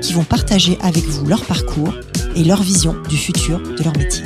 qui 0.00 0.12
vont 0.12 0.24
partager 0.24 0.78
avec 0.80 1.04
vous 1.04 1.26
leur 1.26 1.44
parcours 1.44 1.94
et 2.34 2.44
leur 2.44 2.62
vision 2.62 3.00
du 3.02 3.16
futur 3.16 3.60
de 3.60 3.82
leur 3.82 3.96
métier. 3.96 4.24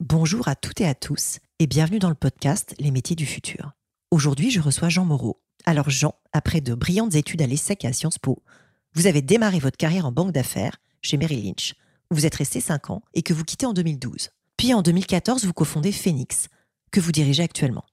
Bonjour 0.00 0.48
à 0.48 0.54
toutes 0.54 0.80
et 0.80 0.86
à 0.86 0.94
tous 0.94 1.38
et 1.58 1.66
bienvenue 1.66 1.98
dans 1.98 2.08
le 2.08 2.14
podcast 2.14 2.74
Les 2.78 2.90
métiers 2.90 3.16
du 3.16 3.26
futur. 3.26 3.72
Aujourd'hui, 4.10 4.50
je 4.50 4.60
reçois 4.60 4.88
Jean 4.88 5.04
Moreau. 5.04 5.40
Alors 5.64 5.88
Jean, 5.88 6.14
après 6.32 6.60
de 6.60 6.74
brillantes 6.74 7.14
études 7.14 7.42
à 7.42 7.46
l'ESSEC 7.46 7.84
et 7.84 7.88
à 7.88 7.92
Sciences 7.92 8.18
Po, 8.18 8.42
vous 8.94 9.06
avez 9.06 9.22
démarré 9.22 9.58
votre 9.60 9.76
carrière 9.76 10.06
en 10.06 10.12
banque 10.12 10.32
d'affaires 10.32 10.76
chez 11.00 11.16
Merrill 11.16 11.44
Lynch, 11.44 11.74
où 12.10 12.16
vous 12.16 12.26
êtes 12.26 12.34
resté 12.34 12.60
5 12.60 12.90
ans 12.90 13.02
et 13.14 13.22
que 13.22 13.32
vous 13.32 13.44
quittez 13.44 13.66
en 13.66 13.72
2012. 13.72 14.30
Puis 14.56 14.74
en 14.74 14.82
2014, 14.82 15.44
vous 15.44 15.52
cofondez 15.52 15.92
Phoenix, 15.92 16.48
que 16.90 17.00
vous 17.00 17.12
dirigez 17.12 17.42
actuellement. 17.42 17.84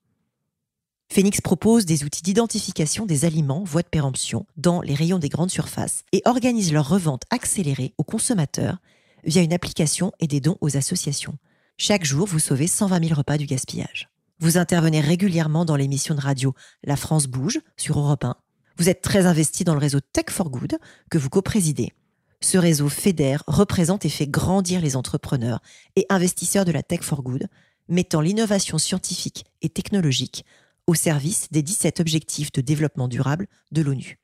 Phoenix 1.10 1.42
propose 1.42 1.86
des 1.86 2.04
outils 2.04 2.22
d'identification 2.22 3.06
des 3.06 3.26
aliments 3.26 3.64
voie 3.64 3.82
de 3.82 3.88
péremption 3.88 4.46
dans 4.58 4.82
les 4.82 4.94
rayons 4.94 5.20
des 5.20 5.30
grandes 5.30 5.50
surfaces 5.50 6.04
et 6.12 6.22
organise 6.26 6.74
leur 6.74 6.88
revente 6.88 7.24
accélérée 7.32 7.94
aux 7.98 8.04
consommateurs 8.04 8.78
via 9.24 9.42
une 9.42 9.54
application 9.54 10.12
et 10.20 10.28
des 10.28 10.42
dons 10.42 10.58
aux 10.62 10.78
associations. 10.78 11.38
Chaque 11.78 12.06
jour, 12.06 12.28
vous 12.28 12.40
sauvez 12.40 12.68
120 12.68 13.08
000 13.08 13.18
repas 13.18 13.38
du 13.38 13.46
gaspillage. 13.46 14.10
Vous 14.40 14.58
intervenez 14.58 15.00
régulièrement 15.00 15.66
dans 15.66 15.76
l'émission 15.76 16.14
de 16.14 16.22
radio 16.22 16.54
La 16.84 16.96
France 16.96 17.26
bouge 17.26 17.60
sur 17.78 17.98
Europe 18.00 18.26
1. 18.26 18.36
Vous 18.78 18.90
êtes 18.90 19.02
très 19.02 19.26
investi 19.26 19.64
dans 19.64 19.74
le 19.74 19.80
réseau 19.80 20.00
Tech 20.00 20.26
for 20.30 20.50
Good 20.50 20.78
que 21.10 21.18
vous 21.18 21.30
co-présidez. 21.30 21.94
Ce 22.42 22.58
réseau 22.60 22.90
fédère, 22.90 23.44
représente 23.48 24.06
et 24.06 24.10
fait 24.10 24.28
grandir 24.28 24.82
les 24.82 24.96
entrepreneurs 24.96 25.62
et 25.96 26.06
investisseurs 26.10 26.66
de 26.66 26.72
la 26.72 26.84
Tech 26.84 27.02
for 27.02 27.24
Good, 27.24 27.48
mettant 27.88 28.22
l'innovation 28.22 28.78
scientifique 28.78 29.46
et 29.64 29.70
technologique 29.70 30.46
au 30.88 30.96
service 30.96 31.48
des 31.52 31.62
17 31.62 32.00
objectifs 32.00 32.52
de 32.52 32.62
développement 32.62 33.08
durable 33.08 33.48
de 33.72 33.82
l'ONU. 33.82 34.18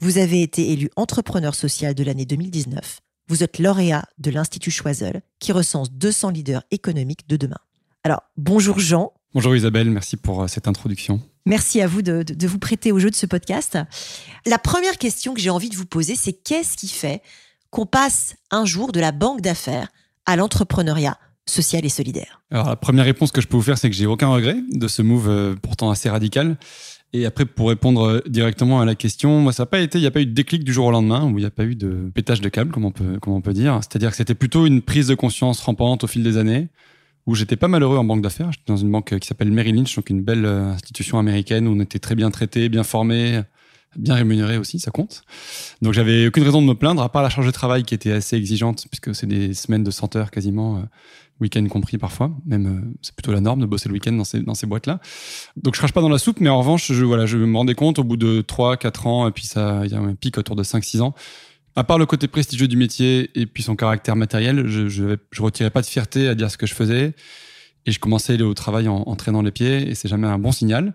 Vous 0.00 0.18
avez 0.18 0.42
été 0.42 0.72
élu 0.72 0.90
entrepreneur 0.96 1.54
social 1.54 1.94
de 1.94 2.04
l'année 2.04 2.26
2019. 2.26 3.00
Vous 3.28 3.42
êtes 3.42 3.58
lauréat 3.58 4.04
de 4.18 4.30
l'Institut 4.30 4.70
Choiseul, 4.70 5.22
qui 5.38 5.52
recense 5.52 5.90
200 5.92 6.30
leaders 6.30 6.64
économiques 6.70 7.28
de 7.28 7.36
demain. 7.36 7.58
Alors, 8.04 8.22
bonjour 8.36 8.78
Jean. 8.78 9.12
Bonjour 9.32 9.56
Isabelle, 9.56 9.90
merci 9.90 10.16
pour 10.16 10.42
euh, 10.42 10.48
cette 10.48 10.68
introduction. 10.68 11.22
Merci 11.46 11.80
à 11.80 11.86
vous 11.86 12.02
de, 12.02 12.22
de 12.22 12.46
vous 12.46 12.58
prêter 12.58 12.92
au 12.92 12.98
jeu 12.98 13.10
de 13.10 13.16
ce 13.16 13.26
podcast. 13.26 13.78
La 14.44 14.58
première 14.58 14.98
question 14.98 15.34
que 15.34 15.40
j'ai 15.40 15.50
envie 15.50 15.70
de 15.70 15.76
vous 15.76 15.86
poser, 15.86 16.14
c'est 16.14 16.32
qu'est-ce 16.32 16.76
qui 16.76 16.88
fait 16.88 17.22
qu'on 17.70 17.86
passe 17.86 18.36
un 18.50 18.66
jour 18.66 18.92
de 18.92 19.00
la 19.00 19.12
banque 19.12 19.40
d'affaires 19.40 19.88
à 20.26 20.36
l'entrepreneuriat 20.36 21.16
social 21.46 21.84
et 21.84 21.88
solidaire 21.88 22.42
Alors 22.50 22.68
la 22.68 22.76
première 22.76 23.04
réponse 23.04 23.32
que 23.32 23.40
je 23.40 23.48
peux 23.48 23.56
vous 23.56 23.62
faire, 23.62 23.78
c'est 23.78 23.90
que 23.90 23.96
j'ai 23.96 24.06
aucun 24.06 24.28
regret 24.28 24.56
de 24.72 24.88
ce 24.88 25.02
move 25.02 25.28
euh, 25.28 25.54
pourtant 25.60 25.90
assez 25.90 26.08
radical. 26.08 26.56
Et 27.14 27.26
après, 27.26 27.44
pour 27.44 27.68
répondre 27.68 28.02
euh, 28.02 28.20
directement 28.26 28.80
à 28.80 28.84
la 28.84 28.94
question, 28.94 29.50
ça 29.50 29.62
n'a 29.62 29.66
pas 29.66 29.80
été, 29.80 29.98
il 29.98 30.00
n'y 30.00 30.06
a 30.06 30.10
pas 30.10 30.22
eu 30.22 30.26
de 30.26 30.32
déclic 30.32 30.64
du 30.64 30.72
jour 30.72 30.86
au 30.86 30.90
lendemain, 30.90 31.24
où 31.24 31.38
il 31.38 31.42
n'y 31.42 31.46
a 31.46 31.50
pas 31.50 31.64
eu 31.64 31.74
de 31.74 32.10
pétage 32.14 32.40
de 32.40 32.48
câble, 32.48 32.72
comme 32.72 32.84
on 32.84 32.90
peut, 32.90 33.18
on 33.26 33.40
peut 33.40 33.52
dire. 33.52 33.78
C'est-à-dire 33.82 34.10
que 34.10 34.16
c'était 34.16 34.34
plutôt 34.34 34.66
une 34.66 34.80
prise 34.80 35.08
de 35.08 35.14
conscience 35.14 35.60
rampante 35.60 36.04
au 36.04 36.06
fil 36.06 36.22
des 36.22 36.38
années, 36.38 36.68
où 37.26 37.34
j'étais 37.34 37.56
pas 37.56 37.68
malheureux 37.68 37.98
en 37.98 38.04
banque 38.04 38.22
d'affaires. 38.22 38.50
J'étais 38.52 38.64
dans 38.66 38.76
une 38.76 38.90
banque 38.90 39.18
qui 39.18 39.28
s'appelle 39.28 39.52
Merrill 39.52 39.76
Lynch, 39.76 39.94
donc 39.94 40.08
une 40.08 40.22
belle 40.22 40.46
euh, 40.46 40.72
institution 40.72 41.18
américaine 41.18 41.68
où 41.68 41.72
on 41.72 41.80
était 41.80 41.98
très 41.98 42.14
bien 42.14 42.30
traité, 42.30 42.70
bien 42.70 42.82
formé, 42.82 43.42
bien 43.96 44.14
rémunéré 44.14 44.58
aussi, 44.58 44.78
ça 44.78 44.90
compte. 44.90 45.22
Donc 45.82 45.92
j'avais 45.92 46.26
aucune 46.26 46.44
raison 46.44 46.62
de 46.62 46.66
me 46.66 46.74
plaindre, 46.74 47.02
à 47.02 47.10
part 47.10 47.22
la 47.22 47.30
charge 47.30 47.46
de 47.46 47.52
travail 47.52 47.84
qui 47.84 47.94
était 47.94 48.12
assez 48.12 48.36
exigeante, 48.36 48.86
puisque 48.90 49.14
c'est 49.14 49.26
des 49.26 49.54
semaines 49.54 49.84
de 49.84 49.90
100 49.90 50.16
heures 50.16 50.30
quasiment 50.30 50.84
week-end 51.42 51.66
compris 51.68 51.98
parfois. 51.98 52.30
Même 52.46 52.66
euh, 52.66 52.94
c'est 53.02 53.14
plutôt 53.14 53.32
la 53.32 53.40
norme 53.40 53.60
de 53.60 53.66
bosser 53.66 53.88
le 53.88 53.94
week-end 53.94 54.12
dans 54.12 54.24
ces, 54.24 54.40
dans 54.40 54.54
ces 54.54 54.66
boîtes-là. 54.66 55.00
Donc 55.56 55.74
je 55.74 55.80
crache 55.80 55.92
pas 55.92 56.00
dans 56.00 56.08
la 56.08 56.18
soupe, 56.18 56.40
mais 56.40 56.48
en 56.48 56.58
revanche, 56.58 56.90
je, 56.90 57.04
voilà, 57.04 57.26
je 57.26 57.36
me 57.36 57.56
rendais 57.56 57.74
compte 57.74 57.98
au 57.98 58.04
bout 58.04 58.16
de 58.16 58.40
3, 58.40 58.78
4 58.78 59.06
ans, 59.06 59.28
et 59.28 59.32
puis 59.32 59.46
ça, 59.46 59.82
il 59.84 59.90
y 59.90 59.94
a 59.94 59.98
un 59.98 60.14
pic 60.14 60.38
autour 60.38 60.56
de 60.56 60.62
5, 60.62 60.82
6 60.82 61.02
ans. 61.02 61.14
À 61.74 61.84
part 61.84 61.98
le 61.98 62.06
côté 62.06 62.28
prestigieux 62.28 62.68
du 62.68 62.76
métier 62.76 63.30
et 63.34 63.46
puis 63.46 63.62
son 63.62 63.76
caractère 63.76 64.14
matériel, 64.14 64.66
je, 64.66 64.88
je, 64.88 65.16
je 65.30 65.42
retirais 65.42 65.70
pas 65.70 65.80
de 65.80 65.86
fierté 65.86 66.28
à 66.28 66.34
dire 66.34 66.50
ce 66.50 66.56
que 66.56 66.66
je 66.66 66.74
faisais. 66.74 67.14
Et 67.84 67.90
je 67.90 67.98
commençais 67.98 68.40
au 68.40 68.54
travail 68.54 68.88
en, 68.88 69.02
en 69.06 69.16
traînant 69.16 69.42
les 69.42 69.50
pieds, 69.50 69.88
et 69.88 69.94
c'est 69.94 70.08
jamais 70.08 70.28
un 70.28 70.38
bon 70.38 70.52
signal. 70.52 70.94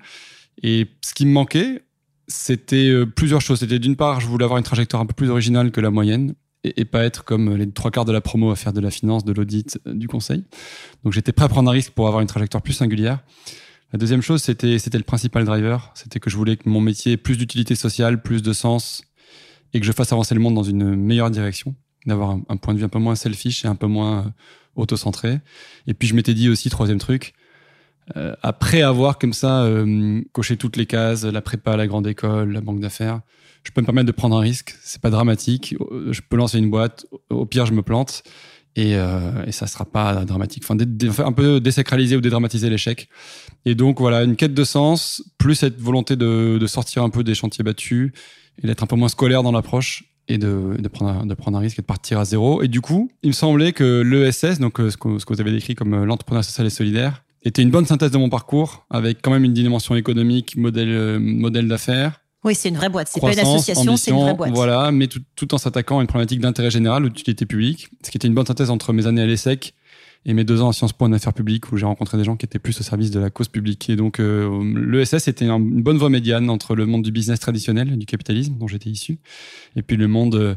Et 0.63 0.87
ce 1.03 1.13
qui 1.13 1.25
me 1.25 1.31
manquait, 1.31 1.83
c'était 2.27 2.89
euh, 2.89 3.05
plusieurs 3.05 3.41
choses. 3.41 3.59
C'était 3.59 3.79
d'une 3.79 3.95
part, 3.95 4.19
je 4.19 4.27
voulais 4.27 4.43
avoir 4.43 4.57
une 4.57 4.63
trajectoire 4.63 5.01
un 5.01 5.05
peu 5.05 5.13
plus 5.13 5.29
originale 5.29 5.71
que 5.71 5.81
la 5.81 5.91
moyenne 5.91 6.35
et, 6.63 6.85
pas 6.85 7.03
être 7.03 7.23
comme 7.23 7.55
les 7.55 7.69
trois 7.71 7.91
quarts 7.91 8.05
de 8.05 8.11
la 8.11 8.19
promo 8.19 8.51
à 8.51 8.55
faire 8.55 8.73
de 8.73 8.81
la 8.81 8.91
finance, 8.91 9.23
de 9.23 9.31
l'audit, 9.31 9.79
euh, 9.87 9.93
du 9.93 10.07
conseil. 10.07 10.43
Donc 11.03 11.13
j'étais 11.13 11.31
prêt 11.31 11.45
à 11.45 11.49
prendre 11.49 11.69
un 11.69 11.73
risque 11.73 11.91
pour 11.91 12.07
avoir 12.07 12.21
une 12.21 12.27
trajectoire 12.27 12.61
plus 12.61 12.73
singulière. 12.73 13.19
La 13.93 13.99
deuxième 13.99 14.21
chose, 14.21 14.41
c'était 14.41 14.77
le 14.97 15.03
principal 15.03 15.45
driver, 15.45 15.91
c'était 15.95 16.19
que 16.19 16.29
je 16.29 16.35
voulais 16.35 16.57
que 16.57 16.67
mon 16.67 16.81
métier 16.81 17.13
ait 17.13 17.17
plus 17.17 17.37
d'utilité 17.37 17.73
sociale, 17.73 18.21
plus 18.21 18.41
de 18.41 18.51
sens, 18.51 19.01
et 19.73 19.79
que 19.79 19.85
je 19.85 19.93
fasse 19.93 20.11
avancer 20.11 20.35
le 20.35 20.41
monde 20.41 20.55
dans 20.55 20.63
une 20.63 20.95
meilleure 20.95 21.31
direction, 21.31 21.73
d'avoir 22.05 22.37
un, 22.49 22.57
point 22.57 22.73
de 22.73 22.79
vue 22.79 22.85
un 22.85 22.89
peu 22.89 22.99
moins 22.99 23.15
selfish 23.15 23.63
et 23.63 23.67
un 23.69 23.75
peu 23.75 23.87
moins 23.87 24.19
euh, 24.19 24.29
auto-centré. 24.75 25.39
Et 25.87 25.93
puis 25.93 26.07
je 26.07 26.15
m'étais 26.15 26.33
dit 26.33 26.49
aussi, 26.49 26.69
troisième 26.69 26.97
truc, 26.97 27.33
euh, 28.15 28.33
après 28.41 28.81
avoir 28.81 29.19
comme 29.19 29.33
ça 29.33 29.63
euh, 29.63 30.21
coché 30.31 30.55
toutes 30.55 30.77
les 30.77 30.85
cases, 30.85 31.23
la 31.23 31.41
prépa, 31.41 31.75
la 31.75 31.87
grande 31.87 32.07
école, 32.07 32.53
la 32.53 32.61
banque 32.61 32.79
d'affaires, 32.79 33.21
je 33.67 33.71
peux 33.73 33.81
me 33.81 33.85
permettre 33.85 34.07
de 34.07 34.13
prendre 34.13 34.37
un 34.37 34.39
risque. 34.39 34.75
C'est 34.81 35.01
pas 35.01 35.09
dramatique. 35.09 35.75
Euh, 35.91 36.13
je 36.13 36.21
peux 36.21 36.37
lancer 36.37 36.57
une 36.57 36.69
boîte. 36.69 37.05
Au 37.29 37.45
pire, 37.45 37.65
je 37.65 37.73
me 37.73 37.81
plante. 37.81 38.23
Et, 38.77 38.95
euh, 38.95 39.45
et 39.45 39.51
ça 39.51 39.67
sera 39.67 39.83
pas 39.83 40.23
dramatique. 40.23 40.63
Enfin, 40.63 40.77
un 41.25 41.31
peu 41.33 41.59
désacraliser 41.59 42.15
ou 42.15 42.21
dédramatiser 42.21 42.69
l'échec. 42.69 43.09
Et 43.65 43.75
donc, 43.75 43.99
voilà, 43.99 44.23
une 44.23 44.37
quête 44.37 44.53
de 44.53 44.63
sens, 44.63 45.21
plus 45.37 45.55
cette 45.55 45.81
volonté 45.81 46.15
de, 46.15 46.65
sortir 46.67 47.03
un 47.03 47.09
peu 47.09 47.23
des 47.23 47.35
chantiers 47.35 47.63
battus 47.63 48.13
et 48.63 48.67
d'être 48.67 48.83
un 48.83 48.87
peu 48.87 48.95
moins 48.95 49.09
scolaire 49.09 49.43
dans 49.43 49.51
l'approche 49.51 50.05
et 50.29 50.37
de, 50.37 50.77
prendre 50.93 51.21
un, 51.21 51.25
de 51.25 51.33
prendre 51.33 51.57
un 51.57 51.61
risque 51.61 51.79
et 51.79 51.81
de 51.81 51.87
partir 51.87 52.19
à 52.19 52.25
zéro. 52.25 52.61
Et 52.61 52.69
du 52.69 52.79
coup, 52.79 53.11
il 53.21 53.29
me 53.29 53.33
semblait 53.33 53.73
que 53.73 54.01
l'ESS, 54.01 54.59
donc 54.59 54.77
ce 54.77 54.95
que, 54.95 55.19
ce 55.19 55.25
que 55.25 55.33
vous 55.33 55.41
avez 55.41 55.51
décrit 55.51 55.75
comme 55.75 56.05
l'entrepreneur 56.05 56.43
social 56.43 56.67
et 56.67 56.69
solidaire, 56.69 57.23
était 57.43 57.61
une 57.61 57.71
bonne 57.71 57.85
synthèse 57.85 58.11
de 58.11 58.17
mon 58.17 58.29
parcours, 58.29 58.85
avec 58.89 59.19
quand 59.21 59.31
même 59.31 59.43
une 59.43 59.53
dimension 59.53 59.95
économique, 59.95 60.57
modèle, 60.57 61.19
modèle 61.19 61.67
d'affaires, 61.67 62.21
oui, 62.43 62.55
c'est 62.55 62.69
une 62.69 62.77
vraie 62.77 62.89
boîte. 62.89 63.09
C'est 63.11 63.19
pas 63.19 63.33
une 63.33 63.39
association, 63.39 63.97
c'est 63.97 64.11
une 64.11 64.21
vraie 64.21 64.33
boîte. 64.33 64.53
Voilà, 64.53 64.91
mais 64.91 65.07
tout, 65.07 65.19
tout 65.35 65.53
en 65.53 65.57
s'attaquant 65.57 65.99
à 65.99 66.01
une 66.01 66.07
problématique 66.07 66.39
d'intérêt 66.39 66.71
général 66.71 67.03
ou 67.03 67.09
d'utilité 67.09 67.45
publique, 67.45 67.89
ce 68.05 68.11
qui 68.11 68.17
était 68.17 68.27
une 68.27 68.35
bonne 68.35 68.45
synthèse 68.45 68.69
entre 68.69 68.93
mes 68.93 69.05
années 69.05 69.21
à 69.21 69.25
l'ESSEC 69.25 69.73
et 70.25 70.33
mes 70.33 70.43
deux 70.43 70.61
ans 70.61 70.69
à 70.69 70.73
Sciences 70.73 70.93
Po 70.93 71.05
en 71.05 71.13
affaires 71.13 71.33
publiques 71.33 71.71
où 71.71 71.77
j'ai 71.77 71.85
rencontré 71.85 72.17
des 72.17 72.23
gens 72.23 72.35
qui 72.35 72.45
étaient 72.45 72.59
plus 72.59 72.79
au 72.79 72.83
service 72.83 73.11
de 73.11 73.19
la 73.19 73.29
cause 73.29 73.47
publique. 73.47 73.89
Et 73.89 73.95
donc, 73.95 74.19
euh, 74.19 74.49
l'ESS 74.75 75.27
était 75.27 75.45
une 75.45 75.81
bonne 75.81 75.97
voie 75.97 76.09
médiane 76.09 76.49
entre 76.49 76.75
le 76.75 76.85
monde 76.85 77.03
du 77.03 77.11
business 77.11 77.39
traditionnel, 77.39 77.97
du 77.97 78.05
capitalisme 78.05 78.55
dont 78.57 78.67
j'étais 78.67 78.89
issu, 78.89 79.19
et 79.75 79.81
puis 79.81 79.97
le 79.97 80.07
monde 80.07 80.35
euh, 80.35 80.55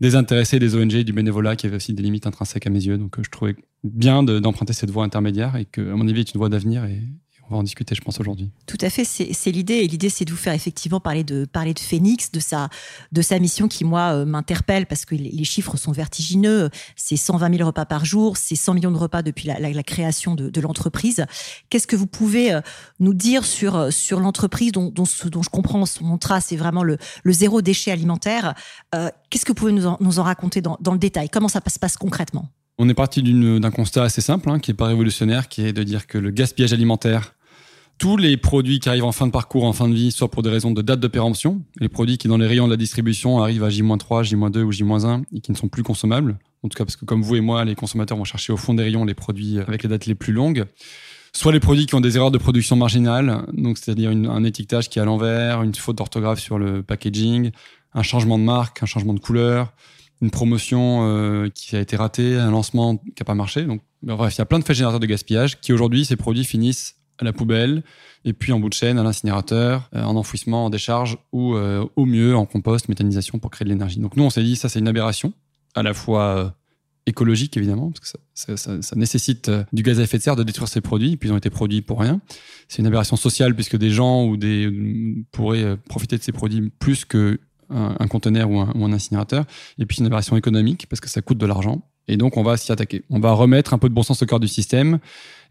des 0.00 0.14
intéressés, 0.14 0.58
des 0.58 0.76
ONG, 0.76 1.02
du 1.02 1.12
bénévolat 1.12 1.56
qui 1.56 1.66
avait 1.66 1.76
aussi 1.76 1.92
des 1.92 2.02
limites 2.02 2.26
intrinsèques 2.26 2.66
à 2.66 2.70
mes 2.70 2.84
yeux. 2.84 2.98
Donc, 2.98 3.18
euh, 3.18 3.22
je 3.24 3.30
trouvais 3.30 3.56
bien 3.84 4.22
d'emprunter 4.22 4.72
cette 4.72 4.90
voie 4.90 5.04
intermédiaire 5.04 5.56
et 5.56 5.64
que, 5.64 5.80
à 5.92 5.96
mon 5.96 6.08
avis, 6.08 6.20
est 6.20 6.34
une 6.34 6.38
voie 6.38 6.48
d'avenir 6.48 6.84
et, 6.84 7.02
on 7.50 7.54
va 7.54 7.60
en 7.60 7.62
discuter, 7.62 7.94
je 7.94 8.02
pense, 8.02 8.20
aujourd'hui. 8.20 8.50
Tout 8.66 8.76
à 8.80 8.90
fait, 8.90 9.04
c'est 9.04 9.50
l'idée. 9.50 9.76
Et 9.76 9.86
l'idée, 9.86 10.10
c'est 10.10 10.24
de 10.24 10.30
vous 10.30 10.36
faire 10.36 10.52
effectivement 10.52 11.00
parler 11.00 11.24
de, 11.24 11.46
parler 11.46 11.72
de 11.72 11.78
Phoenix, 11.78 12.30
de 12.30 12.40
sa, 12.40 12.68
de 13.10 13.22
sa 13.22 13.38
mission 13.38 13.68
qui, 13.68 13.84
moi, 13.84 14.12
euh, 14.12 14.24
m'interpelle 14.26 14.86
parce 14.86 15.04
que 15.04 15.14
les, 15.14 15.44
chiffres 15.44 15.76
sont 15.76 15.92
vertigineux. 15.92 16.68
C'est 16.94 17.16
120 17.16 17.56
000 17.56 17.66
repas 17.66 17.86
par 17.86 18.04
jour, 18.04 18.36
c'est 18.36 18.54
100 18.54 18.74
millions 18.74 18.90
de 18.90 18.98
repas 18.98 19.22
depuis 19.22 19.48
la, 19.48 19.82
création 19.82 20.34
de, 20.34 20.60
l'entreprise. 20.60 21.24
Qu'est-ce 21.70 21.86
que 21.86 21.96
vous 21.96 22.06
pouvez 22.06 22.52
euh, 22.52 22.60
nous 23.00 23.14
dire 23.14 23.44
sur, 23.46 23.76
euh, 23.76 23.90
sur 23.90 24.20
l'entreprise 24.20 24.72
dont, 24.72 24.90
dont, 24.90 25.06
je 25.06 25.48
comprends 25.48 25.86
son 25.86 26.18
trace, 26.18 26.46
c'est 26.46 26.56
vraiment 26.56 26.82
le, 26.82 26.98
zéro 27.26 27.62
déchet 27.62 27.90
alimentaire. 27.92 28.54
Qu'est-ce 29.30 29.44
que 29.44 29.52
vous 29.52 29.54
pouvez 29.54 29.72
nous 29.72 29.86
en, 29.86 30.22
raconter 30.22 30.60
dans 30.60 30.92
le 30.92 30.98
détail? 30.98 31.30
Comment 31.30 31.48
ça 31.48 31.60
se 31.66 31.78
passe 31.78 31.96
concrètement? 31.96 32.50
On 32.78 32.88
est 32.88 32.94
parti 32.94 33.22
d'un 33.22 33.70
constat 33.70 34.04
assez 34.04 34.20
simple, 34.20 34.50
hein, 34.50 34.58
qui 34.58 34.70
est 34.70 34.74
pas 34.74 34.86
révolutionnaire, 34.86 35.48
qui 35.48 35.62
est 35.62 35.72
de 35.72 35.82
dire 35.82 36.06
que 36.06 36.18
le 36.18 36.30
gaspillage 36.30 36.72
alimentaire 36.72 37.34
tous 37.98 38.16
les 38.16 38.36
produits 38.36 38.78
qui 38.78 38.88
arrivent 38.88 39.04
en 39.04 39.12
fin 39.12 39.26
de 39.26 39.32
parcours, 39.32 39.64
en 39.64 39.72
fin 39.72 39.88
de 39.88 39.94
vie, 39.94 40.12
soit 40.12 40.30
pour 40.30 40.42
des 40.42 40.50
raisons 40.50 40.70
de 40.70 40.82
date 40.82 41.00
de 41.00 41.08
péremption, 41.08 41.62
les 41.80 41.88
produits 41.88 42.16
qui 42.16 42.28
dans 42.28 42.38
les 42.38 42.46
rayons 42.46 42.66
de 42.66 42.70
la 42.70 42.76
distribution 42.76 43.42
arrivent 43.42 43.64
à 43.64 43.70
J-3, 43.70 44.22
J-2 44.22 44.62
ou 44.62 44.70
J-1 44.72 45.24
et 45.34 45.40
qui 45.40 45.50
ne 45.50 45.56
sont 45.56 45.68
plus 45.68 45.82
consommables, 45.82 46.38
en 46.62 46.68
tout 46.68 46.78
cas 46.78 46.84
parce 46.84 46.94
que 46.94 47.04
comme 47.04 47.22
vous 47.22 47.34
et 47.34 47.40
moi, 47.40 47.64
les 47.64 47.74
consommateurs 47.74 48.16
vont 48.16 48.24
chercher 48.24 48.52
au 48.52 48.56
fond 48.56 48.72
des 48.72 48.84
rayons 48.84 49.04
les 49.04 49.14
produits 49.14 49.58
avec 49.58 49.82
les 49.82 49.88
dates 49.88 50.06
les 50.06 50.14
plus 50.14 50.32
longues, 50.32 50.66
soit 51.32 51.50
les 51.50 51.60
produits 51.60 51.86
qui 51.86 51.96
ont 51.96 52.00
des 52.00 52.16
erreurs 52.16 52.30
de 52.30 52.38
production 52.38 52.76
marginales, 52.76 53.44
donc 53.52 53.78
c'est-à-dire 53.78 54.10
un 54.10 54.44
étiquetage 54.44 54.88
qui 54.88 55.00
est 55.00 55.02
à 55.02 55.04
l'envers, 55.04 55.62
une 55.62 55.74
faute 55.74 55.96
d'orthographe 55.96 56.38
sur 56.38 56.58
le 56.58 56.84
packaging, 56.84 57.50
un 57.94 58.02
changement 58.04 58.38
de 58.38 58.44
marque, 58.44 58.80
un 58.82 58.86
changement 58.86 59.14
de 59.14 59.20
couleur, 59.20 59.72
une 60.20 60.30
promotion 60.30 61.00
euh, 61.02 61.48
qui 61.54 61.76
a 61.76 61.80
été 61.80 61.96
ratée, 61.96 62.36
un 62.36 62.50
lancement 62.50 62.96
qui 62.96 63.14
n'a 63.20 63.24
pas 63.24 63.34
marché. 63.34 63.64
Donc, 63.64 63.80
bref, 64.02 64.34
il 64.34 64.38
y 64.38 64.42
a 64.42 64.46
plein 64.46 64.58
de 64.58 64.64
faits 64.64 64.76
générateurs 64.76 65.00
de 65.00 65.06
gaspillage 65.06 65.60
qui 65.60 65.72
aujourd'hui, 65.72 66.04
ces 66.04 66.16
produits 66.16 66.44
finissent 66.44 66.96
à 67.18 67.24
la 67.24 67.32
poubelle 67.32 67.82
et 68.24 68.32
puis 68.32 68.52
en 68.52 68.60
bout 68.60 68.68
de 68.68 68.74
chaîne 68.74 68.98
à 68.98 69.02
l'incinérateur, 69.02 69.88
euh, 69.94 70.02
en 70.02 70.16
enfouissement, 70.16 70.66
en 70.66 70.70
décharge 70.70 71.18
ou 71.32 71.54
euh, 71.54 71.84
au 71.96 72.04
mieux 72.04 72.36
en 72.36 72.46
compost, 72.46 72.88
méthanisation 72.88 73.38
pour 73.38 73.50
créer 73.50 73.64
de 73.64 73.70
l'énergie. 73.70 74.00
Donc 74.00 74.16
nous, 74.16 74.24
on 74.24 74.30
s'est 74.30 74.42
dit 74.42 74.56
ça 74.56 74.68
c'est 74.68 74.78
une 74.78 74.88
aberration, 74.88 75.32
à 75.74 75.82
la 75.82 75.94
fois 75.94 76.54
écologique 77.06 77.56
évidemment, 77.56 77.90
parce 77.90 78.12
que 78.12 78.18
ça, 78.34 78.82
ça, 78.82 78.96
nécessite 78.96 79.50
du 79.72 79.82
gaz 79.82 79.98
à 79.98 80.02
effet 80.02 80.18
de 80.18 80.22
serre 80.22 80.36
de 80.36 80.42
détruire 80.42 80.68
ces 80.68 80.82
produits, 80.82 81.16
puis 81.16 81.30
ils 81.30 81.32
ont 81.32 81.38
été 81.38 81.48
produits 81.48 81.80
pour 81.80 82.00
rien. 82.00 82.20
C'est 82.68 82.80
une 82.80 82.86
aberration 82.86 83.16
sociale 83.16 83.54
puisque 83.54 83.78
des 83.78 83.90
gens 83.90 84.26
ou 84.26 84.36
des 84.36 85.24
pourraient 85.32 85.76
profiter 85.88 86.18
de 86.18 86.22
ces 86.22 86.32
produits 86.32 86.70
plus 86.78 87.04
que 87.04 87.40
un, 87.70 88.06
conteneur 88.08 88.50
ou 88.50 88.58
un, 88.60 88.92
incinérateur. 88.92 89.44
Et 89.78 89.86
puis, 89.86 89.98
une 89.98 90.06
aberration 90.06 90.36
économique 90.36 90.86
parce 90.88 91.00
que 91.00 91.08
ça 91.08 91.22
coûte 91.22 91.38
de 91.38 91.46
l'argent. 91.46 91.82
Et 92.06 92.16
donc, 92.16 92.36
on 92.36 92.42
va 92.42 92.56
s'y 92.56 92.72
attaquer. 92.72 93.02
On 93.10 93.20
va 93.20 93.32
remettre 93.32 93.74
un 93.74 93.78
peu 93.78 93.88
de 93.88 93.94
bon 93.94 94.02
sens 94.02 94.22
au 94.22 94.26
cœur 94.26 94.40
du 94.40 94.48
système 94.48 94.98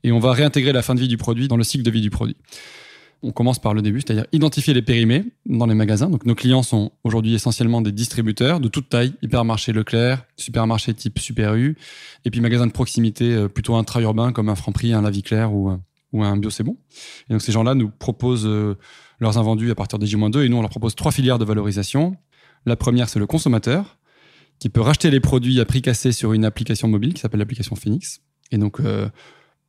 et 0.04 0.12
on 0.12 0.20
va 0.20 0.32
réintégrer 0.34 0.74
la 0.74 0.82
fin 0.82 0.96
de 0.96 1.00
vie 1.00 1.08
du 1.08 1.18
produit 1.18 1.48
dans 1.48 1.58
le 1.58 1.64
cycle 1.64 1.84
de 1.84 1.92
vie 1.92 2.02
du 2.02 2.10
produit. 2.10 2.36
On 3.24 3.32
commence 3.32 3.58
par 3.58 3.74
le 3.74 3.82
début, 3.82 4.02
c'est-à-dire 4.02 4.26
identifier 4.32 4.76
les 4.76 4.84
périmés 4.84 5.26
dans 5.48 5.66
les 5.66 5.74
magasins. 5.74 6.10
Donc, 6.10 6.26
nos 6.26 6.36
clients 6.36 6.62
sont 6.62 6.92
aujourd'hui 7.04 7.34
essentiellement 7.34 7.82
des 7.82 7.92
distributeurs 7.92 8.60
de 8.60 8.68
toute 8.68 8.90
taille, 8.90 9.14
hypermarché 9.24 9.74
Leclerc, 9.74 10.24
supermarché 10.36 10.94
type 10.94 11.18
Super 11.18 11.56
U, 11.56 11.78
et 12.26 12.32
puis 12.32 12.42
magasins 12.42 12.68
de 12.68 12.72
proximité 12.72 13.34
euh, 13.34 13.48
plutôt 13.48 13.76
intra-urbains 13.76 14.32
comme 14.32 14.50
un 14.50 14.56
Franprix, 14.56 14.94
un 14.94 15.02
La 15.02 15.10
Vie 15.10 15.24
Claire 15.24 15.52
ou, 15.52 15.72
ou 16.14 16.24
un 16.24 16.38
Bio 16.38 16.50
C'est 16.50 16.64
Bon. 16.64 16.78
Et 17.30 17.34
donc, 17.34 17.42
ces 17.42 17.52
gens-là 17.52 17.76
nous 17.76 17.90
proposent 17.90 18.46
euh, 18.46 18.76
leurs 19.20 19.38
invendus 19.38 19.72
à 19.72 19.76
partir 19.76 20.00
des 20.00 20.06
J-2 20.06 20.46
et 20.46 20.50
nous, 20.50 20.58
on 20.58 20.62
leur 20.62 20.70
propose 20.70 20.96
trois 20.96 21.12
filières 21.12 21.40
de 21.40 21.46
valorisation. 21.46 22.16
La 22.66 22.76
première, 22.76 23.10
c'est 23.10 23.20
le 23.20 23.28
consommateur 23.28 23.98
qui 24.60 24.70
peut 24.70 24.82
racheter 24.82 25.12
les 25.12 25.20
produits 25.20 25.60
à 25.60 25.66
prix 25.66 25.82
cassé 25.82 26.12
sur 26.12 26.34
une 26.34 26.46
application 26.46 26.88
mobile 26.88 27.14
qui 27.14 27.22
s'appelle 27.22 27.40
l'application 27.40 27.76
Phoenix. 27.76 28.22
Et 28.52 28.58
donc, 28.58 28.80
euh, 28.80 29.08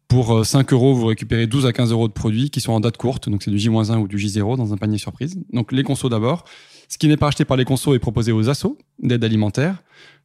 pour 0.06 0.44
5 0.44 0.72
euh, 0.72 0.76
euros, 0.76 0.94
vous 0.94 1.06
récupérez 1.06 1.46
12 1.46 1.66
à 1.66 1.72
15 1.72 1.92
euros 1.92 2.08
de 2.08 2.12
produits 2.12 2.50
qui 2.50 2.60
sont 2.60 2.72
en 2.72 2.80
date 2.80 2.96
courte, 2.96 3.28
donc 3.28 3.42
c'est 3.42 3.50
du 3.50 3.58
J-1 3.58 3.98
ou 3.98 4.08
du 4.08 4.16
J0 4.16 4.56
dans 4.56 4.72
un 4.72 4.76
panier 4.76 4.98
surprise. 4.98 5.38
Donc 5.52 5.72
les 5.72 5.82
consos 5.82 6.08
d'abord. 6.08 6.44
Ce 6.88 6.96
qui 6.96 7.06
n'est 7.06 7.18
pas 7.18 7.28
acheté 7.28 7.44
par 7.44 7.58
les 7.58 7.66
consos 7.66 7.94
est 7.94 7.98
proposé 7.98 8.32
aux 8.32 8.48
assos 8.48 8.78
d'aide 9.02 9.22
alimentaire. 9.22 9.82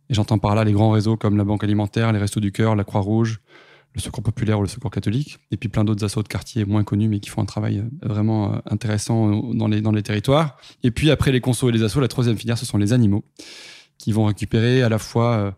Et 0.10 0.14
j'entends 0.14 0.38
par 0.38 0.56
là 0.56 0.64
les 0.64 0.72
grands 0.72 0.92
réseaux 0.92 1.18
comme 1.18 1.38
la 1.38 1.44
Banque 1.44 1.64
alimentaire, 1.64 2.12
les 2.14 2.20
Restos 2.20 2.40
du 2.40 2.52
Cœur, 2.52 2.76
la 2.76 2.84
Croix-Rouge, 2.84 3.42
le 3.94 4.02
Secours 4.02 4.24
populaire 4.24 4.60
ou 4.60 4.64
le 4.64 4.68
Secours 4.68 4.92
catholique, 4.92 5.40
et 5.52 5.58
puis 5.58 5.70
plein 5.70 5.84
d'autres 5.84 6.04
assos 6.04 6.24
de 6.24 6.28
quartier 6.28 6.66
moins 6.66 6.84
connus, 6.84 7.08
mais 7.08 7.20
qui 7.20 7.30
font 7.30 7.42
un 7.42 7.46
travail 7.46 7.80
euh, 7.80 8.08
vraiment 8.08 8.54
euh, 8.54 8.58
intéressant 8.66 9.30
euh, 9.30 9.54
dans 9.54 9.68
les, 9.68 9.82
dans 9.82 9.92
les 9.92 10.04
territoires. 10.04 10.58
Et 10.84 10.92
puis 10.92 11.12
après 11.12 11.32
les 11.32 11.42
consos 11.42 11.70
et 11.70 11.72
les 11.72 11.84
assos, 11.84 12.00
la 12.00 12.08
troisième 12.08 12.38
filière, 12.38 12.58
ce 12.58 12.66
sont 12.66 12.78
les 12.78 12.94
animaux, 12.94 13.24
qui 13.98 14.12
vont 14.12 14.26
récupérer 14.26 14.82
à 14.82 14.90
la 14.90 14.98
fois 14.98 15.56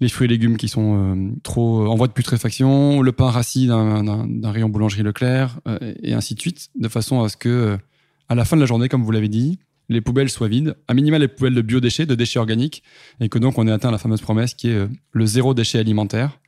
les 0.00 0.08
fruits 0.08 0.26
et 0.26 0.28
légumes 0.28 0.56
qui 0.56 0.68
sont 0.68 1.34
trop 1.42 1.86
en 1.86 1.94
voie 1.94 2.08
de 2.08 2.12
putréfaction, 2.12 3.00
le 3.00 3.12
pain 3.12 3.30
rassis 3.30 3.66
d'un 3.66 4.50
rayon 4.50 4.68
boulangerie 4.68 5.02
Leclerc, 5.02 5.60
et 6.02 6.12
ainsi 6.12 6.34
de 6.34 6.40
suite, 6.40 6.68
de 6.74 6.88
façon 6.88 7.22
à 7.22 7.28
ce 7.28 7.36
que, 7.36 7.78
à 8.28 8.34
la 8.34 8.44
fin 8.44 8.56
de 8.56 8.60
la 8.60 8.66
journée, 8.66 8.88
comme 8.88 9.02
vous 9.02 9.12
l'avez 9.12 9.28
dit, 9.28 9.60
les 9.88 10.00
poubelles 10.00 10.28
soient 10.28 10.48
vides, 10.48 10.74
à 10.88 10.94
minima 10.94 11.18
les 11.18 11.28
poubelles 11.28 11.54
de 11.54 11.62
biodéchets, 11.62 12.06
de 12.06 12.14
déchets 12.14 12.38
organiques, 12.38 12.82
et 13.20 13.28
que 13.28 13.38
donc 13.38 13.56
on 13.56 13.66
ait 13.66 13.72
atteint 13.72 13.90
la 13.90 13.98
fameuse 13.98 14.20
promesse 14.20 14.54
qui 14.54 14.68
est 14.68 14.88
le 15.12 15.26
zéro 15.26 15.54
déchet 15.54 15.78
alimentaire 15.78 16.38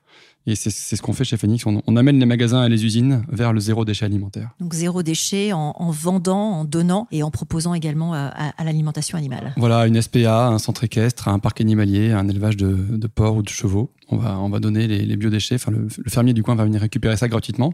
et 0.46 0.56
c'est 0.56 0.70
ce 0.70 1.00
qu'on 1.00 1.12
fait 1.12 1.24
chez 1.24 1.36
Phoenix. 1.36 1.64
On, 1.66 1.96
amène 1.96 2.18
les 2.18 2.26
magasins 2.26 2.64
et 2.64 2.68
les 2.68 2.84
usines 2.84 3.24
vers 3.30 3.52
le 3.52 3.60
zéro 3.60 3.84
déchet 3.84 4.04
alimentaire. 4.04 4.50
Donc 4.58 4.74
zéro 4.74 5.02
déchet 5.02 5.52
en, 5.52 5.90
vendant, 5.90 6.52
en 6.52 6.64
donnant 6.64 7.06
et 7.12 7.22
en 7.22 7.30
proposant 7.30 7.74
également 7.74 8.12
à, 8.14 8.52
l'alimentation 8.64 9.16
animale. 9.16 9.54
Voilà, 9.56 9.86
une 9.86 10.00
SPA, 10.00 10.48
un 10.48 10.58
centre 10.58 10.82
équestre, 10.84 11.28
un 11.28 11.38
parc 11.38 11.60
animalier, 11.60 12.10
un 12.10 12.28
élevage 12.28 12.56
de, 12.56 13.06
porcs 13.06 13.36
ou 13.36 13.42
de 13.42 13.48
chevaux. 13.48 13.92
On 14.08 14.16
va, 14.16 14.38
on 14.40 14.48
va 14.48 14.58
donner 14.58 14.88
les, 14.88 15.16
biodéchets. 15.16 15.54
Enfin, 15.54 15.70
le, 15.70 15.86
fermier 16.08 16.32
du 16.32 16.42
coin 16.42 16.56
va 16.56 16.64
venir 16.64 16.80
récupérer 16.80 17.16
ça 17.16 17.28
gratuitement. 17.28 17.72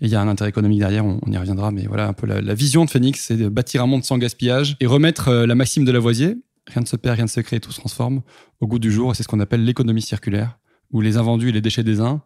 Et 0.00 0.06
il 0.06 0.10
y 0.10 0.14
a 0.14 0.20
un 0.20 0.28
intérêt 0.28 0.50
économique 0.50 0.78
derrière, 0.78 1.04
on, 1.04 1.20
y 1.30 1.36
reviendra. 1.36 1.72
Mais 1.72 1.86
voilà, 1.86 2.08
un 2.08 2.12
peu 2.14 2.26
la, 2.26 2.54
vision 2.54 2.86
de 2.86 2.90
Phoenix, 2.90 3.20
c'est 3.26 3.36
de 3.36 3.48
bâtir 3.48 3.82
un 3.82 3.86
monde 3.86 4.04
sans 4.04 4.16
gaspillage 4.16 4.76
et 4.80 4.86
remettre 4.86 5.28
euh, 5.28 5.46
la 5.46 5.54
maxime 5.54 5.84
de 5.84 5.92
Lavoisier. 5.92 6.38
Rien 6.68 6.82
ne 6.82 6.86
se 6.86 6.96
perd, 6.96 7.16
rien 7.16 7.24
ne 7.24 7.30
se 7.30 7.40
crée, 7.40 7.60
tout 7.60 7.72
se 7.72 7.80
transforme 7.80 8.22
au 8.60 8.66
goût 8.66 8.78
du 8.78 8.92
jour. 8.92 9.14
C'est 9.14 9.22
ce 9.22 9.28
qu'on 9.28 9.40
appelle 9.40 9.64
l'économie 9.64 10.02
circulaire 10.02 10.57
où 10.92 11.00
les 11.00 11.16
invendus 11.16 11.50
et 11.50 11.52
les 11.52 11.60
déchets 11.60 11.84
des 11.84 12.00
uns 12.00 12.22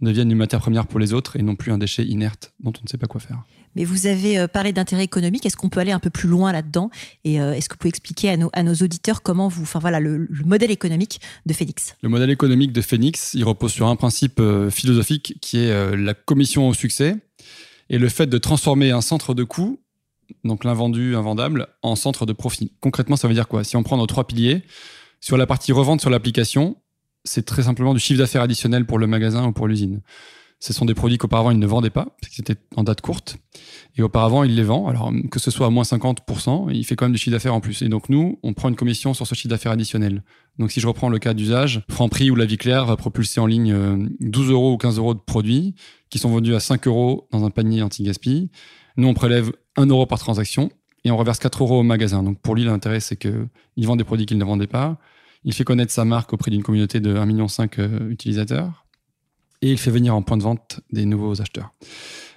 deviennent 0.00 0.30
une 0.30 0.38
matière 0.38 0.60
première 0.60 0.86
pour 0.86 1.00
les 1.00 1.12
autres 1.12 1.36
et 1.36 1.42
non 1.42 1.56
plus 1.56 1.72
un 1.72 1.78
déchet 1.78 2.04
inerte 2.04 2.52
dont 2.60 2.72
on 2.78 2.82
ne 2.82 2.88
sait 2.88 2.98
pas 2.98 3.06
quoi 3.06 3.20
faire. 3.20 3.42
Mais 3.74 3.84
vous 3.84 4.06
avez 4.06 4.38
euh, 4.38 4.48
parlé 4.48 4.72
d'intérêt 4.72 5.04
économique. 5.04 5.44
Est-ce 5.44 5.56
qu'on 5.56 5.68
peut 5.68 5.80
aller 5.80 5.92
un 5.92 5.98
peu 5.98 6.10
plus 6.10 6.28
loin 6.28 6.52
là-dedans 6.52 6.90
Et 7.24 7.40
euh, 7.40 7.52
est-ce 7.52 7.68
que 7.68 7.74
vous 7.74 7.78
pouvez 7.78 7.90
expliquer 7.90 8.30
à 8.30 8.36
nos, 8.36 8.50
à 8.52 8.62
nos 8.62 8.74
auditeurs 8.74 9.22
comment 9.22 9.48
vous, 9.48 9.62
enfin 9.62 9.78
voilà, 9.78 10.00
le, 10.00 10.26
modèle 10.44 10.70
économique 10.70 11.20
de 11.46 11.52
Phoenix? 11.52 11.94
Le 12.02 12.08
modèle 12.08 12.30
économique 12.30 12.72
de 12.72 12.80
Phoenix, 12.80 13.34
il 13.34 13.44
repose 13.44 13.72
sur 13.72 13.86
un 13.86 13.96
principe 13.96 14.40
euh, 14.40 14.70
philosophique 14.70 15.36
qui 15.40 15.58
est 15.58 15.96
la 15.96 16.14
commission 16.14 16.68
au 16.68 16.74
succès 16.74 17.16
et 17.90 17.98
le 17.98 18.08
fait 18.08 18.26
de 18.26 18.38
transformer 18.38 18.90
un 18.90 19.00
centre 19.00 19.34
de 19.34 19.44
coût, 19.44 19.80
donc 20.44 20.64
l'invendu, 20.64 21.16
invendable, 21.16 21.68
en 21.82 21.96
centre 21.96 22.26
de 22.26 22.32
profit. 22.32 22.72
Concrètement, 22.80 23.16
ça 23.16 23.28
veut 23.28 23.34
dire 23.34 23.48
quoi? 23.48 23.64
Si 23.64 23.76
on 23.76 23.82
prend 23.82 23.96
nos 23.96 24.06
trois 24.06 24.26
piliers, 24.26 24.62
sur 25.20 25.36
la 25.36 25.46
partie 25.46 25.72
revente 25.72 26.00
sur 26.00 26.10
l'application, 26.10 26.76
c'est 27.28 27.44
très 27.44 27.62
simplement 27.62 27.94
du 27.94 28.00
chiffre 28.00 28.18
d'affaires 28.18 28.42
additionnel 28.42 28.86
pour 28.86 28.98
le 28.98 29.06
magasin 29.06 29.46
ou 29.46 29.52
pour 29.52 29.68
l'usine. 29.68 30.00
Ce 30.60 30.72
sont 30.72 30.84
des 30.84 30.94
produits 30.94 31.18
qu'auparavant 31.18 31.52
ils 31.52 31.58
ne 31.58 31.66
vendaient 31.66 31.90
pas, 31.90 32.06
parce 32.20 32.30
que 32.30 32.34
c'était 32.34 32.56
en 32.74 32.82
date 32.82 33.00
courte. 33.00 33.36
Et 33.96 34.02
auparavant, 34.02 34.42
ils 34.42 34.56
les 34.56 34.64
vendent. 34.64 34.90
Alors, 34.90 35.12
que 35.30 35.38
ce 35.38 35.50
soit 35.52 35.66
à 35.66 35.70
moins 35.70 35.84
50%, 35.84 36.72
il 36.72 36.84
fait 36.84 36.96
quand 36.96 37.04
même 37.04 37.12
du 37.12 37.18
chiffre 37.18 37.32
d'affaires 37.32 37.54
en 37.54 37.60
plus. 37.60 37.82
Et 37.82 37.88
donc, 37.88 38.08
nous, 38.08 38.40
on 38.42 38.54
prend 38.54 38.68
une 38.68 38.74
commission 38.74 39.14
sur 39.14 39.26
ce 39.26 39.34
chiffre 39.36 39.48
d'affaires 39.48 39.72
additionnel. 39.72 40.24
Donc, 40.58 40.72
si 40.72 40.80
je 40.80 40.88
reprends 40.88 41.08
le 41.08 41.18
cas 41.20 41.32
d'usage, 41.32 41.82
Franprix 41.88 42.30
ou 42.30 42.34
La 42.34 42.44
Vie 42.44 42.58
Claire 42.58 42.86
va 42.86 42.96
propulser 42.96 43.40
en 43.40 43.46
ligne 43.46 44.08
12 44.20 44.48
euh, 44.48 44.52
euros 44.52 44.72
ou 44.72 44.76
15 44.76 44.98
euros 44.98 45.14
de 45.14 45.20
produits 45.20 45.74
qui 46.10 46.18
sont 46.18 46.30
vendus 46.30 46.54
à 46.54 46.60
5 46.60 46.88
euros 46.88 47.28
dans 47.30 47.44
un 47.44 47.50
panier 47.50 47.82
anti-gaspi. 47.82 48.50
Nous, 48.96 49.06
on 49.06 49.14
prélève 49.14 49.52
1 49.76 49.86
euro 49.86 50.06
par 50.06 50.18
transaction 50.18 50.70
et 51.04 51.12
on 51.12 51.16
reverse 51.16 51.38
4 51.38 51.62
euros 51.62 51.80
au 51.80 51.84
magasin. 51.84 52.24
Donc, 52.24 52.40
pour 52.40 52.56
lui, 52.56 52.64
l'intérêt, 52.64 52.98
c'est 52.98 53.16
qu'il 53.16 53.86
vend 53.86 53.94
des 53.94 54.04
produits 54.04 54.26
qu'il 54.26 54.38
ne 54.38 54.44
vendait 54.44 54.66
pas 54.66 54.98
il 55.44 55.54
fait 55.54 55.64
connaître 55.64 55.92
sa 55.92 56.04
marque 56.04 56.32
auprès 56.32 56.50
d'une 56.50 56.62
communauté 56.62 57.00
de 57.00 57.14
1,5 57.14 57.26
million 57.26 57.46
euh, 57.78 58.10
utilisateurs. 58.10 58.86
Et 59.62 59.72
il 59.72 59.78
fait 59.78 59.90
venir 59.90 60.14
en 60.14 60.22
point 60.22 60.36
de 60.36 60.42
vente 60.42 60.80
des 60.92 61.04
nouveaux 61.04 61.40
acheteurs. 61.40 61.72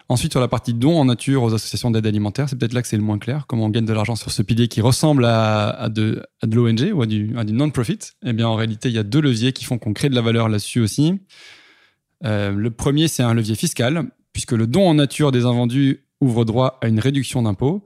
Ensuite, 0.10 0.34
sur 0.34 0.42
la 0.42 0.50
partie 0.50 0.74
dons 0.74 1.00
en 1.00 1.06
nature 1.06 1.42
aux 1.42 1.54
associations 1.54 1.90
d'aide 1.90 2.06
alimentaire, 2.06 2.50
c'est 2.50 2.58
peut-être 2.58 2.74
là 2.74 2.82
que 2.82 2.88
c'est 2.88 2.98
le 2.98 3.04
moins 3.04 3.18
clair. 3.18 3.46
Comment 3.48 3.66
on 3.66 3.70
gagne 3.70 3.86
de 3.86 3.94
l'argent 3.94 4.18
sur 4.18 4.30
ce 4.32 4.42
pilier 4.42 4.68
qui 4.68 4.82
ressemble 4.82 5.24
à, 5.24 5.88
de, 5.90 6.22
l'ONG 6.44 6.92
ou 6.94 7.02
à 7.02 7.06
du, 7.06 7.54
non-profit 7.54 8.00
Eh 8.26 8.34
bien, 8.34 8.48
en 8.48 8.56
réalité, 8.56 8.90
il 8.90 8.96
y 8.96 8.98
a 8.98 9.04
deux 9.04 9.22
leviers 9.22 9.54
qui 9.54 9.64
font 9.64 9.78
qu'on 9.78 9.94
crée 9.94 10.10
de 10.10 10.16
la 10.16 10.22
valeur 10.22 10.50
là-dessus 10.50 10.82
aussi. 10.82 11.22
Euh, 12.26 12.52
le 12.52 12.72
premier, 12.72 13.08
c'est 13.08 13.24
un 13.24 13.34
levier 13.34 13.56
fiscal, 13.56 14.12
puisque 14.34 14.52
le 14.52 14.68
don 14.68 14.90
en 14.90 14.96
nature 14.96 15.32
des 15.32 15.46
invendus 15.46 16.04
ouvre 16.20 16.44
droit 16.44 16.78
à 16.82 16.90
une 16.90 17.00
réduction 17.00 17.44
d'impôts. 17.44 17.86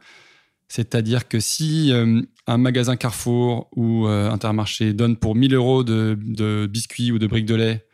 C'est-à-dire 0.67 1.27
que 1.27 1.39
si 1.39 1.91
euh, 1.91 2.23
un 2.47 2.57
magasin 2.57 2.95
Carrefour 2.95 3.69
ou 3.75 4.07
euh, 4.07 4.29
Intermarché 4.29 4.93
donne 4.93 5.17
pour 5.17 5.35
1000 5.35 5.53
euros 5.55 5.83
de, 5.83 6.67
biscuits 6.69 7.11
ou 7.11 7.19
de 7.19 7.27
briques 7.27 7.45
de 7.45 7.55
lait 7.55 7.85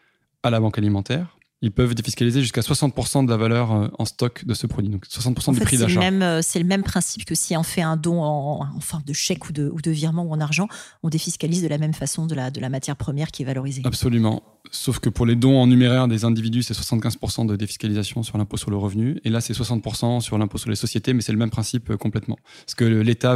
à 0.44 0.50
la 0.50 0.60
banque 0.60 0.78
alimentaire, 0.78 1.38
ils 1.62 1.72
peuvent 1.72 1.94
défiscaliser 1.94 2.42
jusqu'à 2.42 2.62
60% 2.62 3.26
de 3.26 3.30
la 3.30 3.38
valeur 3.38 3.72
euh, 3.72 3.88
en 4.00 4.06
stock 4.06 4.46
de 4.46 4.54
ce 4.54 4.66
produit, 4.66 4.90
donc 4.90 5.06
60% 5.06 5.54
du 5.54 5.60
prix 5.60 5.78
d'achat. 5.78 6.02
Euh, 6.02 6.42
c'est 6.42 6.60
le 6.60 6.66
même 6.66 6.82
principe 6.82 7.24
que 7.26 7.36
si 7.36 7.56
on 7.56 7.62
fait 7.64 7.84
un 7.84 7.98
don 7.98 8.24
en, 8.24 8.80
forme 8.80 9.04
de 9.04 9.14
chèque 9.14 9.48
ou 9.48 9.54
de, 9.54 9.70
ou 9.70 9.80
de, 9.80 9.92
virement 9.92 10.24
ou 10.24 10.32
en 10.32 10.40
argent, 10.40 10.68
on 11.04 11.10
défiscalise 11.10 11.62
de 11.62 11.68
la 11.68 11.78
même 11.78 11.94
façon 11.94 12.26
de 12.26 12.34
la, 12.34 12.50
de 12.50 12.60
la 12.60 12.70
matière 12.70 12.96
première 12.96 13.30
qui 13.30 13.44
est 13.44 13.46
valorisée. 13.46 13.84
Absolument. 13.86 14.42
Sauf 14.72 15.00
que 15.00 15.10
pour 15.10 15.26
les 15.26 15.36
dons 15.36 15.60
en 15.60 15.68
numéraire 15.68 16.08
des 16.08 16.26
individus, 16.26 16.64
c'est 16.64 16.74
75% 16.74 17.46
de 17.46 17.56
défiscalisation 17.56 18.24
sur 18.24 18.38
l'impôt 18.38 18.58
sur 18.58 18.72
le 18.72 18.78
revenu. 18.78 19.20
Et 19.24 19.30
là, 19.30 19.42
c'est 19.42 19.54
60% 19.54 20.22
sur 20.22 20.38
l'impôt 20.38 20.58
sur 20.58 20.70
les 20.70 20.76
sociétés, 20.76 21.14
mais 21.14 21.22
c'est 21.22 21.32
le 21.32 21.38
même 21.38 21.50
principe 21.52 21.96
complètement. 21.96 22.38
Parce 22.66 22.76
que 22.76 22.86
l'État 22.86 23.36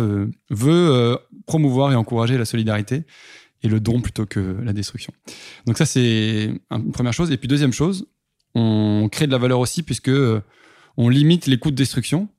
veut 0.50 1.20
promouvoir 1.46 1.92
et 1.92 1.96
encourager 1.96 2.38
la 2.38 2.46
solidarité 2.46 3.06
et 3.66 3.68
le 3.68 3.80
don 3.80 4.00
plutôt 4.00 4.26
que 4.26 4.58
la 4.64 4.74
destruction. 4.74 5.14
Donc 5.66 5.78
ça, 5.78 5.86
c'est 5.86 6.52
une 6.72 6.92
première 6.92 7.14
chose. 7.14 7.32
Et 7.32 7.38
puis 7.38 7.48
deuxième 7.48 7.74
chose, 7.74 8.08
on 8.56 9.10
crée 9.12 9.28
de 9.28 9.32
la 9.32 9.38
valeur 9.38 9.60
aussi 9.60 9.84
puisque 9.84 10.10
euh, 10.10 10.42
on 10.98 11.10
limite 11.10 11.46
les 11.46 11.58
coûts 11.58 11.72
de 11.72 11.76
destruction, 11.76 12.30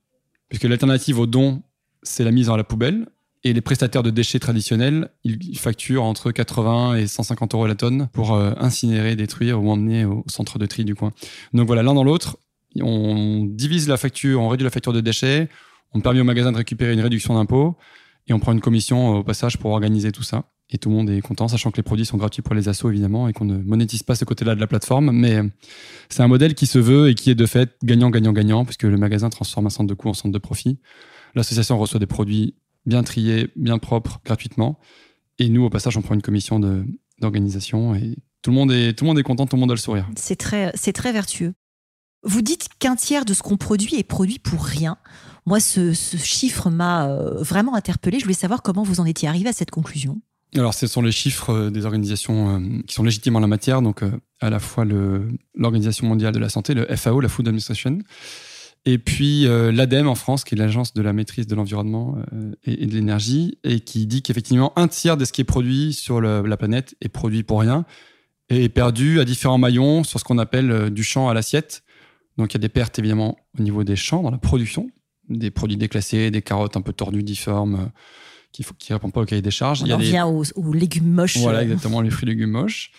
puisque 0.48 0.64
l'alternative 0.64 1.18
au 1.18 1.26
don, 1.26 1.62
c'est 2.02 2.24
la 2.24 2.30
mise 2.30 2.46
dans 2.46 2.56
la 2.56 2.64
poubelle. 2.64 3.06
Et 3.44 3.52
les 3.52 3.60
prestataires 3.60 4.02
de 4.02 4.10
déchets 4.10 4.40
traditionnels, 4.40 5.10
ils 5.22 5.58
facturent 5.58 6.02
entre 6.02 6.32
80 6.32 6.96
et 6.96 7.06
150 7.06 7.54
euros 7.54 7.68
la 7.68 7.76
tonne 7.76 8.08
pour 8.12 8.34
euh, 8.34 8.52
incinérer, 8.56 9.14
détruire 9.14 9.62
ou 9.62 9.70
emmener 9.70 10.04
au 10.04 10.24
centre 10.26 10.58
de 10.58 10.66
tri 10.66 10.84
du 10.84 10.96
coin. 10.96 11.12
Donc 11.52 11.68
voilà, 11.68 11.84
l'un 11.84 11.94
dans 11.94 12.02
l'autre, 12.02 12.38
on 12.80 13.44
divise 13.44 13.88
la 13.88 13.98
facture, 13.98 14.40
on 14.40 14.48
réduit 14.48 14.64
la 14.64 14.70
facture 14.70 14.92
de 14.92 15.00
déchets, 15.00 15.48
on 15.92 16.00
permet 16.00 16.20
au 16.20 16.24
magasin 16.24 16.50
de 16.50 16.56
récupérer 16.56 16.92
une 16.94 17.00
réduction 17.00 17.34
d'impôt 17.34 17.76
et 18.26 18.32
on 18.32 18.40
prend 18.40 18.52
une 18.52 18.60
commission 18.60 19.18
au 19.18 19.22
passage 19.22 19.58
pour 19.58 19.70
organiser 19.70 20.10
tout 20.10 20.24
ça. 20.24 20.44
Et 20.70 20.78
tout 20.78 20.88
le 20.88 20.96
monde 20.96 21.10
est 21.10 21.20
content, 21.20 21.46
sachant 21.46 21.70
que 21.70 21.76
les 21.76 21.82
produits 21.82 22.04
sont 22.04 22.16
gratuits 22.16 22.42
pour 22.42 22.54
les 22.54 22.68
assos 22.68 22.90
évidemment 22.90 23.28
et 23.28 23.32
qu'on 23.32 23.44
ne 23.44 23.58
monétise 23.58 24.02
pas 24.02 24.16
ce 24.16 24.24
côté-là 24.24 24.54
de 24.54 24.60
la 24.60 24.66
plateforme. 24.66 25.12
Mais 25.12 25.40
c'est 26.08 26.22
un 26.22 26.28
modèle 26.28 26.54
qui 26.54 26.66
se 26.66 26.78
veut 26.78 27.08
et 27.08 27.14
qui 27.14 27.30
est 27.30 27.36
de 27.36 27.46
fait 27.46 27.76
gagnant, 27.84 28.10
gagnant, 28.10 28.32
gagnant, 28.32 28.64
puisque 28.64 28.82
le 28.82 28.96
magasin 28.96 29.30
transforme 29.30 29.66
un 29.66 29.70
centre 29.70 29.88
de 29.88 29.94
coût 29.94 30.08
en 30.08 30.14
centre 30.14 30.32
de 30.32 30.38
profit. 30.38 30.78
L'association 31.34 31.78
reçoit 31.78 32.00
des 32.00 32.06
produits 32.06 32.54
bien 32.84 33.02
triés, 33.02 33.48
bien 33.56 33.78
propres, 33.78 34.20
gratuitement. 34.24 34.78
Et 35.38 35.48
nous, 35.48 35.64
au 35.64 35.70
passage, 35.70 35.96
on 35.96 36.02
prend 36.02 36.14
une 36.14 36.22
commission 36.22 36.58
d'organisation 37.20 37.94
et 37.94 38.16
tout 38.42 38.50
le, 38.50 38.56
monde 38.56 38.72
est, 38.72 38.96
tout 38.96 39.04
le 39.04 39.08
monde 39.08 39.18
est 39.18 39.22
content, 39.22 39.46
tout 39.46 39.56
le 39.56 39.60
monde 39.60 39.70
a 39.70 39.74
le 39.74 39.80
sourire. 39.80 40.08
C'est 40.16 40.36
très, 40.36 40.72
très 40.72 41.12
vertueux. 41.12 41.52
Vous 42.22 42.42
dites 42.42 42.68
qu'un 42.78 42.96
tiers 42.96 43.24
de 43.24 43.34
ce 43.34 43.42
qu'on 43.42 43.56
produit 43.56 43.96
est 43.96 44.04
produit 44.04 44.38
pour 44.38 44.64
rien. 44.64 44.96
Moi, 45.44 45.60
ce, 45.60 45.92
chiffre 45.92 46.70
m'a 46.70 47.08
euh, 47.08 47.42
vraiment 47.42 47.76
interpellé. 47.76 48.18
Je 48.18 48.24
voulais 48.24 48.34
savoir 48.34 48.62
comment 48.62 48.82
vous 48.82 48.98
en 48.98 49.04
étiez 49.04 49.28
arrivé 49.28 49.48
à 49.48 49.52
cette 49.52 49.70
conclusion. 49.70 50.20
Alors, 50.56 50.74
ce 50.74 50.86
sont 50.86 51.02
les 51.02 51.12
chiffres 51.12 51.50
euh, 51.50 51.70
des 51.70 51.84
organisations 51.84 52.56
euh, 52.56 52.82
qui 52.86 52.94
sont 52.94 53.02
légitimes 53.02 53.36
en 53.36 53.40
la 53.40 53.46
matière, 53.46 53.82
donc 53.82 54.02
à 54.40 54.50
la 54.50 54.58
fois 54.58 54.84
l'Organisation 55.54 56.06
mondiale 56.06 56.32
de 56.32 56.38
la 56.38 56.48
santé, 56.48 56.74
le 56.74 56.86
FAO, 56.96 57.20
la 57.20 57.28
Food 57.28 57.48
Administration, 57.48 57.98
et 58.84 58.98
puis 58.98 59.46
l'ADEME 59.46 60.06
en 60.06 60.14
France, 60.14 60.44
qui 60.44 60.54
est 60.54 60.58
l'agence 60.58 60.94
de 60.94 61.02
la 61.02 61.12
maîtrise 61.12 61.48
de 61.48 61.56
l'environnement 61.56 62.18
et, 62.62 62.86
de 62.86 62.94
l'énergie, 62.94 63.58
et 63.64 63.80
qui 63.80 64.06
dit 64.06 64.22
qu'effectivement 64.22 64.72
un 64.78 64.86
tiers 64.86 65.16
de 65.16 65.24
ce 65.24 65.32
qui 65.32 65.40
est 65.40 65.44
produit 65.44 65.92
sur 65.92 66.20
la 66.20 66.56
planète 66.56 66.94
est 67.00 67.08
produit 67.08 67.42
pour 67.42 67.60
rien 67.60 67.84
et 68.48 68.62
est 68.62 68.68
perdu 68.68 69.18
à 69.18 69.24
différents 69.24 69.58
maillons 69.58 70.04
sur 70.04 70.20
ce 70.20 70.24
qu'on 70.24 70.38
appelle 70.38 70.90
du 70.90 71.02
champ 71.02 71.28
à 71.28 71.34
l'assiette. 71.34 71.82
Donc 72.36 72.52
il 72.52 72.54
y 72.54 72.60
a 72.60 72.60
des 72.60 72.68
pertes 72.68 72.98
évidemment 72.98 73.36
au 73.58 73.62
niveau 73.62 73.84
des 73.84 73.96
champs, 73.96 74.22
dans 74.22 74.30
la 74.30 74.38
production, 74.38 74.88
des 75.28 75.50
produits 75.50 75.76
déclassés, 75.76 76.30
des 76.30 76.42
carottes 76.42 76.76
un 76.76 76.82
peu 76.82 76.92
tordues, 76.92 77.22
difformes, 77.22 77.74
euh, 77.74 77.86
qui 78.64 78.92
ne 78.92 78.96
répondent 78.96 79.12
pas 79.12 79.20
au 79.20 79.24
cahier 79.24 79.42
des 79.42 79.50
charges. 79.50 79.82
On 79.82 79.86
il 79.86 80.10
y 80.10 80.16
a 80.16 80.26
aux, 80.26 80.44
légumes 80.72 81.10
moches. 81.10 81.38
Voilà, 81.38 81.62
exactement, 81.62 82.00
les 82.00 82.10
fruits 82.10 82.28
et 82.28 82.32
légumes 82.32 82.50
moches. 82.50 82.90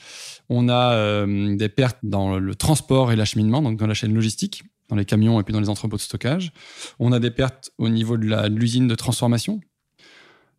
On 0.49 0.69
a 0.69 0.93
euh, 0.93 1.55
des 1.55 1.69
pertes 1.69 1.97
dans 2.03 2.39
le 2.39 2.55
transport 2.55 3.11
et 3.11 3.15
l'acheminement, 3.15 3.61
donc 3.61 3.77
dans 3.77 3.87
la 3.87 3.93
chaîne 3.93 4.13
logistique, 4.13 4.63
dans 4.89 4.95
les 4.95 5.05
camions 5.05 5.39
et 5.39 5.43
puis 5.43 5.53
dans 5.53 5.59
les 5.59 5.69
entrepôts 5.69 5.97
de 5.97 6.01
stockage. 6.01 6.51
On 6.99 7.11
a 7.11 7.19
des 7.19 7.31
pertes 7.31 7.71
au 7.77 7.89
niveau 7.89 8.17
de 8.17 8.47
l'usine 8.47 8.87
de 8.87 8.95
transformation. 8.95 9.59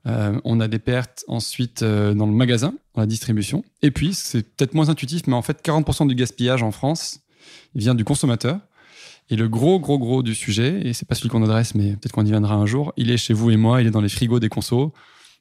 Euh, 0.07 0.39
on 0.45 0.61
a 0.61 0.69
des 0.69 0.79
pertes 0.79 1.25
ensuite 1.29 1.83
dans 1.83 2.27
le 2.27 2.33
magasin, 2.33 2.75
dans 2.95 3.01
la 3.01 3.07
distribution. 3.07 3.65
Et 3.83 3.91
puis, 3.91 4.15
c'est 4.15 4.43
peut-être 4.43 4.75
moins 4.75 4.89
intuitif, 4.89 5.27
mais 5.27 5.35
en 5.35 5.43
fait, 5.43 5.65
40% 5.65 6.07
du 6.07 6.15
gaspillage 6.15 6.63
en 6.63 6.71
France 6.71 7.21
vient 7.75 7.95
du 7.95 8.05
consommateur. 8.05 8.61
Et 9.31 9.37
le 9.37 9.49
gros, 9.49 9.79
gros, 9.79 9.99
gros 9.99 10.23
du 10.23 10.35
sujet, 10.35 10.81
et 10.87 10.93
c'est 10.93 11.07
pas 11.07 11.15
celui 11.15 11.29
qu'on 11.29 11.43
adresse, 11.43 11.75
mais 11.75 11.93
peut-être 11.93 12.13
qu'on 12.13 12.25
y 12.25 12.31
viendra 12.31 12.55
un 12.55 12.67
jour, 12.67 12.93
il 12.97 13.11
est 13.11 13.19
chez 13.19 13.35
vous 13.35 13.51
et 13.51 13.57
moi, 13.57 13.83
il 13.83 13.87
est 13.87 13.91
dans 13.91 14.01
les 14.01 14.09
frigos 14.09 14.41
des 14.41 14.49
consos. 14.49 14.93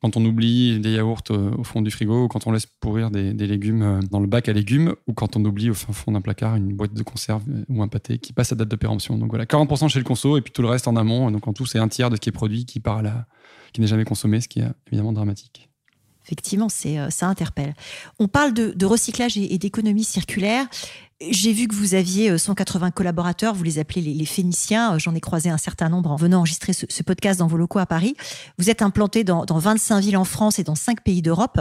Quand 0.02 0.16
on 0.16 0.24
oublie 0.26 0.80
des 0.80 0.92
yaourts 0.92 1.24
euh, 1.32 1.52
au 1.58 1.64
fond 1.64 1.82
du 1.82 1.90
frigo, 1.90 2.26
ou 2.26 2.28
quand 2.28 2.46
on 2.46 2.52
laisse 2.52 2.68
pourrir 2.68 3.10
des, 3.10 3.34
légumes 3.34 3.82
euh, 3.82 4.00
dans 4.12 4.20
le 4.20 4.28
bac 4.28 4.48
à 4.48 4.54
légumes, 4.54 4.94
ou 5.08 5.14
quand 5.14 5.36
on 5.36 5.44
oublie 5.44 5.72
au 5.72 5.74
fond 5.74 6.12
d'un 6.12 6.22
placard 6.22 6.56
une 6.56 6.76
boîte 6.76 6.94
de 6.94 7.02
conserve 7.02 7.42
euh, 7.50 7.64
ou 7.70 7.82
un 7.82 7.88
pâté 7.88 8.20
qui 8.20 8.32
passe 8.32 8.52
à 8.52 8.56
date 8.56 8.68
de 8.68 8.76
péremption. 8.76 9.18
Donc 9.18 9.32
voilà, 9.32 9.46
40% 9.46 9.90
chez 9.90 9.98
le 9.98 10.06
conso, 10.06 10.38
et 10.38 10.42
puis 10.42 10.52
tout 10.54 10.62
le 10.62 10.68
reste 10.68 10.88
en 10.88 10.96
amont. 10.96 11.32
Donc 11.32 11.48
en 11.48 11.54
tout, 11.54 11.66
c'est 11.66 11.80
un 11.80 11.88
tiers 11.88 12.12
de 12.12 12.16
ce 12.16 12.22
qui 12.22 12.30
est 12.30 12.34
produit 12.34 12.66
qui 12.66 12.80
part 12.80 13.02
qui 13.74 13.82
n'est 13.82 13.88
jamais 13.88 14.06
consommé, 14.06 14.40
ce 14.40 14.48
qui 14.48 14.60
est 14.60 14.68
évidemment 14.88 15.14
dramatique. 15.14 15.67
Effectivement, 16.28 16.70
c'est, 16.70 16.98
ça 17.10 17.28
interpelle. 17.28 17.74
On 18.20 18.28
parle 18.28 18.54
de, 18.54 18.86
recyclage 18.86 19.38
et 19.38 19.58
d'économie 19.58 20.04
circulaire. 20.04 20.68
J'ai 21.20 21.52
vu 21.52 21.68
que 21.68 21.74
vous 21.74 21.96
aviez 21.96 22.38
180 22.38 22.88
euh, 22.88 22.92
collaborateurs, 22.92 23.56
vous 23.56 23.64
les 23.64 23.80
appelez 23.80 24.02
les, 24.02 24.26
Phéniciens. 24.26 24.94
Euh, 24.94 25.00
j'en 25.00 25.16
ai 25.16 25.20
croisé 25.20 25.50
un 25.50 25.58
certain 25.58 25.90
nombre 25.90 26.12
en 26.12 26.16
venant 26.16 26.38
enregistrer 26.38 26.74
ce, 26.74 27.02
podcast 27.02 27.40
dans 27.40 27.48
vos 27.48 27.58
locaux 27.58 27.80
à 27.80 27.88
Paris. 27.88 28.16
Vous 28.60 28.70
êtes 28.70 28.84
implanté 28.84 29.24
dans, 29.24 29.44
25 29.50 30.00
villes 30.00 30.18
en 30.18 30.26
France 30.26 30.60
et 30.60 30.64
dans 30.64 30.76
5 30.76 31.02
pays 31.02 31.24
d'Europe. 31.24 31.60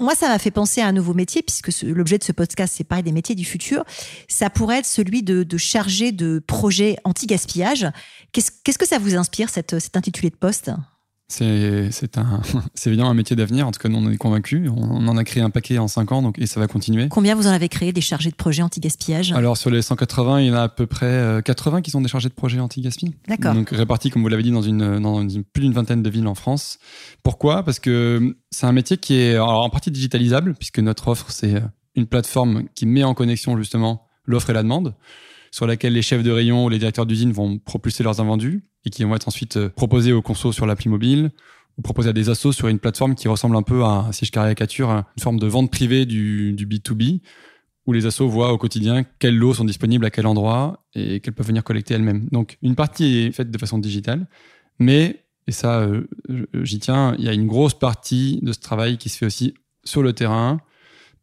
Moi, 0.00 0.14
ça 0.14 0.28
m'a 0.28 0.38
fait 0.38 0.50
penser 0.50 0.80
à 0.80 0.86
un 0.86 0.92
nouveau 0.92 1.12
métier, 1.12 1.42
puisque 1.42 1.82
l'objet 1.82 2.16
de 2.16 2.24
ce 2.24 2.32
podcast, 2.32 2.72
c'est 2.74 2.84
parler 2.84 3.02
des 3.02 3.12
métiers 3.12 3.34
du 3.34 3.44
futur. 3.44 3.84
Ça 4.28 4.48
pourrait 4.48 4.78
être 4.78 4.86
celui 4.86 5.22
de, 5.22 5.44
chargé 5.58 6.10
de 6.10 6.42
projets 6.46 6.96
anti-gaspillage. 7.04 7.86
Qu'est-ce 8.32 8.78
que 8.78 8.86
ça 8.86 8.98
vous 8.98 9.14
inspire, 9.14 9.50
cette, 9.50 9.78
cet 9.78 9.98
intitulé 9.98 10.30
de 10.30 10.36
poste? 10.36 10.70
C'est 11.28 12.18
un, 12.18 12.40
évidemment 12.86 13.10
un 13.10 13.14
métier 13.14 13.34
d'avenir. 13.34 13.66
En 13.66 13.72
tout 13.72 13.80
cas, 13.80 13.88
nous, 13.88 13.98
on 13.98 14.06
en 14.06 14.10
est 14.10 14.16
convaincus. 14.16 14.70
On, 14.74 15.08
en 15.08 15.16
a 15.16 15.24
créé 15.24 15.42
un 15.42 15.50
paquet 15.50 15.78
en 15.78 15.88
5 15.88 16.12
ans 16.12 16.22
donc, 16.22 16.38
et 16.38 16.46
ça 16.46 16.60
va 16.60 16.66
continuer. 16.66 17.08
Combien 17.08 17.34
vous 17.34 17.46
en 17.46 17.50
avez 17.50 17.68
créé 17.68 17.92
des 17.92 18.00
chargés 18.00 18.30
de 18.30 18.36
projets 18.36 18.62
anti-gaspillage? 18.62 19.32
Alors, 19.32 19.56
sur 19.56 19.70
les 19.70 19.82
180, 19.82 20.40
il 20.40 20.46
y 20.46 20.50
en 20.50 20.54
a 20.54 20.62
à 20.62 20.68
peu 20.68 20.86
près 20.86 21.40
80 21.44 21.78
euh, 21.78 21.80
qui 21.80 21.90
sont 21.90 22.00
des 22.00 22.08
chargés 22.08 22.28
de 22.28 22.34
projets 22.34 22.60
anti-gaspillage. 22.60 23.14
D'accord. 23.28 23.54
Donc, 23.54 23.70
répartis, 23.70 24.10
comme 24.10 24.22
vous 24.22 24.28
l'avez 24.28 24.42
dit, 24.42 24.52
dans, 24.52 24.62
une, 24.62 25.00
dans 25.00 25.26
plus 25.52 25.62
d'une 25.62 25.72
vingtaine 25.72 26.02
de 26.02 26.10
villes 26.10 26.28
en 26.28 26.34
France. 26.34 26.78
Pourquoi? 27.22 27.64
Parce 27.64 27.80
que 27.80 28.36
c'est 28.50 28.66
un 28.66 28.72
métier 28.72 28.96
qui 28.96 29.14
est 29.14 29.38
en 29.38 29.68
partie 29.70 29.90
digitalisable, 29.90 30.54
puisque 30.54 30.78
notre 30.78 31.08
offre, 31.08 31.30
c'est 31.30 31.62
une 31.96 32.06
plateforme 32.06 32.64
qui 32.74 32.86
met 32.86 33.04
en 33.04 33.14
connexion 33.14 33.56
justement 33.56 34.06
l'offre 34.26 34.50
et 34.50 34.52
la 34.52 34.62
demande 34.62 34.94
sur 35.56 35.66
laquelle 35.66 35.94
les 35.94 36.02
chefs 36.02 36.22
de 36.22 36.30
rayon 36.30 36.66
ou 36.66 36.68
les 36.68 36.78
directeurs 36.78 37.06
d'usine 37.06 37.32
vont 37.32 37.56
propulser 37.58 38.02
leurs 38.02 38.20
invendus 38.20 38.62
et 38.84 38.90
qui 38.90 39.02
vont 39.04 39.16
être 39.16 39.26
ensuite 39.26 39.56
euh, 39.56 39.70
proposés 39.70 40.12
aux 40.12 40.20
consos 40.20 40.52
sur 40.52 40.66
l'appli 40.66 40.90
mobile 40.90 41.30
ou 41.78 41.82
proposés 41.82 42.10
à 42.10 42.12
des 42.12 42.28
assos 42.28 42.52
sur 42.52 42.68
une 42.68 42.78
plateforme 42.78 43.14
qui 43.14 43.26
ressemble 43.26 43.56
un 43.56 43.62
peu 43.62 43.82
à, 43.82 44.10
si 44.12 44.26
je 44.26 44.32
caricature, 44.32 44.90
une 44.90 45.22
forme 45.22 45.38
de 45.38 45.46
vente 45.46 45.70
privée 45.70 46.04
du, 46.04 46.52
du 46.52 46.66
B2B 46.66 47.22
où 47.86 47.94
les 47.94 48.04
assos 48.04 48.28
voient 48.28 48.52
au 48.52 48.58
quotidien 48.58 49.02
quelles 49.18 49.38
lots 49.38 49.54
sont 49.54 49.64
disponibles 49.64 50.04
à 50.04 50.10
quel 50.10 50.26
endroit 50.26 50.84
et 50.94 51.20
qu'elles 51.20 51.32
peuvent 51.32 51.46
venir 51.46 51.64
collecter 51.64 51.94
elles-mêmes. 51.94 52.28
Donc 52.32 52.58
une 52.60 52.74
partie 52.74 53.20
est 53.20 53.32
faite 53.32 53.50
de 53.50 53.56
façon 53.56 53.78
digitale, 53.78 54.26
mais, 54.78 55.24
et 55.46 55.52
ça 55.52 55.80
euh, 55.80 56.06
j'y 56.52 56.80
tiens, 56.80 57.14
il 57.18 57.24
y 57.24 57.30
a 57.30 57.32
une 57.32 57.46
grosse 57.46 57.78
partie 57.78 58.40
de 58.42 58.52
ce 58.52 58.58
travail 58.58 58.98
qui 58.98 59.08
se 59.08 59.16
fait 59.16 59.26
aussi 59.26 59.54
sur 59.84 60.02
le 60.02 60.12
terrain, 60.12 60.60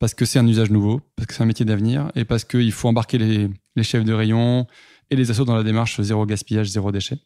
parce 0.03 0.15
que 0.15 0.25
c'est 0.25 0.37
un 0.37 0.45
usage 0.45 0.69
nouveau, 0.69 0.99
parce 1.15 1.27
que 1.27 1.33
c'est 1.33 1.43
un 1.43 1.45
métier 1.45 1.63
d'avenir, 1.63 2.11
et 2.13 2.25
parce 2.25 2.43
qu'il 2.43 2.73
faut 2.73 2.89
embarquer 2.89 3.17
les, 3.17 3.83
chefs 3.83 4.03
de 4.03 4.11
rayon 4.11 4.67
et 5.09 5.15
les 5.15 5.31
assos 5.31 5.45
dans 5.45 5.55
la 5.55 5.63
démarche 5.63 6.01
zéro 6.01 6.25
gaspillage, 6.25 6.67
zéro 6.67 6.91
déchet. 6.91 7.19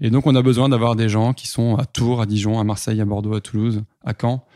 Et 0.00 0.08
donc, 0.08 0.26
on 0.26 0.34
a 0.34 0.40
besoin 0.40 0.70
d'avoir 0.70 0.96
des 0.96 1.10
gens 1.10 1.34
qui 1.34 1.46
sont 1.46 1.76
à 1.76 1.84
Tours, 1.84 2.22
à 2.22 2.24
Dijon, 2.24 2.58
à 2.58 2.64
Marseille, 2.64 3.02
à 3.02 3.04
Bordeaux, 3.04 3.34
à 3.34 3.42
Toulouse, 3.42 3.82
à 4.02 4.14
Caen, 4.18 4.46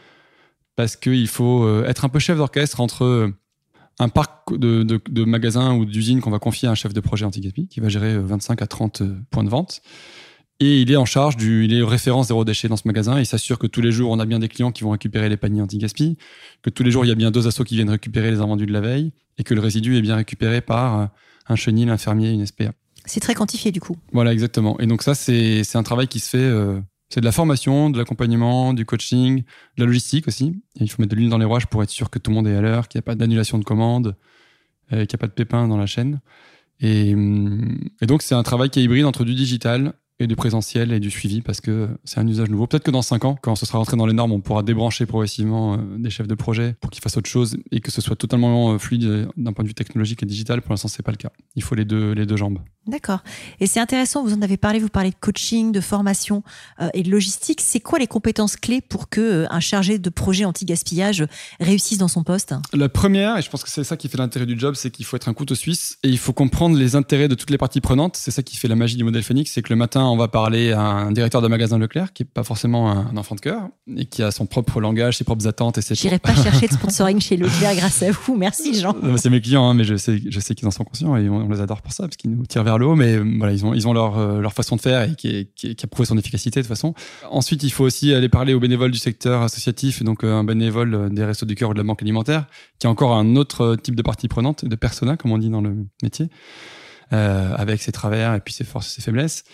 parce 0.75 0.97
qu'il 0.97 1.28
faut 1.28 1.64
euh, 1.64 1.85
être 1.87 2.06
un 2.06 2.09
peu 2.09 2.18
chef 2.18 2.38
d'orchestre 2.38 2.80
entre 2.80 3.04
euh, 3.04 3.37
un 3.99 4.09
parc 4.09 4.56
de, 4.56 5.25
magasins 5.26 5.75
ou 5.75 5.85
d'usines 5.85 6.23
qu'on 6.23 6.30
va 6.30 6.38
confier 6.38 6.68
à 6.68 6.71
un 6.71 6.75
chef 6.76 6.95
de 6.95 7.00
projet 7.00 7.26
anti-gaspi 7.26 7.68
qui 7.68 7.80
va 7.80 7.90
gérer 7.90 8.16
25 8.18 8.59
euh, 8.59 8.64
à 8.64 8.68
30 8.68 9.02
points 9.30 9.45
de 9.45 9.50
vente. 9.50 9.83
Et 10.59 10.81
il 10.81 10.91
est 10.91 10.97
en 10.97 11.05
charge 11.05 11.37
du, 11.37 11.65
il 11.67 11.75
est 11.75 11.83
référent 11.83 12.23
zéro 12.23 12.45
déchet 12.45 12.69
dans 12.69 12.77
ce 12.77 12.89
magasin. 12.89 13.19
Il 13.19 13.27
s'assure 13.27 13.59
que 13.59 13.67
tous 13.67 13.83
les 13.83 13.93
jours, 13.93 14.11
on 14.11 14.19
a 14.19 14.25
bien 14.25 14.39
des 14.39 14.49
clients 14.49 14.73
qui 14.73 14.85
vont 14.85 14.91
récupérer 14.91 15.29
les 15.29 15.37
paniers 15.37 15.61
anti-gaspi, 15.61 16.17
que 16.63 16.71
tous 16.71 16.83
les 16.83 16.91
jours, 16.91 17.05
il 17.05 17.09
y 17.09 17.13
a 17.13 17.15
bien 17.15 17.31
deux 17.31 17.47
assos 17.47 17.65
qui 17.65 17.75
viennent 17.75 17.91
récupérer 17.91 18.31
les 18.31 18.41
invendus 18.41 18.67
de 18.67 18.73
la 18.73 18.81
veille 18.81 19.13
et 19.37 19.45
que 19.45 19.53
le 19.53 19.61
résidu 19.61 19.97
est 19.97 20.03
bien 20.03 20.17
récupéré 20.17 20.63
par 20.63 21.11
un 21.49 21.57
chenil, 21.57 21.91
un 21.91 21.99
fermier, 21.99 22.31
une 22.31 22.47
SPA. 22.47 22.73
C'est 23.07 23.21
très 23.21 23.35
quantifié 23.35 23.71
du 23.71 23.81
coup. 23.81 23.97
Voilà, 24.13 24.33
exactement. 24.33 24.79
Et 24.81 24.87
donc 24.87 25.03
ça, 25.03 25.15
c'est 25.15 25.77
un 25.77 25.83
travail 25.83 26.09
qui 26.09 26.21
se 26.21 26.29
fait, 26.29 26.39
euh, 26.39 26.81
c'est 27.09 27.21
de 27.21 27.25
la 27.25 27.33
formation, 27.33 27.89
de 27.89 27.99
l'accompagnement, 27.99 28.75
du 28.75 28.85
coaching, 28.85 29.43
de 29.43 29.83
la 29.83 29.87
logistique 29.87 30.29
aussi. 30.29 30.61
il 30.81 30.91
faut 30.91 31.01
mettre 31.01 31.13
de 31.13 31.17
l'huile 31.17 31.31
dans 31.31 31.39
les 31.39 31.45
rouages 31.45 31.69
pour 31.69 31.83
être 31.83 31.91
sûr 31.91 32.11
que 32.11 32.19
tout 32.19 32.31
le 32.31 32.35
monde 32.35 32.49
est 32.49 32.57
à 32.57 32.61
l'heure, 32.61 32.89
qu'il 32.89 32.99
n'y 32.99 33.05
a 33.05 33.07
pas 33.07 33.15
d'annulation 33.15 33.59
de 33.59 33.65
commande, 33.65 34.17
euh, 34.93 35.07
qu'il 35.07 35.17
n'y 35.17 35.21
a 35.21 35.23
pas 35.23 35.29
de 35.29 35.33
pépins 35.33 35.69
dans 35.69 35.79
la 35.79 35.87
chaîne. 35.87 36.21
Et, 36.81 37.15
hum, 37.15 37.79
et 38.01 38.07
donc 38.07 38.23
c'est 38.23 38.35
un 38.35 38.43
travail 38.43 38.71
qui 38.71 38.81
est 38.81 38.83
hybride 38.83 39.05
entre 39.05 39.25
du 39.25 39.35
digital, 39.35 39.95
et 40.19 40.27
du 40.27 40.37
présentiel 40.37 40.93
et 40.93 41.01
du 41.01 41.11
suivi 41.11 41.43
parce 41.43 41.61
que 41.61 41.89
c'est 42.05 42.19
un 42.19 42.27
usage 42.27 42.49
nouveau. 42.49 42.67
Peut-être 42.67 42.85
que 42.85 42.91
dans 42.91 43.03
5 43.03 43.25
ans, 43.25 43.37
quand 43.41 43.55
ce 43.55 43.67
sera 43.67 43.79
rentré 43.79 43.97
dans 43.97 44.07
les 44.07 44.15
normes, 44.15 44.33
on 44.33 44.41
pourra 44.41 44.63
débrancher 44.63 45.05
progressivement 45.05 45.75
euh, 45.75 45.77
des 45.99 46.11
chefs 46.11 46.27
de 46.27 46.35
projet 46.35 46.75
pour 46.81 46.91
qu'ils 46.91 47.03
fassent 47.03 47.17
autre 47.19 47.29
chose 47.29 47.57
et 47.71 47.81
que 47.81 47.91
ce 47.91 48.01
soit 48.01 48.17
totalement 48.17 48.73
euh, 48.73 48.79
fluide 48.79 49.05
euh, 49.05 49.27
d'un 49.37 49.53
point 49.53 49.63
de 49.63 49.69
vue 49.69 49.75
technologique 49.75 50.23
et 50.23 50.27
digital. 50.27 50.63
Pour 50.63 50.73
l'instant, 50.73 50.89
c'est 50.89 51.03
pas 51.03 51.11
le 51.11 51.19
cas. 51.19 51.31
Il 51.55 51.63
faut 51.63 51.75
les 51.75 51.85
deux, 51.85 52.13
les 52.13 52.25
deux 52.25 52.37
jambes. 52.37 52.61
D'accord. 52.87 53.21
Et 53.61 53.67
c'est 53.67 53.81
intéressant, 53.81 54.25
vous 54.25 54.33
en 54.33 54.43
avez 54.43 54.57
parlé, 54.57 54.79
vous 54.79 54.89
parlez 54.89 55.11
de 55.11 55.17
coaching, 55.21 55.73
de 55.73 55.81
formation 55.81 56.45
et 56.95 57.03
de 57.03 57.11
logistique. 57.11 57.61
C'est 57.61 57.81
quoi 57.81 57.99
les 57.99 58.07
compétences 58.07 58.55
clés 58.55 58.81
pour 58.81 59.09
que 59.09 59.45
un 59.51 59.59
chargé 59.59 59.99
de 59.99 60.09
projet 60.09 60.45
anti-gaspillage 60.45 61.27
réussisse 61.59 61.99
dans 61.99 62.07
son 62.07 62.23
poste? 62.23 62.55
La 62.73 62.89
première, 62.89 63.39
et 63.39 63.43
je 63.43 63.51
pense 63.51 63.65
que 63.65 63.71
c'est 63.71 63.83
ça 63.83 63.97
qui 63.97 64.09
fait 64.09 64.19
l'intérêt 64.19 64.47
du 64.47 64.57
job, 64.57 64.77
c'est 64.77 64.93
qu'il 64.93 65.05
faut 65.05 65.17
être 65.17 65.29
un 65.29 65.35
couteau 65.35 65.57
suisse 65.57 65.99
et 66.05 66.09
il 66.09 66.19
faut 66.19 66.33
comprendre 66.33 66.77
les 66.77 66.95
intérêts 66.95 67.27
de 67.27 67.35
toutes 67.35 67.51
les 67.51 67.59
parties 67.59 67.81
prenantes. 67.81 68.17
C'est 68.17 68.31
ça 68.31 68.45
qui 68.45 68.57
fait 68.57 68.69
la 68.69 68.77
magie 68.77 68.97
du 68.97 69.03
modèle 69.03 69.25
Phoenix, 69.25 69.51
c'est 69.53 69.63
que 69.63 69.71
le 69.71 69.77
matin, 69.77 70.06
on 70.11 70.17
va 70.17 70.29
parler 70.29 70.73
à 70.73 70.81
un 70.81 71.13
directeur 71.13 71.43
de 71.43 71.49
magasin 71.49 71.79
Leclerc 71.79 72.13
qui 72.13 72.23
est 72.23 72.27
pas 72.27 72.43
forcément 72.43 72.91
un 72.91 73.17
enfant 73.17 73.35
de 73.35 73.41
cœur 73.41 73.69
et 73.97 74.07
qui 74.07 74.23
a 74.23 74.31
son 74.31 74.47
propre 74.47 74.81
langage, 74.81 75.19
ses 75.19 75.25
propres 75.25 75.47
attentes 75.47 75.79
et 75.79 75.83
ses. 75.83 75.95
J'irai 75.95 76.19
pas 76.19 76.35
chercher 76.35 76.69
de 76.69 76.73
sponsoring 76.75 77.21
chez 77.21 77.37
Leclerc 77.37 77.77
grâce 77.77 78.03
à 78.03 78.11
vous. 78.11 78.37
Merci 78.37 78.75
Jean. 78.81 78.95
C'est 79.17 79.31
mes 79.31 79.41
clients, 79.41 79.69
hein, 79.69 79.75
mais 79.75 79.85
je 79.85 79.97
sais, 79.97 80.21
je 80.29 80.41
sais 80.41 80.55
qu'ils 80.55 80.67
en 80.67 80.71
sont 80.71 80.85
conscients 80.85 81.17
et 81.17 81.29
on, 81.29 81.49
les 81.49 81.61
adore 81.61 81.83
pour 81.83 81.93
ça 81.93 82.05
parce 82.05 82.17
qu'ils 82.17 82.31
nous 82.31 82.47
tirent 82.47 82.65
vers 82.65 82.79
le 82.79 82.87
haut. 82.87 82.97
Mais 82.97 83.19
voilà, 83.19 83.53
ils 83.53 83.65
ont, 83.65 83.75
ils 83.75 83.87
ont 83.87 83.93
leur, 83.93 84.19
euh, 84.19 84.41
leur 84.41 84.53
façon 84.53 84.77
de 84.77 84.81
faire 84.81 85.03
et 85.03 85.15
qui, 85.15 85.49
qui, 85.55 85.77
a 85.83 85.87
prouvé 85.87 86.07
son 86.07 86.19
efficacité 86.19 86.61
de 86.61 86.65
toute 86.65 86.69
façon. 86.69 86.95
Ensuite, 87.31 87.63
il 87.63 87.71
faut 87.71 87.85
aussi 87.85 88.13
aller 88.15 88.29
parler 88.29 88.55
aux 88.55 88.61
bénévoles 88.61 88.91
du 88.91 88.99
secteur 88.99 89.43
associatif, 89.43 90.03
donc 90.03 90.25
euh, 90.25 90.35
un 90.35 90.45
bénévole 90.45 91.13
des 91.13 91.25
Restos 91.25 91.47
du 91.47 91.55
Cœur 91.55 91.71
ou 91.71 91.73
de 91.75 91.79
la 91.79 91.85
Banque 91.85 92.03
alimentaire, 92.03 92.47
qui 92.79 92.87
a 92.87 92.91
encore 92.91 93.15
un 93.15 93.37
autre 93.37 93.77
type 93.77 93.95
de 93.95 94.03
partie 94.03 94.29
prenante, 94.29 94.65
de 94.65 94.77
persona, 94.77 95.17
comme 95.17 95.33
on 95.33 95.39
dit 95.39 95.51
dans 95.51 95.61
le 95.61 95.87
métier. 96.03 96.29
Euh, 97.13 97.55
avec 97.57 97.83
ses 97.83 97.93
travers 97.93 98.35
et 98.35 98.41
puis 98.41 98.53
ses 98.53 98.65
forces 98.65 98.89
et 98.89 98.91
ses 98.97 99.03
faiblesses. 99.03 99.45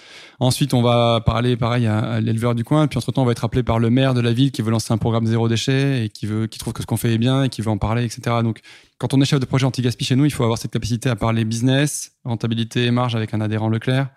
Ensuite, 0.40 0.72
on 0.74 0.82
va 0.82 1.20
parler 1.24 1.56
pareil 1.56 1.86
à, 1.86 2.20
l'éleveur 2.20 2.54
du 2.54 2.64
coin. 2.64 2.86
Puis 2.86 2.98
entre-temps, 2.98 3.22
on 3.22 3.26
va 3.26 3.32
être 3.32 3.44
appelé 3.44 3.62
par 3.62 3.78
le 3.78 3.90
maire 3.90 4.14
de 4.14 4.20
la 4.20 4.32
ville 4.32 4.52
qui 4.52 4.62
veut 4.62 4.70
lancer 4.70 4.92
un 4.92 4.98
programme 4.98 5.26
zéro 5.26 5.48
déchet 5.48 6.04
et 6.04 6.08
qui 6.08 6.26
veut, 6.26 6.46
qui 6.46 6.58
trouve 6.58 6.72
que 6.72 6.82
ce 6.82 6.86
qu'on 6.86 6.96
fait 6.96 7.12
est 7.12 7.18
bien 7.18 7.44
et 7.44 7.48
qui 7.48 7.62
veut 7.62 7.70
en 7.70 7.78
parler, 7.78 8.04
etc. 8.04 8.36
Donc, 8.42 8.60
quand 8.98 9.12
on 9.14 9.20
est 9.20 9.24
chef 9.24 9.40
de 9.40 9.44
projet 9.44 9.66
anti-gaspi 9.66 10.04
chez 10.04 10.16
nous, 10.16 10.24
il 10.24 10.32
faut 10.32 10.44
avoir 10.44 10.58
cette 10.58 10.70
capacité 10.70 11.10
à 11.10 11.16
parler 11.16 11.44
business, 11.44 12.12
rentabilité 12.24 12.86
et 12.86 12.90
marge 12.90 13.16
avec 13.16 13.34
un 13.34 13.40
adhérent 13.40 13.68
Leclerc 13.68 14.08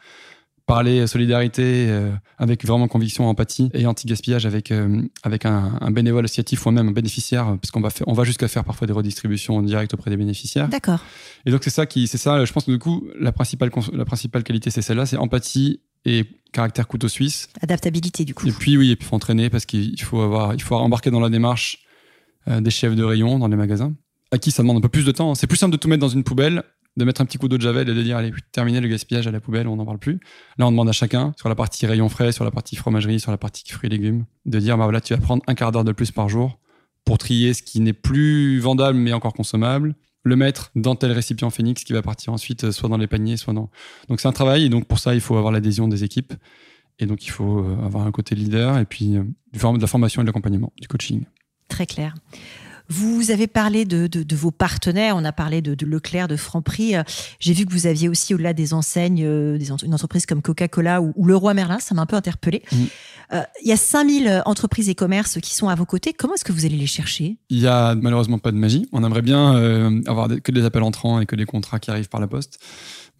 parler 0.66 1.06
solidarité 1.08 1.88
euh, 1.90 2.12
avec 2.38 2.66
vraiment 2.66 2.88
conviction, 2.88 3.28
empathie 3.28 3.70
et 3.74 3.86
anti-gaspillage 3.86 4.46
avec 4.46 4.72
euh, 4.72 5.02
avec 5.24 5.46
un, 5.46 5.78
un, 5.80 5.92
bénévole 5.92 6.26
associatif 6.26 6.66
ou 6.66 6.72
même 6.72 6.88
un 6.88 6.92
bénéficiaire 6.92 7.58
parce 7.62 7.72
qu'on 7.72 7.82
va 7.82 7.90
faire, 7.90 8.08
on 8.08 8.14
va 8.14 8.24
jusqu'à 8.24 8.48
faire 8.48 8.64
parfois 8.64 8.88
des 8.88 8.94
redistributions 8.94 9.62
directes 9.62 9.94
auprès 9.94 10.10
des 10.10 10.18
bénéficiaires. 10.18 10.68
D'accord. 10.68 11.00
Et 11.46 11.52
donc 11.52 11.64
c'est 11.64 11.70
ça 11.70 11.86
qui 11.86 12.08
c'est 12.08 12.18
ça 12.18 12.44
je 12.44 12.52
pense 12.52 12.66
que 12.66 12.72
du 12.72 12.80
coup 12.80 13.08
la 13.20 13.32
principale 13.32 13.70
la 13.94 14.06
principale 14.06 14.44
qualité 14.44 14.72
c'est 14.72 14.82
celle-là, 14.82 15.06
c'est 15.06 15.18
empathie 15.18 15.82
et 16.06 16.26
caractère 16.52 16.88
couteau 16.88 17.08
suisse. 17.08 17.50
Adaptabilité 17.62 18.26
du 18.26 18.34
coup. 18.34 18.48
Et 18.48 18.52
puis 18.52 18.78
oui, 18.78 18.92
et 18.92 18.96
puis 18.96 19.08
faut 19.08 19.16
entraîner 19.16 19.50
parce 19.50 19.66
qu'il 19.66 20.02
faut 20.02 20.22
avoir 20.22 20.54
il 20.56 20.62
faut 20.62 20.76
embarquer 20.76 21.12
dans 21.12 21.20
la 21.20 21.30
démarche 21.30 21.86
euh, 22.48 22.60
des 22.60 22.72
chefs 22.72 22.96
de 22.96 23.04
rayon 23.04 23.40
dans 23.40 23.48
les 23.48 23.56
magasins 23.56 23.94
à 24.32 24.38
qui 24.38 24.52
ça 24.52 24.64
demande 24.64 24.78
un 24.78 24.82
peu 24.82 24.90
plus 24.90 25.06
de 25.06 25.12
temps. 25.12 25.36
C'est 25.36 25.48
plus 25.48 25.58
simple 25.58 25.74
de 25.74 25.78
tout 25.78 25.88
mettre 25.88 26.02
dans 26.02 26.10
une 26.10 26.24
poubelle 26.24 26.64
de 26.98 27.06
mettre 27.06 27.22
un 27.22 27.26
petit 27.26 27.38
coup 27.38 27.48
d'eau 27.48 27.58
de 27.58 27.62
javel 27.62 27.90
et 27.90 27.94
de 27.94 28.02
dire 28.02 28.18
allez 28.18 28.32
terminer 28.52 28.80
le 28.80 28.88
gaspillage 28.88 29.28
à 29.28 29.32
la 29.32 29.40
poubelle 29.40 29.68
on 29.68 29.76
n'en 29.76 29.86
parle 29.86 30.00
plus. 30.00 30.20
Là 30.58 30.68
on 30.68 30.72
demande 30.72 30.90
à 30.90 30.94
chacun 30.94 31.34
sur 31.38 31.50
la 31.50 31.56
partie 31.56 31.86
rayon 31.86 32.10
frais 32.10 32.32
sur 32.32 32.44
la 32.44 32.52
partie 32.52 32.76
fromagerie 32.76 33.20
sur 33.20 33.32
la 33.32 33.38
partie 33.38 33.70
fruits 33.70 33.88
et 33.88 33.92
légumes 33.92 34.26
de 34.46 34.60
dire 34.60 34.78
bah 34.78 34.86
voilà 34.86 35.02
tu 35.02 35.14
vas 35.14 35.20
prendre 35.20 35.44
un 35.48 35.56
quart 35.56 35.72
d'heure 35.72 35.84
de 35.84 35.92
plus 35.92 36.12
par 36.12 36.30
jour 36.30 36.60
pour 37.04 37.18
trier 37.18 37.54
ce 37.54 37.62
qui 37.62 37.80
n'est 37.80 37.94
plus 37.94 38.60
vendable 38.60 38.98
mais 38.98 39.14
encore 39.14 39.34
consommable 39.34 39.96
le 40.24 40.36
mettre 40.36 40.72
dans 40.76 40.96
tel 40.96 41.12
récipient 41.12 41.50
phénix 41.50 41.84
qui 41.84 41.94
va 41.94 42.02
partir 42.02 42.34
ensuite 42.34 42.66
euh, 42.66 42.72
soit 42.72 42.90
dans 42.90 42.98
les 42.98 43.08
paniers 43.08 43.38
soit 43.38 43.54
dans. 43.54 43.70
Donc 44.10 44.20
c'est 44.20 44.28
un 44.28 44.34
travail 44.34 44.66
et 44.66 44.70
donc 44.70 44.88
pour 44.88 45.00
ça 45.00 45.14
il 45.14 45.22
faut 45.22 45.38
avoir 45.38 45.54
l'adhésion 45.54 45.88
des 45.88 46.04
équipes 46.04 46.34
et 47.00 47.06
donc 47.06 47.26
il 47.26 47.30
faut 47.30 47.60
euh, 47.60 47.78
avoir 47.86 48.08
un 48.08 48.12
côté 48.12 48.36
leader 48.36 48.78
et 48.80 48.86
puis 48.86 49.18
euh, 49.18 49.24
de 49.54 49.82
la 49.82 49.88
formation 49.88 50.22
et 50.22 50.24
de 50.24 50.28
l'accompagnement 50.28 50.74
du 50.82 50.88
coaching. 50.88 51.26
Très 51.68 51.86
clair 51.86 52.16
vous 52.90 53.32
avez 53.32 53.48
parlé 53.48 53.86
de, 53.86 54.08
de, 54.08 54.36
vos 54.36 54.52
partenaires, 54.52 55.16
on 55.18 55.26
a 55.26 55.32
parlé 55.32 55.62
de, 55.62 55.76
de 55.76 55.86
Leclerc, 55.86 56.28
de 56.28 56.36
Franprix. 56.36 56.96
Euh, 56.96 57.04
j'ai 57.40 57.54
vu 57.54 57.66
que 57.66 57.72
vous 57.72 57.88
aviez 57.88 58.10
aussi, 58.10 58.34
au-delà 58.34 58.54
des 58.54 58.74
enseignes, 58.74 59.24
euh, 59.26 59.58
des 59.58 59.72
une 59.84 59.94
entreprise 59.94 60.26
comme 60.26 60.42
Coca-Cola 60.42 61.02
ou, 61.02 61.14
ou 61.16 61.26
Leroy 61.26 61.54
Merlin, 61.54 61.80
ça 61.80 61.96
m'a 61.96 62.04
un 62.04 62.06
peu 62.06 62.16
interpellé. 62.16 62.64
Mm. 62.72 62.76
Euh, 63.34 63.42
il 63.64 63.70
y 63.70 63.72
a 63.72 63.78
5000 63.78 64.44
entreprises 64.46 64.90
et 64.90 64.96
commerces 64.96 65.40
qui 65.42 65.56
sont 65.56 65.68
à 65.68 65.76
vos 65.76 65.86
côtés. 65.86 66.14
Comment 66.14 66.36
est-ce 66.36 66.46
que 66.46 66.52
vous 66.52 66.66
allez 66.66 66.78
les 66.78 66.86
chercher? 66.86 67.38
Il 67.50 67.60
y 67.60 67.68
a 67.68 67.96
malheureusement 67.96 68.38
pas 68.38 68.52
de 68.52 68.58
magie. 68.58 68.88
On 68.92 69.04
aimerait 69.04 69.24
bien 69.24 70.02
avoir 70.06 70.28
que 70.28 70.52
des 70.52 70.64
appels 70.64 70.84
entrants 70.84 71.20
et 71.20 71.26
que 71.26 71.36
des 71.36 71.46
contrats 71.46 71.80
qui 71.80 71.90
arrivent 71.90 72.10
par 72.10 72.22
la 72.22 72.28
poste. 72.28 72.60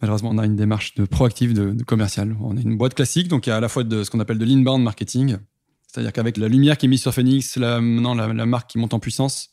Malheureusement, 0.00 0.30
on 0.32 0.38
a 0.38 0.46
une 0.46 0.56
démarche 0.56 0.94
de 0.94 1.04
proactive, 1.06 1.54
de, 1.54 1.72
de 1.72 1.82
commercial. 1.82 2.36
On 2.40 2.56
est 2.56 2.62
une 2.62 2.76
boîte 2.76 2.94
classique, 2.94 3.28
donc 3.28 3.46
il 3.46 3.50
y 3.50 3.52
a 3.52 3.56
à 3.56 3.60
la 3.60 3.68
fois 3.68 3.82
de 3.82 4.04
ce 4.04 4.10
qu'on 4.10 4.20
appelle 4.20 4.38
de 4.38 4.44
l'inbound 4.44 4.82
marketing, 4.82 5.38
c'est-à-dire 5.86 6.12
qu'avec 6.12 6.36
la 6.36 6.48
lumière 6.48 6.76
qui 6.76 6.86
est 6.86 6.88
mise 6.88 7.02
sur 7.02 7.14
Phoenix, 7.14 7.56
la, 7.56 7.80
marque 7.80 8.70
qui 8.70 8.78
monte 8.78 8.94
en 8.94 8.98
puissance, 8.98 9.50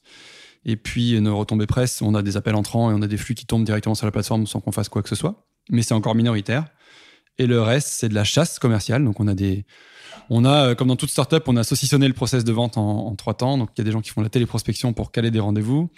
et 0.65 0.75
puis 0.75 1.19
nos 1.19 1.37
retombées 1.37 1.67
presse, 1.67 2.01
on 2.01 2.15
a 2.15 2.21
des 2.21 2.37
appels 2.37 2.55
entrants 2.55 2.91
et 2.91 2.93
on 2.93 3.01
a 3.01 3.07
des 3.07 3.17
flux 3.17 3.35
qui 3.35 3.45
tombent 3.45 3.65
directement 3.65 3.95
sur 3.95 4.05
la 4.05 4.11
plateforme 4.11 4.47
sans 4.47 4.61
qu'on 4.61 4.71
fasse 4.71 4.89
quoi 4.89 5.01
que 5.01 5.09
ce 5.09 5.15
soit. 5.15 5.47
Mais 5.69 5.81
c'est 5.81 5.93
encore 5.93 6.15
minoritaire. 6.15 6.65
Et 7.37 7.47
le 7.47 7.61
reste, 7.61 7.89
c'est 7.89 8.09
de 8.09 8.13
la 8.13 8.23
chasse 8.23 8.59
commerciale. 8.59 9.03
Donc 9.03 9.19
on 9.19 9.27
a 9.27 9.33
des, 9.33 9.65
on 10.29 10.45
a, 10.45 10.69
euh, 10.69 10.75
comme 10.75 10.87
dans 10.87 10.95
toute 10.95 11.09
startup, 11.09 11.43
on 11.47 11.55
a 11.55 11.63
saucissonné 11.63 12.07
le 12.07 12.13
process 12.13 12.43
de 12.43 12.51
vente 12.51 12.77
en, 12.77 13.15
trois 13.15 13.33
temps. 13.33 13.57
Donc 13.57 13.69
il 13.75 13.79
y 13.79 13.81
a 13.81 13.83
des 13.83 13.91
gens 13.91 14.01
qui 14.01 14.09
font 14.09 14.21
la 14.21 14.29
téléprospection 14.29 14.93
pour 14.93 15.11
caler 15.11 15.31
des 15.31 15.39
rendez-vous. 15.39 15.89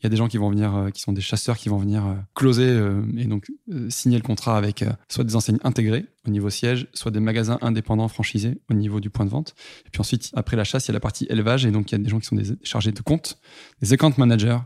Il 0.00 0.04
y 0.04 0.06
a 0.06 0.08
des 0.08 0.16
gens 0.16 0.28
qui 0.28 0.38
vont 0.38 0.50
venir, 0.50 0.74
euh, 0.74 0.90
qui 0.90 1.02
sont 1.02 1.12
des 1.12 1.20
chasseurs 1.20 1.58
qui 1.58 1.68
vont 1.68 1.76
venir 1.76 2.06
euh, 2.06 2.14
closer 2.34 2.80
et 3.16 3.24
donc 3.26 3.46
signer 3.88 4.16
le 4.16 4.22
contrat 4.22 4.56
avec 4.56 4.84
soit 5.08 5.24
des 5.24 5.36
enseignes 5.36 5.58
intégrées 5.62 6.06
au 6.26 6.30
niveau 6.30 6.50
siège, 6.50 6.88
soit 6.94 7.10
des 7.10 7.20
magasins 7.20 7.58
indépendants 7.60 8.08
franchisés 8.08 8.60
au 8.70 8.74
niveau 8.74 9.00
du 9.00 9.10
point 9.10 9.24
de 9.24 9.30
vente. 9.30 9.54
Et 9.86 9.90
puis 9.90 10.00
ensuite, 10.00 10.30
après 10.34 10.56
la 10.56 10.64
chasse, 10.64 10.86
il 10.86 10.88
y 10.88 10.92
a 10.92 10.94
la 10.94 11.00
partie 11.00 11.26
élevage 11.28 11.66
et 11.66 11.70
donc 11.70 11.90
il 11.90 11.94
y 11.94 12.00
a 12.00 12.02
des 12.02 12.08
gens 12.08 12.18
qui 12.18 12.26
sont 12.26 12.36
des 12.36 12.56
chargés 12.62 12.92
de 12.92 13.00
compte, 13.00 13.38
des 13.82 13.92
account 13.92 14.12
managers 14.16 14.58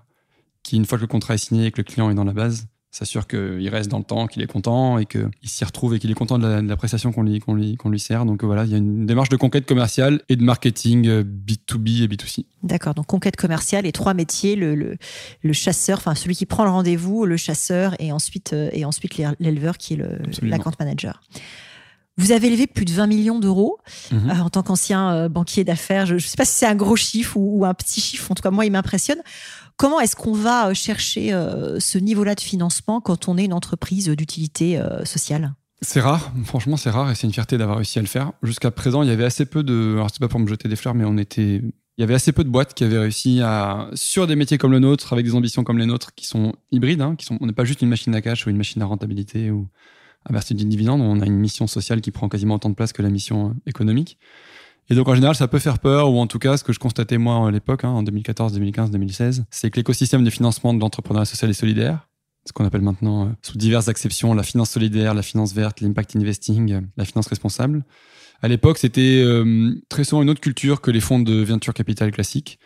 qui, 0.63 0.77
une 0.77 0.87
fois 0.87 0.99
que 0.99 1.03
le 1.03 1.09
contrat 1.09 1.35
est 1.35 1.39
signé 1.39 1.67
et 1.67 1.71
que 1.71 1.79
le 1.79 1.85
client 1.85 2.11
est 2.11 2.15
dans 2.15 2.25
la 2.25 2.33
base, 2.33 2.67
s'assure 2.97 3.27
qu'il 3.27 3.69
reste 3.69 3.91
dans 3.91 3.99
le 3.99 4.05
temps, 4.05 4.27
qu'il 4.27 4.43
est 4.43 4.47
content 4.47 4.99
et 4.99 5.07
qu'il 5.07 5.29
s'y 5.43 5.65
retrouve 5.65 5.95
et 5.95 5.99
qu'il 5.99 6.11
est 6.11 6.15
content 6.15 6.39
de 6.39 6.47
la, 6.47 6.77
prestation 6.77 7.13
qu'on 7.13 7.23
lui, 7.25 7.41
qu'on 7.41 7.55
lui, 7.55 7.77
qu'on 7.77 7.91
lui 7.91 7.99
sert. 7.99 8.25
Donc 8.25 8.45
voilà, 8.45 8.65
il 8.65 8.71
y 8.71 8.75
a 8.75 8.79
une 8.79 9.05
démarche 9.05 9.29
de 9.31 9.37
conquête 9.37 9.67
commerciale 9.67 10.23
et 10.29 10.37
de 10.37 10.43
marketing 10.45 11.07
B2B 11.07 12.01
euh, 12.01 12.05
et 12.05 12.09
B2C. 12.09 12.45
D'accord, 12.63 12.95
donc 12.95 13.07
conquête 13.07 13.37
commerciale 13.37 13.85
et 13.85 13.93
trois 13.93 14.15
métiers, 14.15 14.55
le, 14.55 14.77
le, 14.77 14.97
le 15.43 15.53
chasseur, 15.53 15.99
enfin 15.99 16.15
celui 16.15 16.37
qui 16.37 16.47
prend 16.47 16.65
le 16.65 16.71
rendez-vous, 16.71 17.27
le 17.27 17.37
chasseur 17.37 17.95
et 17.99 18.13
ensuite, 18.13 18.53
euh, 18.53 18.71
et 18.73 18.85
ensuite 18.85 19.21
l'éleveur 19.41 19.77
qui 19.77 19.95
est 19.95 20.03
l'account 20.43 20.73
manager. 20.79 21.21
Vous 22.17 22.31
avez 22.31 22.47
élevé 22.47 22.69
plus 22.69 22.85
de 22.85 22.93
20 22.93 23.09
millions 23.09 23.41
d'euros 23.41 23.79
mhm. 24.13 24.31
euh, 24.31 24.35
en 24.35 24.51
tant 24.51 24.63
qu'ancien 24.63 25.29
banquier 25.29 25.65
d'affaires. 25.65 26.07
Je 26.07 26.15
ne 26.15 26.19
sais 26.21 26.37
pas 26.37 26.45
si 26.45 26.53
c'est 26.53 26.67
un 26.67 26.77
gros 26.77 26.95
chiffre 26.95 27.37
ou, 27.37 27.59
ou, 27.59 27.65
un 27.65 27.75
petit 27.75 28.01
chiffre. 28.01 28.31
En 28.31 28.37
tout 28.37 28.43
cas, 28.43 28.53
moi, 28.53 28.65
il 28.65 28.71
m'impressionne. 28.71 29.19
Comment 29.77 30.01
est-ce 30.01 30.15
qu'on 30.15 30.33
va 30.33 30.69
euh, 30.69 30.75
chercher 30.75 31.33
euh, 31.33 31.81
ce 31.81 31.99
niveau-là 31.99 32.35
de 32.35 32.41
financement 32.41 33.01
quand 33.01 33.29
on 33.29 33.37
est 33.37 33.45
une 33.45 33.53
entreprise 33.53 34.09
d'utilité 34.09 34.79
euh, 34.79 35.05
sociale? 35.05 35.55
C'est 35.83 36.01
rare, 36.01 36.33
franchement 36.45 36.77
c'est 36.77 36.91
rare 36.91 37.11
et 37.11 37.15
c'est 37.15 37.27
une 37.27 37.33
fierté 37.33 37.59
d'avoir 37.59 37.79
réussi 37.79 37.99
à 37.99 38.03
le 38.03 38.09
faire. 38.09 38.33
Jusqu'à 38.43 38.71
présent, 38.71 39.03
il 39.03 39.09
y 39.09 39.13
avait 39.13 39.25
assez 39.25 39.45
peu 39.45 39.63
de, 39.63 39.95
alors 39.97 40.09
c'est 40.11 40.21
pas 40.21 40.29
pour 40.29 40.41
me 40.41 40.47
jeter 40.47 40.69
des 40.69 40.77
fleurs, 40.77 40.95
mais 40.95 41.05
on 41.05 41.19
était, 41.19 41.57
il 41.57 42.01
y 42.01 42.03
avait 42.03 42.15
assez 42.15 42.33
peu 42.33 42.45
de 42.45 42.49
boîtes 42.49 42.73
qui 42.73 42.85
avaient 42.85 42.99
réussi 42.99 43.41
à, 43.43 43.91
sur 43.95 44.27
des 44.27 44.37
métiers 44.37 44.57
comme 44.57 44.71
le 44.71 44.79
nôtre, 44.79 45.13
avec 45.13 45.27
des 45.27 45.35
ambitions 45.35 45.65
comme 45.65 45.77
les 45.79 45.87
nôtres, 45.87 46.15
qui 46.15 46.27
sont 46.27 46.55
hybrides, 46.71 47.03
hein, 47.03 47.17
qui 47.17 47.27
sont, 47.27 47.37
on 47.41 47.47
n'est 47.47 47.53
pas 47.53 47.65
juste 47.65 47.83
une 47.83 47.89
machine 47.89 48.15
à 48.15 48.23
cash 48.23 48.47
ou 48.47 48.51
une 48.51 48.57
machine 48.57 48.81
à 48.81 48.87
rentabilité 48.87 49.51
ou 49.51 49.69
à 50.25 50.33
verser 50.33 50.55
du 50.55 50.65
dividende, 50.65 51.03
on 51.03 51.21
a 51.21 51.27
une 51.27 51.37
mission 51.37 51.67
sociale 51.67 52.01
qui 52.01 52.11
prend 52.11 52.29
quasiment 52.29 52.55
autant 52.55 52.71
de 52.71 52.75
place 52.75 52.95
que 52.95 53.03
la 53.03 53.11
mission 53.11 53.55
économique. 53.67 54.19
Et 54.91 54.95
donc 54.95 55.09
en 55.09 55.15
général, 55.15 55.35
ça 55.35 55.49
peut 55.49 55.59
faire 55.59 55.79
peur, 55.79 56.11
ou 56.11 56.19
en 56.19 56.27
tout 56.27 56.39
cas, 56.39 56.57
ce 56.57 56.65
que 56.65 56.73
je 56.73 56.79
constatais 56.79 57.19
moi 57.19 57.49
à 57.49 57.51
l'époque, 57.51 57.85
hein, 57.85 57.91
en 57.91 58.03
2014, 58.03 58.53
2015, 58.53 58.91
2016, 58.91 59.45
c'est 59.51 59.71
que 59.71 59.77
l'écosystème 59.77 60.25
de 60.25 60.31
financement 60.31 60.75
de 60.75 60.81
l'entrepreneuriat 60.81 61.25
social 61.25 61.51
et 61.51 61.55
solidaire, 61.55 62.09
ce 62.45 62.53
qu'on 62.53 62.67
appelle 62.67 62.83
maintenant, 62.83 63.27
euh, 63.27 63.31
sous 63.41 63.57
diverses 63.57 63.89
acceptions, 63.89 64.35
la 64.35 64.43
finance 64.43 64.71
solidaire, 64.71 65.15
la 65.15 65.23
finance 65.23 65.55
verte, 65.55 65.81
l'impact 65.81 66.17
investing, 66.17 66.73
euh, 66.73 66.81
la 66.99 67.07
finance 67.07 67.27
responsable, 67.29 67.85
à 68.43 68.49
l'époque, 68.49 68.77
c'était 68.77 69.23
euh, 69.25 69.75
très 69.89 70.05
souvent 70.05 70.21
une 70.21 70.29
autre 70.29 70.41
culture 70.41 70.83
que 70.83 70.91
les 70.91 71.01
fonds 71.01 71.19
de 71.19 71.43
venture 71.43 71.73
capital 71.73 72.11
classiques. 72.11 72.59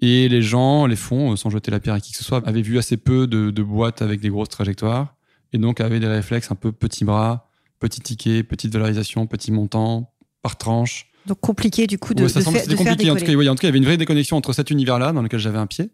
Et 0.00 0.26
les 0.28 0.40
gens, 0.40 0.86
les 0.86 0.96
fonds, 0.96 1.36
sans 1.36 1.50
jeter 1.50 1.70
la 1.70 1.80
pierre 1.80 1.96
à 1.96 2.00
qui 2.00 2.12
que 2.12 2.18
ce 2.18 2.24
soit, 2.24 2.46
avaient 2.48 2.62
vu 2.62 2.78
assez 2.78 2.96
peu 2.96 3.26
de, 3.26 3.50
de 3.50 3.62
boîtes 3.62 4.00
avec 4.00 4.20
des 4.20 4.30
grosses 4.30 4.48
trajectoires, 4.48 5.16
et 5.52 5.58
donc 5.58 5.82
avaient 5.82 6.00
des 6.00 6.06
réflexes 6.06 6.50
un 6.50 6.54
peu 6.54 6.72
petits 6.72 7.04
bras, 7.04 7.50
petits 7.78 8.00
tickets, 8.00 8.46
petite 8.48 8.72
valorisation, 8.72 9.26
petit 9.26 9.52
montant, 9.52 10.14
par 10.40 10.56
tranche, 10.56 11.07
donc 11.26 11.40
compliqué 11.40 11.86
du 11.86 11.98
coup 11.98 12.14
de, 12.14 12.22
ouais, 12.22 12.28
ça 12.28 12.40
de, 12.40 12.44
faire, 12.44 12.52
compliqué. 12.52 13.10
en, 13.10 13.16
tout 13.16 13.24
cas, 13.24 13.32
en 13.32 13.54
tout 13.54 13.60
cas, 13.60 13.62
il 13.62 13.64
y 13.64 13.68
avait 13.68 13.78
une 13.78 13.84
vraie 13.84 13.96
déconnexion 13.96 14.36
entre 14.36 14.52
cet 14.52 14.70
univers-là 14.70 15.12
dans 15.12 15.22
lequel 15.22 15.40
j'avais 15.40 15.58
un 15.58 15.66
pied 15.66 15.90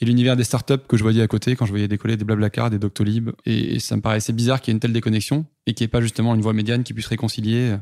et 0.00 0.04
l'univers 0.04 0.36
des 0.36 0.44
startups 0.44 0.86
que 0.88 0.96
je 0.96 1.02
voyais 1.02 1.22
à 1.22 1.28
côté 1.28 1.54
quand 1.54 1.66
je 1.66 1.70
voyais 1.70 1.88
décoller 1.88 2.16
des 2.16 2.24
Blablacar, 2.24 2.70
des 2.70 2.78
Doctolib. 2.78 3.30
Et, 3.46 3.78
ça 3.78 3.96
me 3.96 4.02
paraissait 4.02 4.32
bizarre 4.32 4.60
qu'il 4.60 4.70
y 4.70 4.72
ait 4.72 4.76
une 4.76 4.80
telle 4.80 4.92
déconnexion 4.92 5.46
et 5.66 5.74
qu'il 5.74 5.84
n'y 5.84 5.88
ait 5.88 5.92
pas 5.92 6.00
justement 6.00 6.34
une 6.34 6.40
voie 6.40 6.52
médiane 6.52 6.82
qui 6.82 6.94
puisse 6.94 7.06
réconcilier 7.06 7.76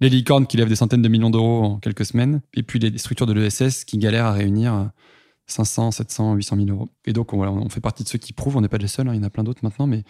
les 0.00 0.08
licornes 0.08 0.46
qui 0.46 0.56
lèvent 0.56 0.68
des 0.68 0.76
centaines 0.76 1.02
de 1.02 1.08
millions 1.08 1.30
d'euros 1.30 1.64
en 1.64 1.78
quelques 1.78 2.04
semaines 2.04 2.40
et 2.54 2.62
puis 2.62 2.78
les 2.78 2.96
structures 2.98 3.26
de 3.26 3.32
l'ESS 3.32 3.84
qui 3.84 3.98
galèrent 3.98 4.26
à 4.26 4.32
réunir 4.32 4.90
500, 5.48 5.90
700, 5.90 6.34
800 6.34 6.56
000 6.56 6.68
euros. 6.68 6.88
Et 7.04 7.12
donc, 7.12 7.34
voilà, 7.34 7.50
on 7.52 7.68
fait 7.68 7.80
partie 7.80 8.04
de 8.04 8.08
ceux 8.08 8.18
qui 8.18 8.32
prouvent, 8.32 8.56
on 8.56 8.60
n'est 8.60 8.68
pas 8.68 8.78
les 8.78 8.86
seuls, 8.86 9.08
hein, 9.08 9.14
il 9.14 9.16
y 9.16 9.20
en 9.20 9.24
a 9.24 9.30
plein 9.30 9.44
d'autres 9.44 9.60
maintenant, 9.62 9.86
mais 9.86 10.04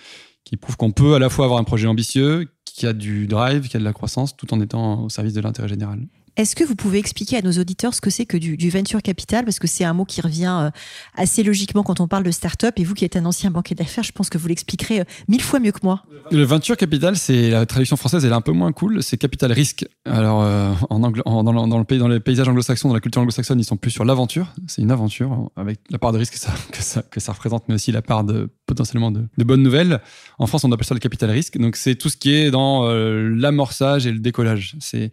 qui 0.45 0.57
prouvent 0.57 0.77
qu'on 0.77 0.91
peut 0.91 1.15
à 1.15 1.19
la 1.19 1.31
fois 1.31 1.45
avoir 1.45 1.61
un 1.61 1.65
projet 1.65 1.87
ambitieux, 1.87 2.49
qui 2.79 2.87
a 2.87 2.93
du 2.93 3.27
drive, 3.27 3.69
qui 3.69 3.77
a 3.77 3.81
de 3.81 3.85
la 3.85 3.93
croissance, 3.93 4.37
tout 4.37 4.55
en 4.55 4.61
étant 4.61 5.03
au 5.03 5.09
service 5.09 5.35
de 5.35 5.41
l'intérêt 5.41 5.67
général. 5.67 6.07
Est-ce 6.39 6.55
que 6.55 6.63
vous 6.63 6.77
pouvez 6.77 7.01
expliquer 7.01 7.37
à 7.37 7.43
nos 7.43 7.51
auditeurs 7.51 7.95
ce 7.95 8.01
que 8.01 8.11
c'est 8.11 8.25
que 8.25 8.37
du, 8.37 8.71
venture 8.71 9.03
capital? 9.03 9.45
Parce 9.45 9.59
que 9.59 9.67
c'est 9.67 9.83
un 9.83 9.93
mot 9.93 10.05
qui 10.05 10.21
revient 10.21 10.57
euh, 10.61 10.71
assez 11.17 11.43
logiquement 11.43 11.83
quand 11.83 11.99
on 11.99 12.07
parle 12.07 12.23
de 12.23 12.31
start-up. 12.31 12.75
Et 12.77 12.85
vous 12.85 12.95
qui 12.95 13.05
êtes 13.05 13.17
un 13.17 13.25
ancien 13.25 13.51
banquier 13.51 13.75
d'affaires, 13.75 14.05
je 14.05 14.13
pense 14.13 14.31
que 14.31 14.39
vous 14.39 14.47
l'expliquerez 14.47 15.01
euh, 15.01 15.05
mille 15.27 15.43
fois 15.43 15.59
mieux 15.59 15.73
que 15.73 15.81
moi. 15.83 16.05
Le 16.31 16.45
venture 16.45 16.77
capital, 16.77 17.17
c'est 17.17 17.51
la 17.51 17.67
traduction 17.67 17.97
française, 17.97 18.25
elle 18.25 18.31
est 18.31 18.37
un 18.37 18.41
peu 18.41 18.53
moins 18.53 18.71
cool. 18.71 19.03
C'est 19.03 19.17
capital 19.17 19.51
risque. 19.51 19.85
Alors, 20.05 20.43
euh, 20.43 20.73
en 20.91 21.01
dans, 21.01 21.11
le, 21.11 21.99
dans 21.99 22.09
les 22.09 22.21
paysages 22.21 22.49
anglo-saxons, 22.49 22.87
dans 22.87 22.95
la 22.95 23.01
culture 23.01 23.21
anglo-saxonne, 23.21 23.59
ils 23.59 23.65
sont 23.65 23.77
plus 23.77 23.91
sur 23.91 24.05
l'aventure. 24.05 24.55
C'est 24.69 24.83
une 24.83 24.93
aventure 24.93 25.51
avec 25.57 25.81
la 25.91 25.99
part 25.99 26.13
de 26.13 26.19
risque 26.19 26.35
que 26.71 26.81
ça, 27.21 27.33
représente, 27.33 27.65
mais 27.67 27.75
aussi 27.75 27.91
la 27.91 28.01
part 28.01 28.25
potentiellement 28.65 29.11
de, 29.11 29.27
de, 29.37 29.45
bonnes 29.45 29.65
nouvelles. 29.65 30.01
En 30.39 30.47
France, 30.47 30.63
on 30.63 30.71
appelle 30.71 30.87
ça 30.87 30.95
le 30.95 31.01
capital 31.01 31.33
risque. 31.33 31.59
Donc, 31.59 31.75
c'est 31.75 31.97
tout 31.97 32.09
ce 32.09 32.17
qui 32.17 32.33
est 32.33 32.53
dans 32.53 32.89
l'amorçage 32.89 34.07
et 34.07 34.13
le 34.13 34.21
décollage. 34.21 34.77
C'est 34.79 35.11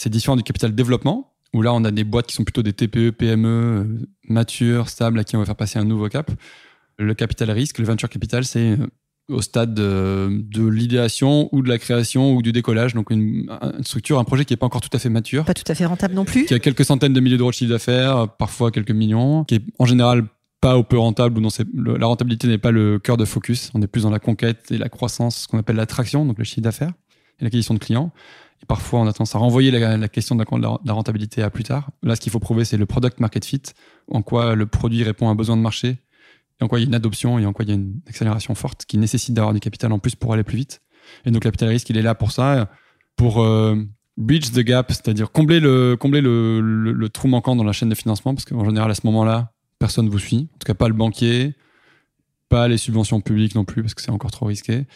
c'est 0.00 0.08
différent 0.08 0.36
du 0.36 0.42
capital 0.42 0.74
développement, 0.74 1.34
où 1.52 1.60
là, 1.60 1.74
on 1.74 1.84
a 1.84 1.90
des 1.90 2.04
boîtes 2.04 2.26
qui 2.26 2.34
sont 2.34 2.44
plutôt 2.44 2.62
des 2.62 2.72
TPE, 2.72 3.10
PME, 3.10 3.48
euh, 3.48 3.84
matures, 4.26 4.88
stables, 4.88 5.18
à 5.18 5.24
qui 5.24 5.36
on 5.36 5.40
va 5.40 5.44
faire 5.44 5.56
passer 5.56 5.78
un 5.78 5.84
nouveau 5.84 6.08
cap. 6.08 6.30
Le 6.98 7.12
capital 7.12 7.50
risque, 7.50 7.78
le 7.78 7.84
venture 7.84 8.08
capital, 8.08 8.44
c'est 8.44 8.78
euh, 8.78 8.86
au 9.28 9.42
stade 9.42 9.74
de, 9.74 10.42
l'idéation 10.56 11.50
ou 11.52 11.60
de 11.60 11.68
la 11.68 11.76
création 11.76 12.34
ou 12.34 12.40
du 12.40 12.52
décollage. 12.52 12.94
Donc 12.94 13.10
une, 13.10 13.46
structure, 13.82 14.18
un 14.18 14.24
projet 14.24 14.46
qui 14.46 14.54
n'est 14.54 14.56
pas 14.56 14.66
encore 14.66 14.80
tout 14.80 14.94
à 14.94 14.98
fait 14.98 15.10
mature. 15.10 15.44
Pas 15.44 15.52
tout 15.52 15.70
à 15.70 15.74
fait 15.74 15.84
rentable 15.84 16.14
non 16.14 16.24
plus. 16.24 16.46
Qui 16.46 16.54
a 16.54 16.58
quelques 16.58 16.86
centaines 16.86 17.12
de 17.12 17.20
milliers 17.20 17.36
d'euros 17.36 17.50
de 17.50 17.54
chiffre 17.54 17.70
d'affaires, 17.70 18.26
parfois 18.38 18.70
quelques 18.70 18.90
millions, 18.92 19.44
qui 19.44 19.56
est 19.56 19.62
en 19.78 19.84
général 19.84 20.24
pas 20.62 20.78
au 20.78 20.82
peu 20.82 20.98
rentable 20.98 21.38
ou 21.38 21.40
non, 21.42 21.48
la 21.74 22.06
rentabilité 22.06 22.46
n'est 22.48 22.58
pas 22.58 22.70
le 22.70 22.98
cœur 22.98 23.18
de 23.18 23.26
focus. 23.26 23.70
On 23.74 23.82
est 23.82 23.86
plus 23.86 24.04
dans 24.04 24.10
la 24.10 24.18
conquête 24.18 24.70
et 24.70 24.78
la 24.78 24.88
croissance, 24.88 25.42
ce 25.42 25.48
qu'on 25.48 25.58
appelle 25.58 25.76
l'attraction, 25.76 26.24
donc 26.24 26.38
le 26.38 26.44
chiffre 26.44 26.62
d'affaires 26.62 26.92
et 27.38 27.44
l'acquisition 27.44 27.74
de 27.74 27.78
clients. 27.78 28.12
Et 28.62 28.66
parfois, 28.66 29.00
on 29.00 29.06
a 29.06 29.12
tendance 29.12 29.34
à 29.34 29.38
renvoyer 29.38 29.70
la, 29.70 30.08
question 30.08 30.36
de 30.36 30.44
la, 30.84 30.92
rentabilité 30.92 31.42
à 31.42 31.50
plus 31.50 31.64
tard. 31.64 31.90
Là, 32.02 32.16
ce 32.16 32.20
qu'il 32.20 32.30
faut 32.30 32.40
prouver, 32.40 32.64
c'est 32.64 32.76
le 32.76 32.86
product 32.86 33.20
market 33.20 33.44
fit, 33.44 33.62
en 34.10 34.22
quoi 34.22 34.54
le 34.54 34.66
produit 34.66 35.02
répond 35.02 35.28
à 35.28 35.30
un 35.30 35.34
besoin 35.34 35.56
de 35.56 35.62
marché, 35.62 35.98
et 36.60 36.64
en 36.64 36.68
quoi 36.68 36.78
il 36.78 36.82
y 36.82 36.84
a 36.86 36.88
une 36.88 36.94
adoption, 36.94 37.38
et 37.38 37.46
en 37.46 37.52
quoi 37.52 37.64
il 37.64 37.68
y 37.68 37.72
a 37.72 37.74
une 37.74 38.00
accélération 38.06 38.54
forte 38.54 38.84
qui 38.84 38.98
nécessite 38.98 39.34
d'avoir 39.34 39.54
du 39.54 39.60
capital 39.60 39.92
en 39.92 39.98
plus 39.98 40.14
pour 40.14 40.34
aller 40.34 40.42
plus 40.42 40.56
vite. 40.56 40.82
Et 41.24 41.30
donc, 41.30 41.42
capital 41.42 41.68
risque, 41.68 41.88
il 41.90 41.96
est 41.96 42.02
là 42.02 42.14
pour 42.14 42.32
ça, 42.32 42.70
pour 43.16 43.42
euh, 43.42 43.76
bridge 44.18 44.50
the 44.52 44.60
gap, 44.60 44.92
c'est-à-dire 44.92 45.32
combler 45.32 45.60
le, 45.60 45.96
combler 45.98 46.20
le, 46.20 46.60
le, 46.60 47.08
trou 47.08 47.28
manquant 47.28 47.56
dans 47.56 47.64
la 47.64 47.72
chaîne 47.72 47.88
de 47.88 47.94
financement, 47.94 48.34
parce 48.34 48.44
qu'en 48.44 48.64
général, 48.64 48.90
à 48.90 48.94
ce 48.94 49.02
moment-là, 49.04 49.52
personne 49.78 50.04
ne 50.04 50.10
vous 50.10 50.18
suit. 50.18 50.48
En 50.54 50.58
tout 50.58 50.66
cas, 50.66 50.74
pas 50.74 50.88
le 50.88 50.94
banquier, 50.94 51.54
pas 52.50 52.68
les 52.68 52.76
subventions 52.76 53.20
publiques 53.22 53.54
non 53.54 53.64
plus, 53.64 53.82
parce 53.82 53.94
que 53.94 54.02
c'est 54.02 54.10
encore 54.10 54.30
trop 54.30 54.46
risqué. 54.46 54.86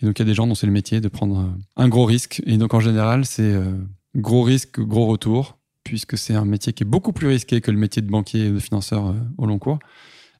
Et 0.00 0.06
donc, 0.06 0.18
il 0.18 0.22
y 0.22 0.26
a 0.26 0.26
des 0.26 0.34
gens 0.34 0.46
dont 0.46 0.54
c'est 0.54 0.66
le 0.66 0.72
métier 0.72 1.00
de 1.00 1.08
prendre 1.08 1.52
un 1.76 1.88
gros 1.88 2.04
risque. 2.04 2.42
Et 2.46 2.56
donc, 2.56 2.74
en 2.74 2.80
général, 2.80 3.24
c'est 3.24 3.42
euh, 3.42 3.72
gros 4.14 4.42
risque, 4.42 4.80
gros 4.80 5.06
retour, 5.06 5.58
puisque 5.82 6.16
c'est 6.16 6.34
un 6.34 6.44
métier 6.44 6.72
qui 6.72 6.84
est 6.84 6.86
beaucoup 6.86 7.12
plus 7.12 7.26
risqué 7.26 7.60
que 7.60 7.70
le 7.70 7.78
métier 7.78 8.02
de 8.02 8.10
banquier 8.10 8.46
et 8.46 8.50
de 8.50 8.58
financeur 8.60 9.08
euh, 9.08 9.14
au 9.38 9.46
long 9.46 9.58
cours. 9.58 9.78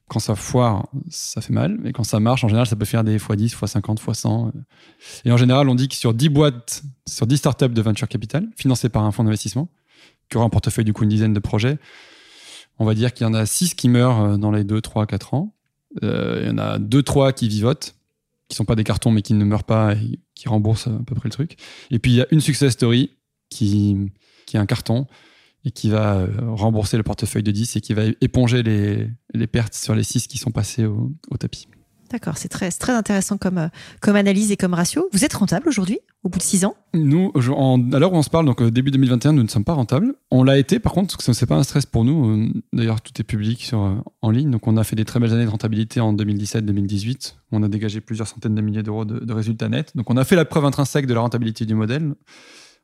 Quand 0.07 0.19
ça 0.19 0.33
foire, 0.33 0.87
ça 1.09 1.39
fait 1.41 1.53
mal, 1.53 1.77
mais 1.79 1.91
quand 1.91 2.03
ça 2.03 2.19
marche, 2.19 2.43
en 2.43 2.47
général, 2.47 2.65
ça 2.65 2.75
peut 2.75 2.85
faire 2.85 3.03
des 3.03 3.17
x10, 3.17 3.53
x50, 3.53 3.97
x100. 3.97 4.51
Et 5.25 5.31
en 5.31 5.37
général, 5.37 5.69
on 5.69 5.75
dit 5.75 5.87
que 5.87 5.95
sur 5.95 6.15
10 6.15 6.29
boîtes, 6.29 6.81
sur 7.07 7.27
10 7.27 7.37
startups 7.37 7.69
de 7.69 7.81
venture 7.81 8.07
capital, 8.07 8.47
financées 8.55 8.89
par 8.89 9.03
un 9.03 9.11
fonds 9.11 9.23
d'investissement, 9.23 9.69
qui 10.29 10.37
aura 10.37 10.47
un 10.47 10.49
portefeuille 10.49 10.85
du 10.85 10.93
coup 10.93 11.03
une 11.03 11.09
dizaine 11.09 11.33
de 11.33 11.39
projets, 11.39 11.77
on 12.79 12.85
va 12.85 12.95
dire 12.95 13.13
qu'il 13.13 13.27
y 13.27 13.29
en 13.29 13.35
a 13.35 13.45
6 13.45 13.75
qui 13.75 13.89
meurent 13.89 14.21
euh, 14.21 14.37
dans 14.37 14.51
les 14.51 14.63
2, 14.63 14.81
3, 14.81 15.05
4 15.05 15.33
ans. 15.35 15.53
il 16.01 16.47
y 16.47 16.49
en 16.49 16.57
a 16.57 16.79
2, 16.79 17.03
3 17.03 17.33
qui 17.33 17.47
vivotent 17.47 17.98
qui 18.49 18.55
sont 18.55 18.65
pas 18.65 18.75
des 18.75 18.83
cartons 18.83 19.11
mais 19.11 19.21
qui 19.21 19.33
ne 19.33 19.45
meurent 19.45 19.63
pas 19.63 19.93
et 19.93 20.19
qui 20.35 20.49
remboursent 20.49 20.87
à 20.87 21.01
peu 21.05 21.15
près 21.15 21.29
le 21.29 21.33
truc. 21.33 21.55
Et 21.91 21.99
puis 21.99 22.11
il 22.11 22.15
y 22.15 22.21
a 22.21 22.27
une 22.31 22.41
success 22.41 22.73
story 22.73 23.11
qui, 23.49 24.11
qui 24.45 24.57
est 24.57 24.59
un 24.59 24.65
carton 24.65 25.07
et 25.65 25.71
qui 25.71 25.89
va 25.89 26.17
euh, 26.17 26.27
rembourser 26.41 26.97
le 26.97 27.03
portefeuille 27.03 27.43
de 27.43 27.51
10 27.51 27.75
et 27.75 27.81
qui 27.81 27.93
va 27.93 28.03
éponger 28.21 28.63
les, 28.63 29.07
les 29.33 29.47
pertes 29.47 29.73
sur 29.73 29.93
les 29.95 30.03
6 30.03 30.27
qui 30.27 30.37
sont 30.37 30.51
passés 30.51 30.85
au, 30.85 31.11
au 31.29 31.37
tapis. 31.37 31.67
D'accord, 32.11 32.37
c'est 32.37 32.49
très, 32.49 32.71
très 32.71 32.93
intéressant 32.93 33.37
comme, 33.37 33.59
euh, 33.59 33.67
comme 34.01 34.15
analyse 34.15 34.51
et 34.51 34.57
comme 34.57 34.73
ratio. 34.73 35.07
Vous 35.13 35.25
êtes 35.25 35.33
rentable 35.33 35.69
aujourd'hui, 35.69 35.99
au 36.23 36.29
bout 36.29 36.39
de 36.39 36.43
six 36.43 36.65
ans? 36.65 36.75
Nous, 36.95 37.31
à 37.35 37.99
l'heure 37.99 38.13
où 38.13 38.15
on 38.15 38.23
se 38.23 38.31
parle, 38.31 38.47
donc 38.47 38.63
euh, 38.63 38.71
début 38.71 38.89
2021, 38.89 39.33
nous 39.33 39.43
ne 39.43 39.47
sommes 39.47 39.63
pas 39.63 39.73
rentables. 39.73 40.15
On 40.31 40.43
l'a 40.43 40.57
été, 40.57 40.79
par 40.79 40.93
contre, 40.93 41.21
ce 41.21 41.31
n'est 41.31 41.47
pas 41.47 41.55
un 41.55 41.63
stress 41.63 41.85
pour 41.85 42.05
nous. 42.05 42.31
Euh, 42.31 42.53
d'ailleurs, 42.73 43.01
tout 43.01 43.11
est 43.19 43.23
public 43.23 43.71
en 43.73 44.31
ligne. 44.31 44.49
Donc, 44.49 44.65
on 44.65 44.75
a 44.75 44.83
fait 44.83 44.95
des 44.95 45.05
très 45.05 45.19
belles 45.19 45.33
années 45.33 45.45
de 45.45 45.49
rentabilité 45.49 45.99
en 45.99 46.13
2017-2018. 46.13 47.35
On 47.51 47.61
a 47.61 47.67
dégagé 47.67 48.01
plusieurs 48.01 48.27
centaines 48.27 48.55
de 48.55 48.61
milliers 48.61 48.83
d'euros 48.83 49.05
de, 49.05 49.33
résultats 49.33 49.69
nets. 49.69 49.95
Donc, 49.95 50.09
on 50.09 50.17
a 50.17 50.23
fait 50.23 50.35
la 50.35 50.45
preuve 50.45 50.65
intrinsèque 50.65 51.05
de 51.05 51.13
la 51.13 51.21
rentabilité 51.21 51.65
du 51.65 51.75
modèle. 51.75 52.15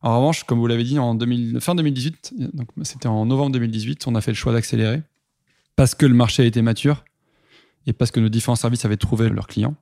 En 0.01 0.17
revanche, 0.17 0.43
comme 0.43 0.59
vous 0.59 0.67
l'avez 0.67 0.83
dit, 0.83 0.99
en 0.99 1.17
fin 1.61 1.73
2018, 1.73 2.35
donc 2.53 2.67
c'était 2.83 3.07
en 3.07 3.25
novembre 3.25 3.53
2018, 3.53 4.05
on 4.05 4.13
a 4.13 4.21
fait 4.21 4.31
le 4.31 4.35
choix 4.35 4.53
d'accélérer 4.53 5.01
parce 5.75 5.95
que 5.95 6.05
le 6.05 6.13
marché 6.13 6.43
a 6.43 6.45
été 6.45 6.61
mature 6.61 7.03
et 7.85 7.93
parce 7.93 8.11
que 8.11 8.19
nos 8.19 8.29
différents 8.29 8.55
services 8.55 8.85
avaient 8.85 8.97
trouvé 8.97 9.29
leurs 9.29 9.47
clients. 9.47 9.75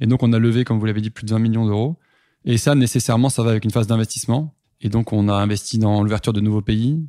Et 0.00 0.06
donc, 0.06 0.22
on 0.22 0.32
a 0.32 0.38
levé, 0.38 0.64
comme 0.64 0.78
vous 0.78 0.86
l'avez 0.86 1.00
dit, 1.00 1.10
plus 1.10 1.24
de 1.24 1.30
20 1.30 1.38
millions 1.38 1.66
d'euros. 1.66 1.96
Et 2.44 2.58
ça, 2.58 2.74
nécessairement, 2.74 3.28
ça 3.28 3.42
va 3.42 3.50
avec 3.50 3.64
une 3.64 3.70
phase 3.70 3.86
d'investissement. 3.86 4.54
Et 4.80 4.88
donc, 4.88 5.12
on 5.12 5.28
a 5.28 5.34
investi 5.34 5.78
dans 5.78 6.02
l'ouverture 6.02 6.32
de 6.32 6.40
nouveaux 6.40 6.62
pays, 6.62 7.00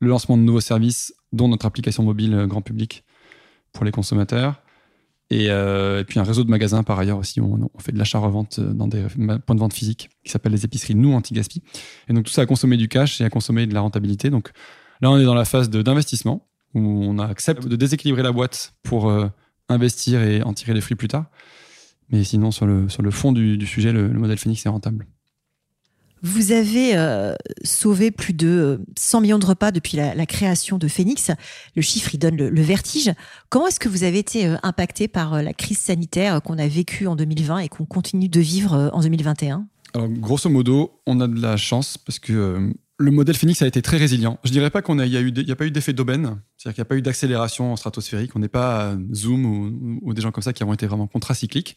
le 0.00 0.08
lancement 0.08 0.36
de 0.36 0.42
nouveaux 0.42 0.60
services, 0.60 1.12
dont 1.32 1.48
notre 1.48 1.66
application 1.66 2.02
mobile 2.02 2.34
euh, 2.34 2.46
grand 2.46 2.62
public 2.62 3.04
pour 3.72 3.84
les 3.84 3.90
consommateurs. 3.90 4.62
Euh, 5.32 6.00
et, 6.00 6.04
puis 6.04 6.18
un 6.18 6.22
réseau 6.22 6.42
de 6.42 6.50
magasins 6.50 6.82
par 6.82 6.98
ailleurs 6.98 7.18
aussi. 7.18 7.40
On, 7.40 7.70
on 7.74 7.78
fait 7.78 7.92
de 7.92 7.98
l'achat-revente 7.98 8.60
euh, 8.60 8.72
dans 8.72 8.88
des 8.88 9.04
points 9.46 9.54
de 9.54 9.60
vente 9.60 9.74
physiques 9.74 10.08
qui 10.24 10.32
s'appellent 10.32 10.52
les 10.52 10.64
épiceries 10.64 10.94
Nous 10.94 11.12
Anti-Gaspi. 11.12 11.62
Et 12.08 12.12
donc 12.14 12.24
tout 12.24 12.32
ça 12.32 12.42
a 12.42 12.46
consommé 12.46 12.76
du 12.76 12.88
cash 12.88 13.20
et 13.20 13.24
a 13.24 13.30
consommé 13.30 13.66
de 13.66 13.74
la 13.74 13.80
rentabilité. 13.80 14.30
Donc 14.30 14.50
là, 15.00 15.10
on 15.10 15.18
est 15.18 15.24
dans 15.24 15.34
la 15.34 15.44
phase 15.44 15.68
d'investissement 15.68 16.46
où 16.74 16.80
on 16.80 17.18
accepte 17.18 17.66
de 17.66 17.76
déséquilibrer 17.76 18.22
la 18.22 18.32
boîte 18.32 18.74
pour 18.82 19.10
investir 19.68 20.22
et 20.22 20.42
en 20.42 20.52
tirer 20.52 20.74
les 20.74 20.80
fruits 20.80 20.96
plus 20.96 21.08
tard. 21.08 21.26
Mais 22.10 22.24
sinon, 22.24 22.50
sur 22.50 22.66
le, 22.66 22.88
sur 22.88 23.02
le 23.02 23.10
fond 23.10 23.32
du, 23.32 23.64
sujet, 23.66 23.92
le, 23.92 24.08
modèle 24.08 24.38
Phoenix 24.38 24.64
est 24.64 24.68
rentable. 24.68 25.06
Vous 26.22 26.50
avez 26.50 26.96
euh, 26.96 27.34
sauvé 27.62 28.10
plus 28.10 28.32
de 28.32 28.80
100 28.98 29.20
millions 29.20 29.38
de 29.38 29.46
repas 29.46 29.70
depuis 29.70 29.96
la, 29.96 30.26
création 30.26 30.78
de 30.78 30.88
Phoenix. 30.88 31.30
Le 31.76 31.82
chiffre, 31.82 32.10
il 32.12 32.18
donne 32.18 32.36
le, 32.36 32.62
vertige. 32.62 33.12
Comment 33.50 33.68
est-ce 33.68 33.78
que 33.78 33.88
vous 33.88 34.02
avez 34.02 34.18
été 34.18 34.46
euh, 34.46 34.56
impacté 34.62 35.06
par 35.06 35.34
euh, 35.34 35.42
la 35.42 35.52
crise 35.52 35.78
sanitaire 35.78 36.42
qu'on 36.42 36.58
a 36.58 36.66
vécue 36.66 37.06
en 37.06 37.14
2020 37.14 37.58
et 37.58 37.68
qu'on 37.68 37.84
continue 37.84 38.28
de 38.28 38.40
vivre 38.40 38.90
en 38.92 39.00
2021 39.00 39.66
Alors, 39.94 40.08
grosso 40.08 40.48
modo, 40.48 41.00
on 41.06 41.20
a 41.20 41.28
de 41.28 41.40
la 41.40 41.56
chance 41.56 41.98
parce 41.98 42.18
que 42.18 42.72
le 42.98 43.10
modèle 43.12 43.36
Phoenix 43.36 43.62
a 43.62 43.66
été 43.66 43.80
très 43.80 43.96
résilient. 43.96 44.38
Je 44.44 44.50
dirais 44.50 44.70
pas 44.70 44.82
qu'on 44.82 44.98
a, 44.98 45.06
il 45.06 45.12
y 45.12 45.16
a 45.16 45.20
eu, 45.20 45.28
il 45.28 45.48
y 45.48 45.52
a 45.52 45.56
pas 45.56 45.66
eu 45.66 45.70
d'effet 45.70 45.92
d'aubaine, 45.92 46.40
c'est-à-dire 46.58 46.74
qu'il 46.74 46.82
n'y 46.82 46.86
a 46.86 46.90
pas 46.90 46.96
eu 46.96 47.02
d'accélération 47.02 47.76
stratosphérique. 47.76 48.34
On 48.34 48.40
n'est 48.40 48.48
pas 48.48 48.96
Zoom 49.14 50.00
ou, 50.02 50.12
des 50.12 50.20
gens 50.20 50.32
comme 50.32 50.42
ça 50.42 50.52
qui 50.52 50.64
ont 50.64 50.74
été 50.74 50.86
vraiment 50.86 51.06
contracycliques. 51.06 51.76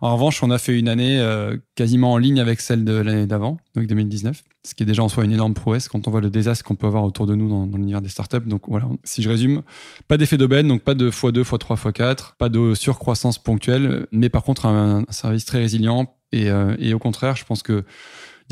En 0.00 0.14
revanche, 0.14 0.42
on 0.42 0.50
a 0.50 0.58
fait 0.58 0.76
une 0.76 0.88
année 0.88 1.20
euh, 1.20 1.56
quasiment 1.76 2.14
en 2.14 2.18
ligne 2.18 2.40
avec 2.40 2.60
celle 2.60 2.84
de 2.84 2.94
l'année 2.94 3.26
d'avant, 3.26 3.58
donc 3.76 3.86
2019, 3.86 4.42
ce 4.64 4.74
qui 4.74 4.82
est 4.82 4.86
déjà 4.86 5.04
en 5.04 5.08
soi 5.08 5.24
une 5.24 5.30
énorme 5.30 5.54
prouesse 5.54 5.86
quand 5.86 6.08
on 6.08 6.10
voit 6.10 6.20
le 6.20 6.30
désastre 6.30 6.64
qu'on 6.64 6.74
peut 6.74 6.88
avoir 6.88 7.04
autour 7.04 7.26
de 7.26 7.36
nous 7.36 7.48
dans, 7.48 7.76
l'univers 7.76 8.00
des 8.00 8.08
startups. 8.08 8.40
Donc 8.46 8.62
voilà, 8.66 8.88
si 9.04 9.22
je 9.22 9.28
résume, 9.28 9.62
pas 10.08 10.16
d'effet 10.16 10.38
d'aubaine, 10.38 10.66
donc 10.66 10.82
pas 10.82 10.94
de 10.94 11.08
x2, 11.08 11.44
x3, 11.44 11.92
x4, 11.92 12.36
pas 12.36 12.48
de 12.48 12.74
surcroissance 12.74 13.38
ponctuelle, 13.38 14.08
mais 14.10 14.28
par 14.28 14.42
contre 14.42 14.66
un, 14.66 15.04
service 15.10 15.44
très 15.44 15.58
résilient. 15.58 16.12
Euh, 16.34 16.74
et 16.78 16.94
au 16.94 16.98
contraire, 16.98 17.36
je 17.36 17.44
pense 17.44 17.62
que 17.62 17.84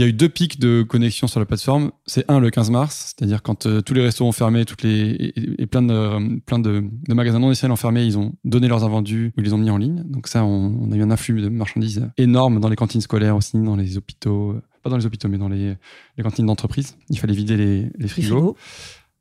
il 0.00 0.04
y 0.04 0.06
a 0.06 0.08
eu 0.08 0.14
deux 0.14 0.30
pics 0.30 0.58
de 0.58 0.82
connexion 0.82 1.26
sur 1.26 1.40
la 1.40 1.46
plateforme. 1.46 1.90
C'est 2.06 2.24
un 2.30 2.40
le 2.40 2.48
15 2.48 2.70
mars, 2.70 3.14
c'est-à-dire 3.14 3.42
quand 3.42 3.66
euh, 3.66 3.82
tous 3.82 3.92
les 3.92 4.00
restaurants 4.00 4.30
ont 4.30 4.32
fermé, 4.32 4.64
toutes 4.64 4.82
les 4.82 5.34
et, 5.36 5.66
plein 5.66 5.82
de 5.82 6.40
plein 6.40 6.58
de, 6.58 6.82
magasins 7.10 7.38
non 7.38 7.50
essentiels 7.50 7.70
ont 7.70 7.76
fermé, 7.76 8.06
ils 8.06 8.16
ont 8.16 8.32
donné 8.42 8.66
leurs 8.66 8.82
invendus 8.82 9.34
ou 9.36 9.40
ils 9.40 9.44
les 9.44 9.52
ont 9.52 9.58
mis 9.58 9.68
en 9.68 9.76
ligne. 9.76 10.02
Donc 10.06 10.26
ça, 10.26 10.42
on, 10.42 10.90
a 10.90 10.96
eu 10.96 11.02
un 11.02 11.10
afflux 11.10 11.42
de 11.42 11.50
marchandises 11.50 12.08
énorme 12.16 12.60
dans 12.60 12.70
les 12.70 12.76
cantines 12.76 13.02
scolaires 13.02 13.36
aussi, 13.36 13.58
dans 13.58 13.76
les 13.76 13.98
hôpitaux, 13.98 14.52
euh, 14.52 14.62
pas 14.82 14.88
dans 14.88 14.96
les 14.96 15.04
hôpitaux, 15.04 15.28
mais 15.28 15.36
dans 15.36 15.50
les, 15.50 15.76
les 16.16 16.24
cantines 16.24 16.46
d'entreprise. 16.46 16.96
Il 17.10 17.18
fallait 17.18 17.34
vider 17.34 17.58
les, 17.58 17.90
les 17.98 18.08
frigos. 18.08 18.56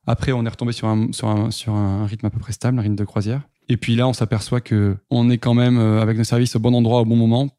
Après, 0.08 0.32
on 0.32 0.46
est 0.46 0.50
retombé 0.50 0.72
sur 0.72 0.88
un, 0.88 1.12
sur, 1.12 1.28
un, 1.28 1.52
sur 1.52 1.74
un 1.74 2.06
rythme 2.06 2.26
à 2.26 2.30
peu 2.30 2.39
près 2.39 2.54
stable, 2.54 2.80
un 2.80 2.84
rythme 2.84 2.96
de 2.96 3.04
croisière. 3.04 3.42
Et 3.68 3.76
puis 3.76 3.98
là, 3.98 4.08
on 4.08 4.13
s'aperçoit 4.13 4.62
que 4.62 4.96
on 5.10 5.30
est 5.30 5.39
quand 5.39 5.54
même 5.54 5.78
euh, 5.78 6.02
avec 6.02 6.18
nos 6.18 6.24
services 6.24 6.56
au 6.56 6.60
bon 6.60 6.74
endroit 6.74 7.02
au 7.02 7.06
bon 7.06 7.18
moment, 7.18 7.50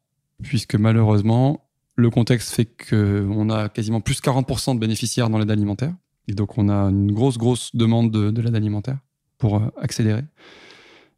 puisque 0.41 0.73
malheureusement, 0.73 1.61
le 2.01 2.09
contexte 2.09 2.53
fait 2.53 2.65
qu'on 2.65 3.49
a 3.49 3.69
quasiment 3.69 4.01
plus 4.01 4.21
40% 4.21 4.75
de 4.75 4.79
bénéficiaires 4.79 5.29
dans 5.29 5.37
l'aide 5.37 5.51
alimentaire. 5.51 5.93
Et 6.27 6.33
donc, 6.33 6.57
on 6.57 6.69
a 6.69 6.89
une 6.89 7.11
grosse, 7.11 7.37
grosse 7.37 7.75
demande 7.75 8.11
de, 8.11 8.41
l'aide 8.41 8.55
alimentaire 8.55 8.97
pour 9.37 9.57
euh, 9.57 9.69
accélérer. 9.79 10.23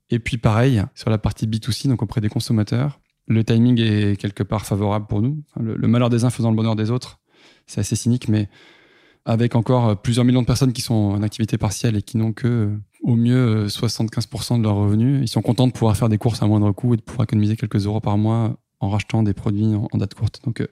Et 0.10 0.20
puis, 0.20 0.38
pareil, 0.38 0.84
sur 0.96 1.10
la 1.10 1.18
partie 1.18 1.48
B2C, 1.48 1.88
donc 1.88 2.02
auprès 2.02 2.22
des 2.22 2.30
consommateurs, 2.30 3.00
le 3.28 3.44
timing 3.44 3.80
est 3.80 4.20
quelque 4.20 4.44
part 4.44 4.66
favorable 4.66 5.08
pour 5.08 5.22
nous. 5.22 5.44
le, 5.60 5.88
malheur 5.88 6.10
des 6.10 6.26
uns 6.26 6.30
faisant 6.30 6.52
le 6.52 6.56
bonheur 6.56 6.76
des 6.76 6.92
autres, 6.92 7.20
c'est 7.68 7.80
assez 7.80 7.96
cynique, 7.96 8.28
mais 8.28 8.50
avec 9.26 9.56
encore 9.56 9.90
euh, 9.90 9.96
plusieurs 9.96 10.26
millions 10.26 10.42
de 10.42 10.48
personnes 10.48 10.74
qui 10.74 10.82
sont 10.82 10.94
en 10.94 11.24
activité 11.24 11.58
partielle 11.58 11.96
et 11.96 12.02
qui 12.02 12.18
n'ont 12.18 12.34
que, 12.34 12.48
euh, 12.48 12.78
au 13.02 13.16
mieux, 13.16 13.68
75% 13.68 14.58
de 14.58 14.64
leurs 14.64 14.76
revenus, 14.76 15.22
ils 15.22 15.28
sont 15.30 15.42
contents 15.42 15.68
de 15.68 15.72
pouvoir 15.72 15.96
faire 15.96 16.10
des 16.10 16.18
courses 16.18 16.42
à 16.42 16.48
moindre 16.48 16.72
coût 16.72 16.94
et 16.94 16.98
de 16.98 17.02
pouvoir 17.02 17.24
économiser 17.24 17.56
quelques 17.56 17.86
euros 17.86 18.02
par 18.02 18.18
mois 18.18 18.58
en 18.84 18.90
rachetant 18.90 19.24
des 19.24 19.34
produits 19.34 19.74
en, 19.92 19.98
date 19.98 20.14
courte. 20.14 20.42
Donc, 20.46 20.62
euh, 20.62 20.68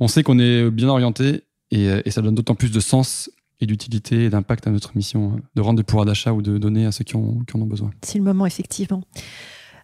on 0.00 0.08
sait 0.08 0.22
qu'on 0.22 0.38
est 0.38 0.70
bien 0.70 0.88
orienté 0.88 1.42
euh, 1.72 2.02
et, 2.04 2.10
ça 2.10 2.20
donne 2.20 2.34
d'autant 2.34 2.54
plus 2.54 2.72
de 2.72 2.80
sens 2.80 3.30
et 3.60 3.66
d'utilité 3.66 4.24
et 4.24 4.30
d'impact 4.30 4.66
à 4.66 4.70
notre 4.70 4.96
mission 4.96 5.34
euh, 5.36 5.40
de 5.54 5.60
rendre 5.60 5.78
du 5.78 5.84
pouvoir 5.84 6.04
d'achat 6.04 6.32
ou 6.32 6.42
de 6.42 6.58
donner 6.58 6.84
à 6.86 6.92
ceux 6.92 7.04
qui, 7.04 7.16
ont, 7.16 7.38
en 7.54 7.60
ont 7.60 7.66
besoin. 7.66 7.90
C'est 8.02 8.18
le 8.18 8.24
moment, 8.24 8.46
effectivement. 8.46 9.02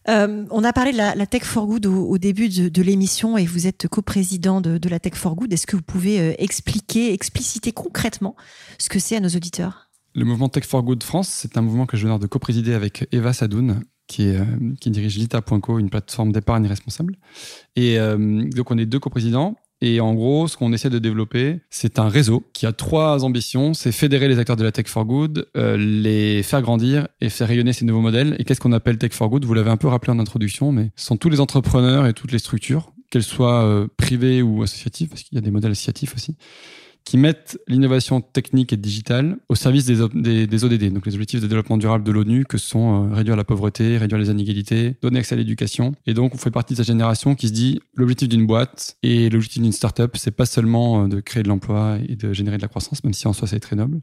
on 0.08 0.64
a 0.64 0.72
parlé 0.72 0.92
de 0.92 0.96
la, 0.96 1.26
Tech 1.26 1.44
for 1.44 1.66
Good 1.66 1.86
au, 1.86 2.18
début 2.18 2.48
de, 2.48 2.82
l'émission 2.82 3.38
et 3.38 3.46
vous 3.46 3.66
êtes 3.66 3.86
coprésident 3.86 4.60
de, 4.60 4.78
de 4.78 4.88
la 4.88 4.98
Tech 4.98 5.14
for 5.14 5.36
Good. 5.36 5.52
Est-ce 5.52 5.66
que 5.66 5.76
vous 5.76 5.82
pouvez 5.82 6.42
expliquer, 6.42 7.12
expliciter 7.12 7.70
concrètement 7.70 8.34
ce 8.78 8.88
que 8.88 8.98
c'est 8.98 9.16
à 9.16 9.20
nos 9.20 9.28
auditeurs? 9.28 9.90
Le 10.16 10.24
mouvement 10.24 10.48
Tech 10.48 10.64
for 10.64 10.82
Good 10.82 11.04
France, 11.04 11.28
c'est 11.28 11.56
un 11.56 11.62
mouvement 11.62 11.86
que 11.86 11.96
je 11.96 12.06
viens 12.08 12.18
de 12.18 12.26
coprésider 12.26 12.74
avec 12.74 13.06
Eva 13.12 13.32
Sadoun, 13.32 13.84
euh, 14.18 14.44
qui 14.80 14.90
dirige 14.90 15.18
Lita.co, 15.18 15.78
une 15.78 15.90
plateforme 15.90 16.32
d'épargne 16.32 16.66
responsable. 16.66 17.16
Et 17.76 17.98
euh, 17.98 18.48
donc, 18.50 18.70
on 18.70 18.78
est 18.78 18.86
deux 18.86 18.98
coprésidents. 18.98 19.56
Et 19.82 20.00
en 20.00 20.12
gros, 20.12 20.46
ce 20.46 20.58
qu'on 20.58 20.74
essaie 20.74 20.90
de 20.90 20.98
développer, 20.98 21.60
c'est 21.70 21.98
un 21.98 22.08
réseau 22.08 22.44
qui 22.52 22.66
a 22.66 22.72
trois 22.72 23.24
ambitions. 23.24 23.72
C'est 23.72 23.92
fédérer 23.92 24.28
les 24.28 24.38
acteurs 24.38 24.56
de 24.56 24.64
la 24.64 24.72
tech 24.72 24.86
for 24.88 25.06
good, 25.06 25.46
euh, 25.56 25.78
les 25.78 26.42
faire 26.42 26.60
grandir 26.60 27.08
et 27.22 27.30
faire 27.30 27.48
rayonner 27.48 27.72
ces 27.72 27.86
nouveaux 27.86 28.02
modèles. 28.02 28.36
Et 28.38 28.44
qu'est-ce 28.44 28.60
qu'on 28.60 28.72
appelle 28.72 28.98
tech 28.98 29.12
for 29.12 29.30
good? 29.30 29.46
Vous 29.46 29.54
l'avez 29.54 29.70
un 29.70 29.78
peu 29.78 29.88
rappelé 29.88 30.12
en 30.12 30.18
introduction, 30.18 30.70
mais 30.70 30.90
ce 30.96 31.06
sont 31.06 31.16
tous 31.16 31.30
les 31.30 31.40
entrepreneurs 31.40 32.06
et 32.06 32.12
toutes 32.12 32.32
les 32.32 32.38
structures, 32.38 32.92
qu'elles 33.10 33.22
soient 33.22 33.86
privées 33.96 34.42
ou 34.42 34.62
associatives, 34.62 35.08
parce 35.08 35.22
qu'il 35.22 35.36
y 35.36 35.38
a 35.38 35.40
des 35.40 35.50
modèles 35.50 35.72
associatifs 35.72 36.14
aussi, 36.14 36.36
qui 37.04 37.16
mettent 37.16 37.58
l'innovation 37.66 38.20
technique 38.20 38.72
et 38.72 38.76
digitale 38.76 39.38
au 39.48 39.54
service 39.54 39.86
des, 39.86 40.46
des, 40.46 40.64
ODD, 40.64 40.92
donc 40.92 41.06
les 41.06 41.14
objectifs 41.14 41.40
de 41.40 41.46
développement 41.46 41.76
durable 41.76 42.04
de 42.04 42.12
l'ONU, 42.12 42.44
que 42.44 42.58
sont 42.58 43.10
euh, 43.10 43.14
réduire 43.14 43.36
la 43.36 43.44
pauvreté, 43.44 43.98
réduire 43.98 44.20
les 44.20 44.30
inégalités, 44.30 44.96
donner 45.02 45.18
accès 45.18 45.34
à 45.34 45.38
l'éducation. 45.38 45.92
Et 46.06 46.14
donc, 46.14 46.34
on 46.34 46.38
fait 46.38 46.50
partie 46.50 46.74
de 46.74 46.78
cette 46.78 46.86
génération 46.86 47.34
qui 47.34 47.48
se 47.48 47.52
dit 47.52 47.80
l'objectif 47.94 48.28
d'une 48.28 48.46
boîte 48.46 48.96
et 49.02 49.28
l'objectif 49.30 49.62
d'une 49.62 49.72
startup, 49.72 50.16
c'est 50.16 50.30
pas 50.30 50.46
seulement 50.46 51.04
euh, 51.04 51.08
de 51.08 51.20
créer 51.20 51.42
de 51.42 51.48
l'emploi 51.48 51.98
et 52.06 52.16
de 52.16 52.32
générer 52.32 52.58
de 52.58 52.62
la 52.62 52.68
croissance, 52.68 53.02
même 53.02 53.14
si 53.14 53.26
en 53.26 53.32
soi 53.32 53.48
c'est 53.48 53.60
très 53.60 53.76
noble. 53.76 54.00